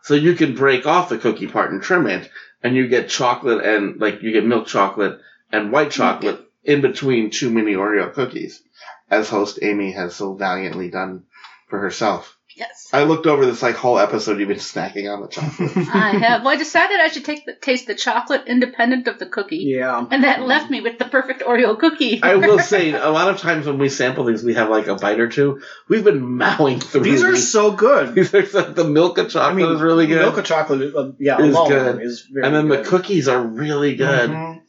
So 0.07 0.13
you 0.13 0.35
can 0.35 0.55
break 0.55 0.85
off 0.85 1.09
the 1.09 1.17
cookie 1.17 1.47
part 1.47 1.69
and 1.69 1.83
trim 1.83 2.07
it, 2.07 2.31
and 2.63 2.77
you 2.77 2.87
get 2.87 3.09
chocolate 3.09 3.65
and 3.65 3.99
like 3.99 4.21
you 4.21 4.31
get 4.31 4.45
milk 4.45 4.65
chocolate 4.65 5.19
and 5.51 5.69
white 5.69 5.89
mm-hmm. 5.89 6.01
chocolate 6.01 6.39
in 6.63 6.79
between 6.79 7.29
two 7.29 7.49
mini 7.49 7.73
Oreo 7.73 8.13
cookies, 8.13 8.63
as 9.11 9.29
host 9.29 9.59
Amy 9.61 9.91
has 9.91 10.15
so 10.15 10.33
valiantly 10.33 10.89
done 10.89 11.25
for 11.67 11.79
herself. 11.79 12.36
Yes. 12.57 12.89
I 12.91 13.03
looked 13.03 13.27
over 13.27 13.45
this 13.45 13.61
like 13.61 13.75
whole 13.75 13.99
episode 13.99 14.39
you've 14.39 14.47
been 14.47 14.57
snacking 14.57 15.13
on 15.13 15.21
the 15.21 15.27
chocolate. 15.27 15.77
I 15.93 16.17
have. 16.17 16.41
Well, 16.41 16.53
I 16.53 16.55
decided 16.55 16.99
I 16.99 17.09
should 17.09 17.23
take 17.23 17.45
the 17.45 17.53
taste 17.53 17.85
the 17.85 17.93
chocolate 17.93 18.43
independent 18.47 19.07
of 19.07 19.19
the 19.19 19.27
cookie. 19.27 19.57
yeah. 19.57 20.03
And 20.09 20.23
that 20.23 20.41
left 20.41 20.71
me 20.71 20.81
with 20.81 20.97
the 20.97 21.05
perfect 21.05 21.41
Oreo 21.41 21.77
cookie. 21.77 22.21
I 22.23 22.35
will 22.35 22.57
say 22.73 22.91
a 22.91 23.09
lot 23.09 23.29
of 23.29 23.37
times 23.39 23.67
when 23.67 23.77
we 23.77 23.89
sample 23.89 24.25
these, 24.25 24.43
we 24.43 24.55
have 24.55 24.69
like 24.69 24.87
a 24.87 24.95
bite 24.95 25.19
or 25.19 25.29
two. 25.29 25.61
We've 25.87 26.03
been 26.03 26.21
mowing 26.21 26.79
through 26.79 27.01
These 27.01 27.21
These 27.21 27.23
are 27.23 27.35
so 27.35 27.71
good. 27.71 28.15
These 28.15 28.33
are 28.33 28.41
like 28.41 28.73
the 28.73 28.85
milk 28.85 29.19
of 29.19 29.29
chocolate 29.29 29.53
I 29.53 29.55
mean, 29.67 29.75
is 29.75 29.81
really 29.81 30.07
good, 30.07 30.21
Milk 30.21 30.37
of 30.37 30.45
chocolate, 30.45 30.95
uh, 30.95 31.11
yeah, 31.19 31.39
Is 31.39 31.55
alone 31.55 31.69
good. 31.69 32.01
is 32.01 32.27
very 32.33 32.45
and 32.45 32.55
then 32.55 32.67
good. 32.67 32.83
the 32.85 32.89
cookies 32.89 33.27
are 33.27 33.41
really 33.41 33.95
good. 33.95 34.31
Mhm. 34.31 34.61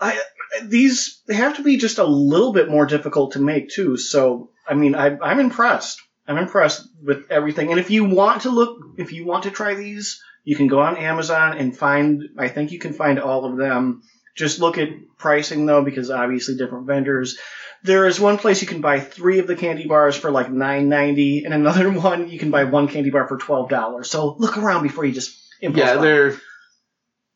I 0.00 0.18
these 0.64 1.20
they 1.26 1.34
have 1.34 1.56
to 1.56 1.62
be 1.62 1.76
just 1.76 1.98
a 1.98 2.04
little 2.04 2.52
bit 2.52 2.70
more 2.70 2.86
difficult 2.86 3.32
to 3.32 3.38
make 3.38 3.68
too. 3.68 3.96
So 3.96 4.50
I 4.66 4.74
mean, 4.74 4.94
I, 4.94 5.16
I'm 5.18 5.40
impressed. 5.40 6.00
I'm 6.28 6.38
impressed 6.38 6.86
with 7.02 7.30
everything. 7.30 7.70
And 7.70 7.80
if 7.80 7.90
you 7.90 8.04
want 8.04 8.42
to 8.42 8.50
look, 8.50 8.78
if 8.98 9.12
you 9.12 9.24
want 9.26 9.44
to 9.44 9.50
try 9.50 9.74
these, 9.74 10.22
you 10.44 10.54
can 10.56 10.66
go 10.68 10.80
on 10.80 10.96
Amazon 10.96 11.56
and 11.58 11.76
find. 11.76 12.22
I 12.38 12.48
think 12.48 12.70
you 12.70 12.78
can 12.78 12.92
find 12.92 13.18
all 13.18 13.44
of 13.44 13.56
them. 13.56 14.02
Just 14.36 14.60
look 14.60 14.78
at 14.78 14.88
pricing 15.16 15.66
though, 15.66 15.82
because 15.82 16.10
obviously 16.10 16.56
different 16.56 16.86
vendors. 16.86 17.38
There 17.82 18.06
is 18.06 18.20
one 18.20 18.38
place 18.38 18.60
you 18.60 18.68
can 18.68 18.80
buy 18.80 19.00
three 19.00 19.38
of 19.38 19.46
the 19.46 19.56
candy 19.56 19.86
bars 19.86 20.16
for 20.16 20.30
like 20.30 20.50
nine 20.50 20.88
ninety, 20.88 21.44
and 21.44 21.54
another 21.54 21.90
one 21.98 22.28
you 22.28 22.38
can 22.38 22.50
buy 22.50 22.64
one 22.64 22.88
candy 22.88 23.10
bar 23.10 23.26
for 23.26 23.36
twelve 23.38 23.68
dollars. 23.70 24.10
So 24.10 24.34
look 24.38 24.58
around 24.58 24.82
before 24.82 25.04
you 25.04 25.12
just 25.12 25.36
impulse 25.60 25.86
Yeah, 25.86 25.96
buy. 25.96 26.02
they're 26.02 26.36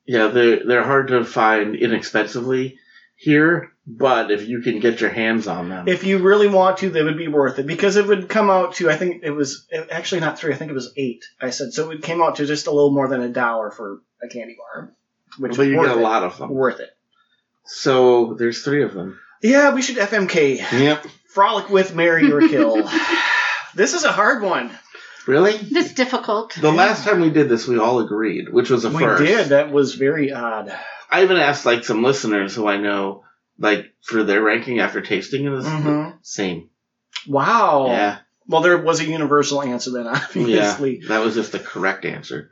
yeah 0.07 0.26
they're 0.28 0.66
they're 0.66 0.85
hard 0.85 1.09
to 1.09 1.24
find 1.24 1.74
inexpensively 1.76 2.78
here, 3.16 3.71
but 3.87 4.31
if 4.31 4.47
you 4.47 4.61
can 4.61 4.79
get 4.81 5.01
your 5.01 5.11
hands 5.11 5.49
on 5.49 5.68
them, 5.68 5.88
If 5.88 6.05
you 6.05 6.18
really 6.18 6.49
want 6.49 6.79
to, 6.79 6.90
they 6.90 7.03
would 7.03 7.16
be 7.18 7.29
worth 7.29 7.59
it 7.59 7.66
because 7.66 7.97
it 7.97 8.07
would 8.07 8.29
come 8.29 8.49
out 8.51 8.75
to 8.77 8.88
I 8.90 8.97
think 8.97 9.23
it 9.25 9.31
was 9.33 9.66
actually 9.90 10.21
not 10.21 10.38
three. 10.38 10.53
I 10.53 10.57
think 10.57 10.71
it 10.71 10.75
was 10.75 10.92
eight. 10.97 11.25
I 11.40 11.51
said 11.51 11.73
so. 11.73 11.90
It 11.90 12.03
came 12.03 12.23
out 12.23 12.37
to 12.37 12.47
just 12.47 12.66
a 12.66 12.71
little 12.71 12.92
more 12.92 13.09
than 13.09 13.21
a 13.23 13.29
dollar 13.29 13.71
for 13.71 14.01
a 14.23 14.29
candy 14.29 14.57
bar, 14.57 14.92
which 15.38 15.57
but 15.57 15.66
you 15.66 15.77
worth 15.77 15.88
get 15.88 15.97
a 15.97 16.01
it. 16.01 16.03
lot 16.03 16.23
of 16.23 16.38
them. 16.38 16.51
Worth 16.51 16.81
it. 16.81 16.90
So 17.64 18.35
there's 18.35 18.62
three 18.62 18.83
of 18.85 18.95
them. 18.95 19.18
Yeah, 19.42 19.75
we 19.75 19.83
should 19.83 19.97
FMK 19.97 20.59
Yep. 20.81 21.07
frolic 21.29 21.68
with, 21.68 21.95
marry 21.95 22.31
or 22.31 22.40
kill. 22.49 22.88
this 23.75 23.95
is 23.95 24.05
a 24.05 24.12
hard 24.12 24.42
one. 24.42 24.71
Really? 25.27 25.57
This 25.57 25.92
difficult. 25.95 26.55
The 26.55 26.73
last 26.73 27.05
time 27.05 27.21
we 27.21 27.31
did 27.31 27.49
this, 27.49 27.66
we 27.68 27.79
all 27.79 28.01
agreed, 28.01 28.49
which 28.53 28.71
was 28.71 28.85
a 28.85 28.90
we 28.90 29.03
first. 29.03 29.23
did. 29.25 29.49
That 29.51 29.71
was 29.73 29.95
very 29.95 30.33
odd. 30.33 30.73
I 31.11 31.23
even 31.23 31.37
asked 31.37 31.64
like 31.66 31.85
some 31.85 32.03
listeners 32.03 32.55
who 32.55 32.66
I 32.66 32.77
know, 32.79 33.25
like 33.62 33.94
for 34.03 34.25
their 34.25 34.42
ranking 34.42 34.81
after 34.81 35.01
tasting 35.01 35.46
it. 35.46 35.53
Is 35.53 35.64
Mhm. 35.64 36.18
Same. 36.22 36.68
Wow. 37.27 37.87
Yeah. 37.87 38.18
Well, 38.48 38.61
there 38.61 38.77
was 38.77 39.01
a 39.01 39.05
universal 39.05 39.62
answer 39.62 39.90
then, 39.92 40.05
Yeah. 40.07 40.12
obviously. 40.29 41.01
That 41.09 41.25
was 41.25 41.35
just 41.35 41.53
the 41.53 41.59
correct 41.61 42.05
answer. 42.05 42.51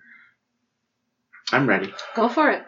I'm 1.53 1.69
ready. 1.69 1.93
Go 2.15 2.29
for 2.29 2.49
it. 2.51 2.63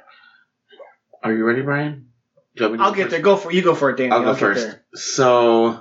Are 1.23 1.33
you 1.33 1.45
ready, 1.45 1.63
Brian? 1.63 2.09
You 2.55 2.63
want 2.65 2.73
me 2.73 2.79
to 2.79 2.85
I'll 2.85 2.91
go 2.91 2.97
get 2.97 3.03
first? 3.05 3.11
there. 3.13 3.21
Go 3.23 3.37
for 3.37 3.53
you. 3.53 3.63
Go 3.63 3.75
for 3.77 3.91
it, 3.91 3.97
Danny. 3.97 4.11
I'll 4.11 4.25
go 4.25 4.33
get 4.33 4.41
first. 4.41 4.79
So, 4.95 5.81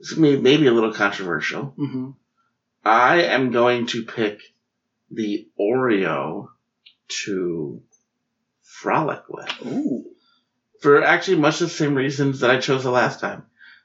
this 0.00 0.16
may 0.16 0.36
maybe 0.36 0.66
a 0.66 0.72
little 0.72 0.92
controversial. 0.92 1.72
Mhm. 1.78 2.16
I 2.84 3.22
am 3.22 3.52
going 3.52 3.86
to 3.88 4.02
pick 4.04 4.40
the 5.10 5.48
Oreo 5.58 6.48
to 7.24 7.80
frolic 8.62 9.22
with. 9.28 9.48
Ooh. 9.66 10.04
For 10.86 11.02
actually 11.02 11.38
much 11.38 11.58
the 11.58 11.68
same 11.68 11.96
reasons 11.96 12.38
that 12.38 12.50
I 12.52 12.60
chose 12.60 12.84
the 12.84 12.92
last 12.92 13.18
time. 13.18 13.42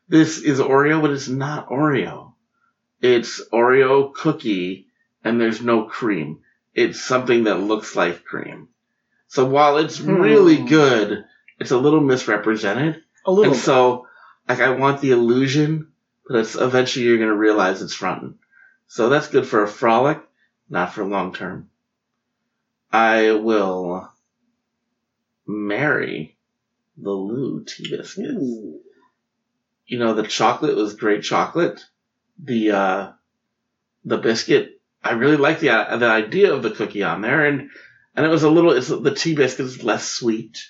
This 0.07 0.37
is 0.37 0.59
Oreo, 0.59 1.01
but 1.01 1.09
it's 1.09 1.27
not 1.27 1.69
Oreo. 1.69 2.33
It's 3.01 3.41
Oreo 3.51 4.13
cookie, 4.13 4.85
and 5.23 5.41
there's 5.41 5.63
no 5.63 5.85
cream. 5.85 6.41
It's 6.75 7.01
something 7.01 7.45
that 7.45 7.59
looks 7.59 7.95
like 7.95 8.23
cream. 8.23 8.67
So 9.29 9.45
while 9.45 9.77
it's 9.77 9.99
really 9.99 10.57
Hmm. 10.57 10.67
good, 10.67 11.25
it's 11.59 11.71
a 11.71 11.77
little 11.79 12.01
misrepresented. 12.01 13.01
A 13.25 13.31
little. 13.31 13.45
And 13.45 13.53
bit. 13.53 13.63
so, 13.63 14.07
like, 14.47 14.59
I 14.59 14.69
want 14.69 15.01
the 15.01 15.09
illusion, 15.09 15.87
but 16.27 16.37
it's 16.41 16.53
eventually 16.53 17.05
you're 17.07 17.17
going 17.17 17.29
to 17.29 17.35
realize 17.35 17.81
it's 17.81 17.95
fronting. 17.95 18.37
So 18.85 19.09
that's 19.09 19.27
good 19.27 19.47
for 19.47 19.63
a 19.63 19.67
frolic, 19.67 20.21
not 20.69 20.93
for 20.93 21.03
long 21.03 21.33
term. 21.33 21.71
I 22.91 23.31
will 23.31 24.07
marry 25.47 26.37
the 26.97 27.11
LU 27.11 27.63
tea 27.65 27.95
biscuits. 27.95 28.43
You 29.85 29.99
know, 29.99 30.13
the 30.13 30.23
chocolate 30.23 30.75
was 30.75 30.95
great 30.95 31.23
chocolate. 31.23 31.83
The, 32.43 32.71
uh, 32.71 33.11
the 34.05 34.17
biscuit, 34.17 34.81
I 35.03 35.11
really 35.11 35.37
like 35.37 35.59
the, 35.59 35.69
uh, 35.69 35.97
the 35.97 36.07
idea 36.07 36.53
of 36.53 36.63
the 36.63 36.71
cookie 36.71 37.03
on 37.03 37.21
there 37.21 37.45
and, 37.45 37.69
and 38.15 38.25
it 38.25 38.29
was 38.29 38.43
a 38.43 38.49
little, 38.49 38.71
it's, 38.71 38.87
the 38.87 39.15
tea 39.15 39.35
biscuit 39.35 39.65
is 39.65 39.83
less 39.83 40.07
sweet, 40.07 40.63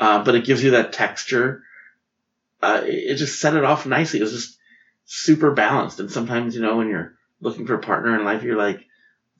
uh, 0.00 0.22
but 0.24 0.34
it 0.34 0.44
gives 0.44 0.62
you 0.62 0.72
that 0.72 0.92
texture. 0.92 1.62
Uh, 2.62 2.82
it, 2.84 3.12
it 3.12 3.14
just 3.16 3.40
set 3.40 3.54
it 3.54 3.64
off 3.64 3.86
nicely. 3.86 4.20
It 4.20 4.24
was 4.24 4.32
just 4.32 4.58
super 5.04 5.52
balanced. 5.52 6.00
And 6.00 6.10
sometimes, 6.10 6.54
you 6.54 6.62
know, 6.62 6.76
when 6.76 6.88
you're 6.88 7.14
looking 7.40 7.66
for 7.66 7.74
a 7.74 7.80
partner 7.80 8.18
in 8.18 8.24
life, 8.24 8.42
you're 8.42 8.58
like, 8.58 8.84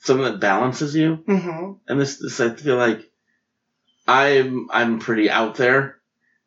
something 0.01 0.25
that 0.25 0.41
balances 0.41 0.95
you. 0.95 1.17
hmm 1.27 1.73
And 1.89 2.01
this, 2.01 2.19
this 2.19 2.41
I 2.41 2.51
feel 2.51 2.77
like 2.77 3.11
I'm 4.07 4.69
I'm 4.71 5.01
pretty 5.01 5.29
out 5.31 5.57
there, 5.57 5.98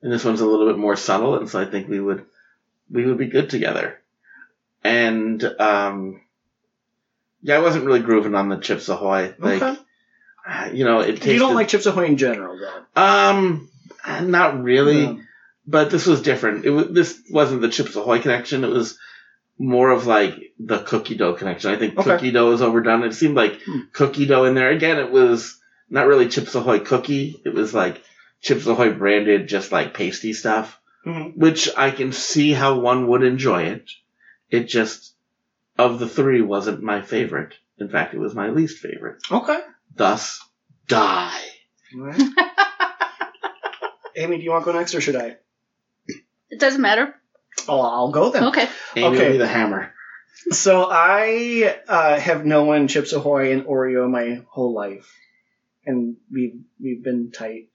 and 0.01 0.11
this 0.11 0.23
one's 0.25 0.41
a 0.41 0.45
little 0.45 0.67
bit 0.67 0.77
more 0.77 0.95
subtle, 0.95 1.37
and 1.37 1.49
so 1.49 1.59
I 1.61 1.65
think 1.65 1.87
we 1.87 1.99
would 1.99 2.25
we 2.89 3.05
would 3.05 3.17
be 3.17 3.27
good 3.27 3.49
together. 3.49 3.97
And 4.83 5.43
um, 5.43 6.21
yeah, 7.41 7.55
I 7.57 7.59
wasn't 7.61 7.85
really 7.85 7.99
grooving 8.01 8.35
on 8.35 8.49
the 8.49 8.57
Chips 8.57 8.89
Ahoy. 8.89 9.33
Like, 9.37 9.61
Okay. 9.61 9.79
uh, 10.47 10.69
you 10.73 10.85
know, 10.85 10.99
it 11.01 11.17
tasted. 11.17 11.33
You 11.33 11.39
don't 11.39 11.55
like 11.55 11.67
Chips 11.67 11.85
Ahoy 11.85 12.05
in 12.05 12.17
general, 12.17 12.57
though. 12.59 13.01
Um, 13.01 13.69
not 14.23 14.61
really, 14.63 15.05
No. 15.07 15.19
but 15.67 15.91
this 15.91 16.05
was 16.07 16.21
different. 16.21 16.65
It 16.65 16.71
was 16.71 16.87
this 16.89 17.21
wasn't 17.29 17.61
the 17.61 17.69
Chips 17.69 17.95
Ahoy 17.95 18.19
connection. 18.21 18.63
It 18.63 18.71
was 18.71 18.97
more 19.59 19.91
of 19.91 20.07
like 20.07 20.53
the 20.59 20.79
cookie 20.79 21.15
dough 21.15 21.33
connection. 21.33 21.69
I 21.71 21.77
think 21.77 21.97
Okay. 21.97 22.09
cookie 22.09 22.31
dough 22.31 22.51
is 22.51 22.63
overdone. 22.63 23.03
It 23.03 23.13
seemed 23.13 23.35
like 23.35 23.61
Hmm. 23.61 23.81
cookie 23.93 24.25
dough 24.25 24.45
in 24.45 24.55
there. 24.55 24.71
Again, 24.71 24.97
it 24.97 25.11
was 25.11 25.59
not 25.89 26.07
really 26.07 26.27
Chips 26.29 26.55
Ahoy 26.55 26.79
cookie. 26.79 27.39
It 27.45 27.53
was 27.53 27.71
like 27.73 28.01
Chips 28.41 28.65
Ahoy 28.65 28.93
branded, 28.93 29.47
just 29.47 29.71
like 29.71 29.93
pasty 29.93 30.33
stuff, 30.33 30.79
Mhm. 31.05 31.35
which 31.37 31.69
I 31.77 31.91
can 31.91 32.11
see 32.11 32.51
how 32.51 32.79
one 32.79 33.07
would 33.07 33.23
enjoy 33.23 33.63
it. 33.63 33.89
It 34.49 34.63
just, 34.65 35.13
of 35.77 35.99
the 35.99 36.07
three, 36.07 36.41
wasn't 36.41 36.81
my 36.83 37.01
favorite. 37.01 37.53
In 37.77 37.89
fact, 37.89 38.13
it 38.13 38.19
was 38.19 38.35
my 38.35 38.49
least 38.49 38.79
favorite. 38.79 39.17
Okay. 39.31 39.59
Thus, 39.95 40.39
die. 40.87 41.39
All 41.95 42.01
right. 42.01 42.21
Amy, 44.15 44.37
do 44.37 44.43
you 44.43 44.51
want 44.51 44.65
to 44.65 44.71
go 44.71 44.77
next 44.77 44.93
or 44.93 45.01
should 45.01 45.15
I? 45.15 45.37
It 46.49 46.59
doesn't 46.59 46.81
matter. 46.81 47.15
Oh, 47.67 47.79
I'll 47.79 48.11
go 48.11 48.29
then. 48.31 48.45
Okay. 48.45 48.67
Amy 48.95 49.07
Okay. 49.15 49.25
will 49.25 49.31
be 49.33 49.37
the 49.37 49.47
hammer. 49.47 49.93
So 50.49 50.87
I 50.89 51.77
uh, 51.87 52.19
have 52.19 52.45
known 52.45 52.87
Chips 52.87 53.13
Ahoy 53.13 53.51
and 53.53 53.63
Oreo 53.63 54.09
my 54.09 54.41
whole 54.49 54.73
life, 54.73 55.09
and 55.85 56.17
we've 56.31 56.59
we've 56.81 57.03
been 57.03 57.31
tight. 57.31 57.69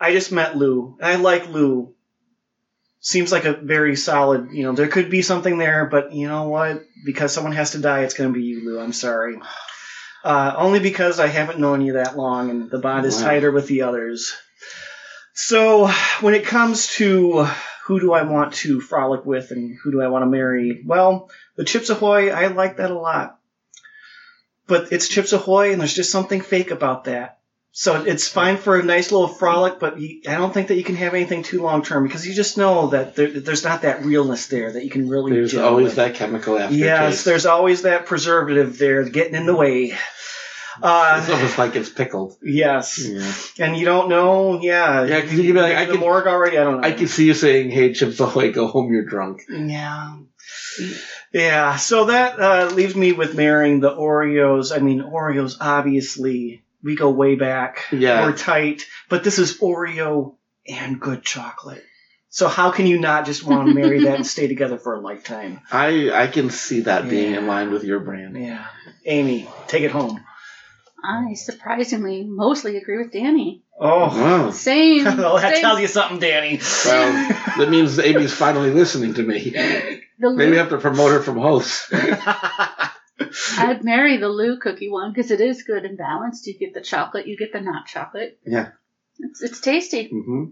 I 0.00 0.12
just 0.12 0.32
met 0.32 0.56
Lou, 0.56 0.96
and 1.00 1.06
I 1.06 1.16
like 1.16 1.48
Lou. 1.48 1.94
Seems 3.00 3.30
like 3.30 3.44
a 3.44 3.52
very 3.52 3.96
solid. 3.96 4.50
You 4.52 4.64
know, 4.64 4.72
there 4.72 4.88
could 4.88 5.10
be 5.10 5.22
something 5.22 5.58
there, 5.58 5.86
but 5.86 6.12
you 6.12 6.28
know 6.28 6.48
what? 6.48 6.82
Because 7.04 7.32
someone 7.32 7.52
has 7.52 7.72
to 7.72 7.78
die, 7.78 8.02
it's 8.02 8.14
going 8.14 8.32
to 8.32 8.38
be 8.38 8.44
you, 8.44 8.64
Lou. 8.64 8.80
I'm 8.80 8.92
sorry. 8.92 9.38
Uh, 10.24 10.54
only 10.56 10.80
because 10.80 11.20
I 11.20 11.28
haven't 11.28 11.60
known 11.60 11.80
you 11.80 11.92
that 11.94 12.16
long, 12.16 12.50
and 12.50 12.70
the 12.70 12.78
bond 12.78 13.06
is 13.06 13.16
Wow. 13.16 13.28
tighter 13.28 13.52
with 13.52 13.68
the 13.68 13.82
others. 13.82 14.34
So 15.34 15.86
when 16.20 16.34
it 16.34 16.44
comes 16.46 16.88
to 16.96 17.46
who 17.84 18.00
do 18.00 18.12
I 18.12 18.22
want 18.22 18.54
to 18.54 18.80
frolic 18.80 19.24
with 19.24 19.52
and 19.52 19.78
who 19.82 19.92
do 19.92 20.02
I 20.02 20.08
want 20.08 20.22
to 20.22 20.26
marry, 20.26 20.82
well, 20.84 21.30
the 21.56 21.64
Chips 21.64 21.88
Ahoy, 21.90 22.30
I 22.30 22.48
like 22.48 22.78
that 22.78 22.90
a 22.90 22.98
lot. 22.98 23.38
But 24.66 24.92
it's 24.92 25.08
Chips 25.08 25.32
Ahoy, 25.32 25.70
and 25.72 25.80
there's 25.80 25.94
just 25.94 26.10
something 26.10 26.40
fake 26.40 26.72
about 26.72 27.04
that. 27.04 27.38
So 27.72 28.02
it's 28.02 28.26
fine 28.28 28.56
for 28.56 28.76
a 28.78 28.82
nice 28.82 29.12
little 29.12 29.28
frolic, 29.28 29.78
but 29.78 30.00
you, 30.00 30.22
I 30.28 30.34
don't 30.34 30.52
think 30.52 30.68
that 30.68 30.74
you 30.76 30.82
can 30.84 30.96
have 30.96 31.14
anything 31.14 31.42
too 31.44 31.62
long 31.62 31.84
term 31.84 32.02
because 32.04 32.26
you 32.26 32.34
just 32.34 32.58
know 32.58 32.88
that 32.88 33.14
there, 33.14 33.30
there's 33.30 33.62
not 33.62 33.82
that 33.82 34.04
realness 34.04 34.46
there 34.48 34.72
that 34.72 34.82
you 34.84 34.90
can 34.90 35.08
really. 35.08 35.32
There's 35.32 35.54
always 35.54 35.84
with. 35.88 35.96
that 35.96 36.14
chemical 36.16 36.58
aftertaste. 36.58 36.80
Yes, 36.84 37.24
there's 37.24 37.46
always 37.46 37.82
that 37.82 38.06
preservative 38.06 38.78
there 38.78 39.04
getting 39.08 39.34
in 39.36 39.46
the 39.46 39.54
way. 39.54 39.92
It's 40.80 40.84
Uh, 40.84 41.26
almost 41.32 41.58
like 41.58 41.76
it's 41.76 41.88
pickled. 41.88 42.36
yes, 42.42 42.98
Yeah. 43.04 43.32
and 43.66 43.76
you 43.76 43.84
don't 43.84 44.08
know. 44.08 44.60
Yeah, 44.62 45.04
Yeah, 45.04 45.20
'cause 45.20 45.32
you 45.32 45.44
could 45.44 45.54
be 45.54 45.60
like, 45.60 45.76
I 45.76 45.84
the 45.86 45.98
morgue 45.98 46.26
already. 46.26 46.56
I 46.58 46.64
don't 46.64 46.80
know. 46.80 46.86
I 46.88 46.92
can 46.92 47.06
see 47.08 47.26
you 47.26 47.34
saying, 47.34 47.70
"Hey, 47.70 47.92
Chips 47.92 48.18
Ahoy, 48.20 48.50
go 48.52 48.66
home. 48.68 48.92
You're 48.92 49.04
drunk." 49.04 49.42
Yeah. 49.50 50.16
Yeah, 51.32 51.76
so 51.76 52.06
that 52.06 52.40
uh, 52.40 52.70
leaves 52.74 52.94
me 52.96 53.12
with 53.12 53.34
marrying 53.36 53.80
the 53.80 53.90
Oreos. 53.90 54.74
I 54.74 54.78
mean, 54.78 55.02
Oreos, 55.02 55.56
obviously, 55.60 56.62
we 56.82 56.96
go 56.96 57.10
way 57.10 57.34
back. 57.34 57.86
Yeah. 57.92 58.24
We're 58.24 58.36
tight, 58.36 58.86
but 59.08 59.24
this 59.24 59.38
is 59.38 59.58
Oreo 59.58 60.36
and 60.66 61.00
good 61.00 61.22
chocolate. 61.22 61.84
So 62.30 62.46
how 62.46 62.70
can 62.70 62.86
you 62.86 63.00
not 63.00 63.24
just 63.24 63.42
want 63.42 63.68
to 63.68 63.74
marry 63.74 64.04
that 64.04 64.16
and 64.16 64.26
stay 64.36 64.48
together 64.48 64.78
for 64.78 64.94
a 64.94 65.00
lifetime? 65.00 65.60
I 65.72 66.10
I 66.10 66.26
can 66.26 66.50
see 66.50 66.80
that 66.80 67.08
being 67.08 67.34
in 67.34 67.46
line 67.46 67.72
with 67.72 67.84
your 67.84 68.00
brand. 68.00 68.36
Yeah. 68.36 68.66
Amy, 69.06 69.48
take 69.66 69.82
it 69.82 69.90
home. 69.90 70.22
I 71.02 71.34
surprisingly 71.34 72.24
mostly 72.24 72.76
agree 72.76 72.98
with 72.98 73.12
Danny. 73.12 73.62
Oh. 73.80 74.08
Wow. 74.08 74.50
Same. 74.52 75.04
well, 75.16 75.36
that 75.36 75.54
same- 75.54 75.62
tells 75.62 75.80
you 75.80 75.86
something, 75.86 76.18
Danny. 76.18 76.60
Well, 76.84 77.34
that 77.58 77.70
means 77.70 77.98
Amy's 77.98 78.34
finally 78.34 78.70
listening 78.70 79.14
to 79.14 79.22
me. 79.22 79.50
the 79.50 80.00
Maybe 80.30 80.50
Lou, 80.50 80.54
I 80.54 80.58
have 80.58 80.70
to 80.70 80.78
promote 80.78 81.12
her 81.12 81.22
from 81.22 81.38
host. 81.38 81.92
I'd 83.58 83.84
marry 83.84 84.16
the 84.16 84.28
LU 84.28 84.58
cookie 84.58 84.90
one 84.90 85.12
because 85.12 85.30
it 85.30 85.40
is 85.40 85.62
good 85.62 85.84
and 85.84 85.98
balanced. 85.98 86.46
You 86.46 86.58
get 86.58 86.74
the 86.74 86.80
chocolate, 86.80 87.26
you 87.26 87.36
get 87.36 87.52
the 87.52 87.60
not 87.60 87.86
chocolate. 87.86 88.38
Yeah. 88.46 88.70
It's, 89.18 89.42
it's 89.42 89.60
tasty. 89.60 90.08
hmm 90.08 90.44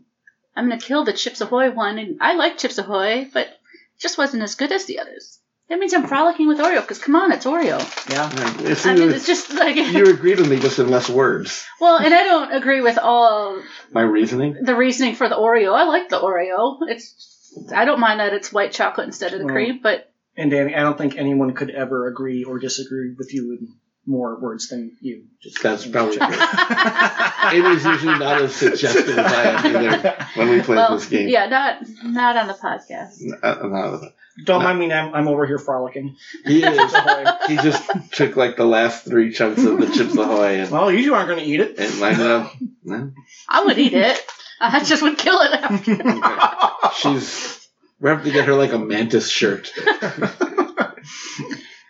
I'm 0.56 0.68
gonna 0.68 0.80
kill 0.80 1.04
the 1.04 1.12
Chips 1.12 1.40
Ahoy 1.42 1.70
one, 1.70 1.98
and 1.98 2.16
I 2.20 2.34
like 2.34 2.56
Chips 2.58 2.78
Ahoy, 2.78 3.28
but 3.32 3.46
it 3.46 3.52
just 4.00 4.16
wasn't 4.16 4.42
as 4.42 4.54
good 4.54 4.72
as 4.72 4.86
the 4.86 4.98
others. 5.00 5.38
That 5.68 5.78
means 5.80 5.92
I'm 5.92 6.06
frolicking 6.06 6.46
with 6.48 6.58
Oreo 6.58 6.80
because 6.80 6.98
come 6.98 7.14
on, 7.16 7.30
it's 7.32 7.44
Oreo. 7.44 7.78
yeah. 8.10 8.32
Yeah. 8.66 8.74
See, 8.74 8.88
I 8.90 8.94
mean, 8.94 9.10
it's 9.10 9.26
just 9.26 9.52
like 9.52 9.76
you 9.76 10.06
agreed 10.06 10.38
with 10.38 10.48
me 10.48 10.58
just 10.58 10.78
in 10.78 10.88
less 10.88 11.10
words. 11.10 11.66
well, 11.80 11.98
and 11.98 12.14
I 12.14 12.22
don't 12.24 12.52
agree 12.54 12.80
with 12.80 12.98
all 12.98 13.60
My 13.92 14.02
reasoning. 14.02 14.56
the 14.62 14.74
reasoning 14.76 15.14
for 15.16 15.28
the 15.28 15.34
Oreo. 15.34 15.74
I 15.74 15.84
like 15.84 16.08
the 16.08 16.20
Oreo. 16.20 16.78
It's 16.88 17.52
I 17.74 17.84
don't 17.84 18.00
mind 18.00 18.20
that 18.20 18.32
it's 18.32 18.52
white 18.52 18.72
chocolate 18.72 19.06
instead 19.08 19.32
of 19.34 19.40
the 19.40 19.44
Well, 19.46 19.54
cream, 19.54 19.80
but 19.82 20.10
And 20.36 20.50
Danny, 20.50 20.74
I 20.74 20.80
don't 20.80 20.98
think 20.98 21.16
anyone 21.16 21.54
could 21.54 21.70
ever 21.70 22.08
agree 22.08 22.44
or 22.44 22.58
disagree 22.58 23.14
with 23.16 23.32
you 23.32 23.52
in 23.52 23.74
more 24.06 24.38
words 24.38 24.68
than 24.68 24.96
you. 25.00 25.24
Just 25.42 25.62
That's 25.62 25.86
probably 25.86 26.16
true. 26.16 26.26
Amy's 26.26 27.84
usually 27.84 28.18
not 28.18 28.40
as 28.42 28.54
suggestive 28.54 29.18
as 29.18 29.32
I 29.32 29.42
am 29.42 29.76
either 29.76 30.26
when 30.34 30.50
we 30.50 30.60
play 30.60 30.76
well, 30.76 30.94
this 30.94 31.08
game. 31.08 31.28
yeah, 31.28 31.46
not 31.46 31.78
not 32.04 32.36
on 32.36 32.46
the 32.46 32.54
podcast. 32.54 33.20
Uh, 33.42 33.66
no. 33.66 34.10
Don't 34.44 34.62
mind 34.62 34.78
me, 34.78 34.92
I'm, 34.92 35.14
I'm 35.14 35.28
over 35.28 35.46
here 35.46 35.58
frolicking. 35.58 36.16
He 36.44 36.62
is. 36.62 36.94
he 37.48 37.56
just 37.56 37.90
took 38.12 38.36
like 38.36 38.56
the 38.56 38.66
last 38.66 39.06
three 39.06 39.32
chunks 39.32 39.64
of 39.64 39.78
the 39.80 39.86
Chips 39.86 40.14
Ahoy 40.14 40.60
and, 40.60 40.70
Well, 40.70 40.92
you 40.92 41.14
aren't 41.14 41.28
going 41.28 41.40
to 41.40 41.44
eat 41.46 41.60
it. 41.60 41.78
and 41.78 41.98
lined 42.00 42.20
it. 42.20 42.50
No. 42.84 43.12
I 43.48 43.64
would 43.64 43.78
eat 43.78 43.94
it. 43.94 44.22
I 44.60 44.84
just 44.84 45.02
would 45.02 45.16
kill 45.16 45.38
it. 45.40 45.52
After. 45.54 46.94
She's. 47.00 47.55
We 48.00 48.10
have 48.10 48.24
to 48.24 48.30
get 48.30 48.44
her 48.46 48.54
like 48.54 48.72
a 48.72 48.78
mantis 48.78 49.28
shirt. 49.28 49.72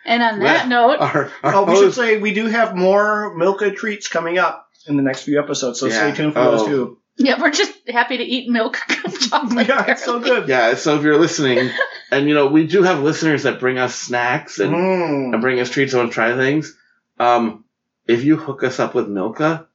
And 0.09 0.23
on 0.23 0.39
that 0.39 0.69
Well, 0.69 0.87
note, 0.97 1.01
Our, 1.01 1.31
our 1.43 1.55
oh, 1.55 1.63
we 1.65 1.75
should 1.75 1.85
host- 1.85 1.97
say 1.97 2.17
we 2.17 2.33
do 2.33 2.45
have 2.45 2.73
more 2.77 3.35
Milka 3.35 3.71
treats 3.71 4.07
coming 4.07 4.37
up 4.37 4.69
in 4.87 4.95
the 4.95 5.03
next 5.03 5.23
few 5.23 5.37
episodes, 5.37 5.81
so 5.81 5.87
Yeah. 5.87 5.93
stay 6.11 6.15
tuned 6.15 6.31
for 6.33 6.39
Oh. 6.39 6.51
those 6.51 6.65
too. 6.65 6.97
yeah, 7.17 7.41
we're 7.41 7.51
just 7.51 7.73
happy 7.89 8.15
to 8.17 8.23
eat 8.23 8.47
milk 8.49 8.77
chocolate. 9.29 9.67
Yeah, 9.67 9.83
it's 9.91 10.05
so 10.05 10.21
good. 10.21 10.47
Yeah, 10.47 10.75
so 10.75 10.95
if 10.95 11.03
you're 11.03 11.17
listening, 11.17 11.71
and 12.09 12.25
you 12.29 12.35
know, 12.35 12.47
we 12.47 12.67
do 12.67 12.83
have 12.83 13.01
listeners 13.03 13.43
that 13.43 13.59
bring 13.59 13.77
us 13.79 13.95
snacks 13.95 14.59
and, 14.59 14.73
Mm. 14.73 15.33
and 15.33 15.41
bring 15.41 15.59
us 15.59 15.69
treats 15.69 15.91
and 15.91 16.03
want 16.03 16.11
to 16.11 16.15
try 16.15 16.33
things. 16.37 16.77
Um, 17.19 17.65
if 18.07 18.23
you 18.23 18.37
hook 18.37 18.63
us 18.63 18.79
up 18.79 18.95
with 18.95 19.09
Milka, 19.09 19.67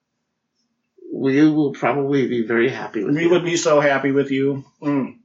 we 1.13 1.47
will 1.47 1.73
probably 1.73 2.27
be 2.27 2.47
very 2.47 2.71
happy 2.71 3.05
with 3.05 3.15
We 3.17 3.25
you. 3.25 3.31
would 3.31 3.45
be 3.45 3.57
so 3.59 3.81
happy 3.81 4.13
with 4.13 4.31
you. 4.31 4.65
Mm. 4.83 5.17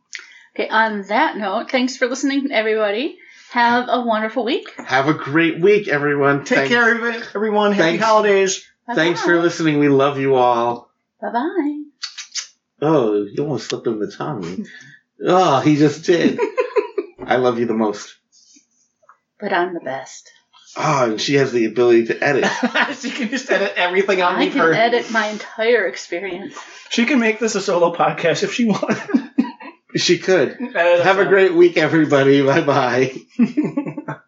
Okay, 0.60 0.70
on 0.70 1.04
that 1.04 1.38
note, 1.38 1.70
thanks 1.70 1.98
for 1.98 2.08
listening, 2.08 2.52
everybody. 2.52 3.20
Have 3.52 3.90
a 3.90 4.02
wonderful 4.02 4.44
week. 4.44 4.74
Have 4.78 5.08
a 5.08 5.14
great 5.14 5.60
week, 5.62 5.88
everyone. 5.88 6.46
Take 6.46 6.58
Thanks- 6.58 6.74
care 6.74 6.96
of 6.96 7.04
it, 7.04 7.30
everyone. 7.36 7.74
Happy 7.74 7.90
Thanks. 7.92 8.04
holidays. 8.04 8.68
Thanks 8.96 9.22
for 9.22 9.40
listening. 9.40 9.78
We 9.78 9.88
love 9.88 10.18
you 10.18 10.34
all. 10.34 10.90
Bye 11.22 11.32
bye. 11.32 11.82
Oh, 12.82 13.24
you 13.24 13.44
almost 13.44 13.70
slipped 13.70 13.86
him 13.86 14.00
the 14.00 14.12
tongue. 14.12 14.66
Oh, 15.24 15.60
he 15.60 15.76
just 15.76 16.06
did. 16.06 16.40
I 17.24 17.36
love 17.36 17.60
you 17.60 17.68
the 17.68 17.76
most. 17.76 18.16
But 19.40 19.54
I'm 19.54 19.76
the 19.76 19.80
best. 19.80 20.32
Oh, 20.76 21.12
and 21.12 21.22
she 21.22 21.36
has 21.36 21.52
the 21.52 21.66
ability 21.66 22.08
to 22.08 22.24
edit. 22.24 22.46
she 23.00 23.12
can 23.12 23.30
just 23.30 23.48
edit 23.52 23.74
everything 23.76 24.22
out. 24.22 24.34
I 24.34 24.40
Leave 24.40 24.54
can 24.54 24.62
her. 24.62 24.74
edit 24.74 25.12
my 25.12 25.28
entire 25.28 25.86
experience. 25.86 26.58
She 26.90 27.06
can 27.06 27.20
make 27.20 27.38
this 27.40 27.54
a 27.54 27.62
solo 27.62 27.94
podcast 27.94 28.42
if 28.42 28.54
she 28.54 28.66
wanted. 28.66 29.30
She 29.96 30.18
could. 30.20 30.58
Uh, 30.62 31.02
Have 31.04 31.20
a 31.20 31.26
great 31.26 31.54
week, 31.54 31.78
everybody. 31.78 32.42
Bye 32.42 32.62
bye. 32.62 34.18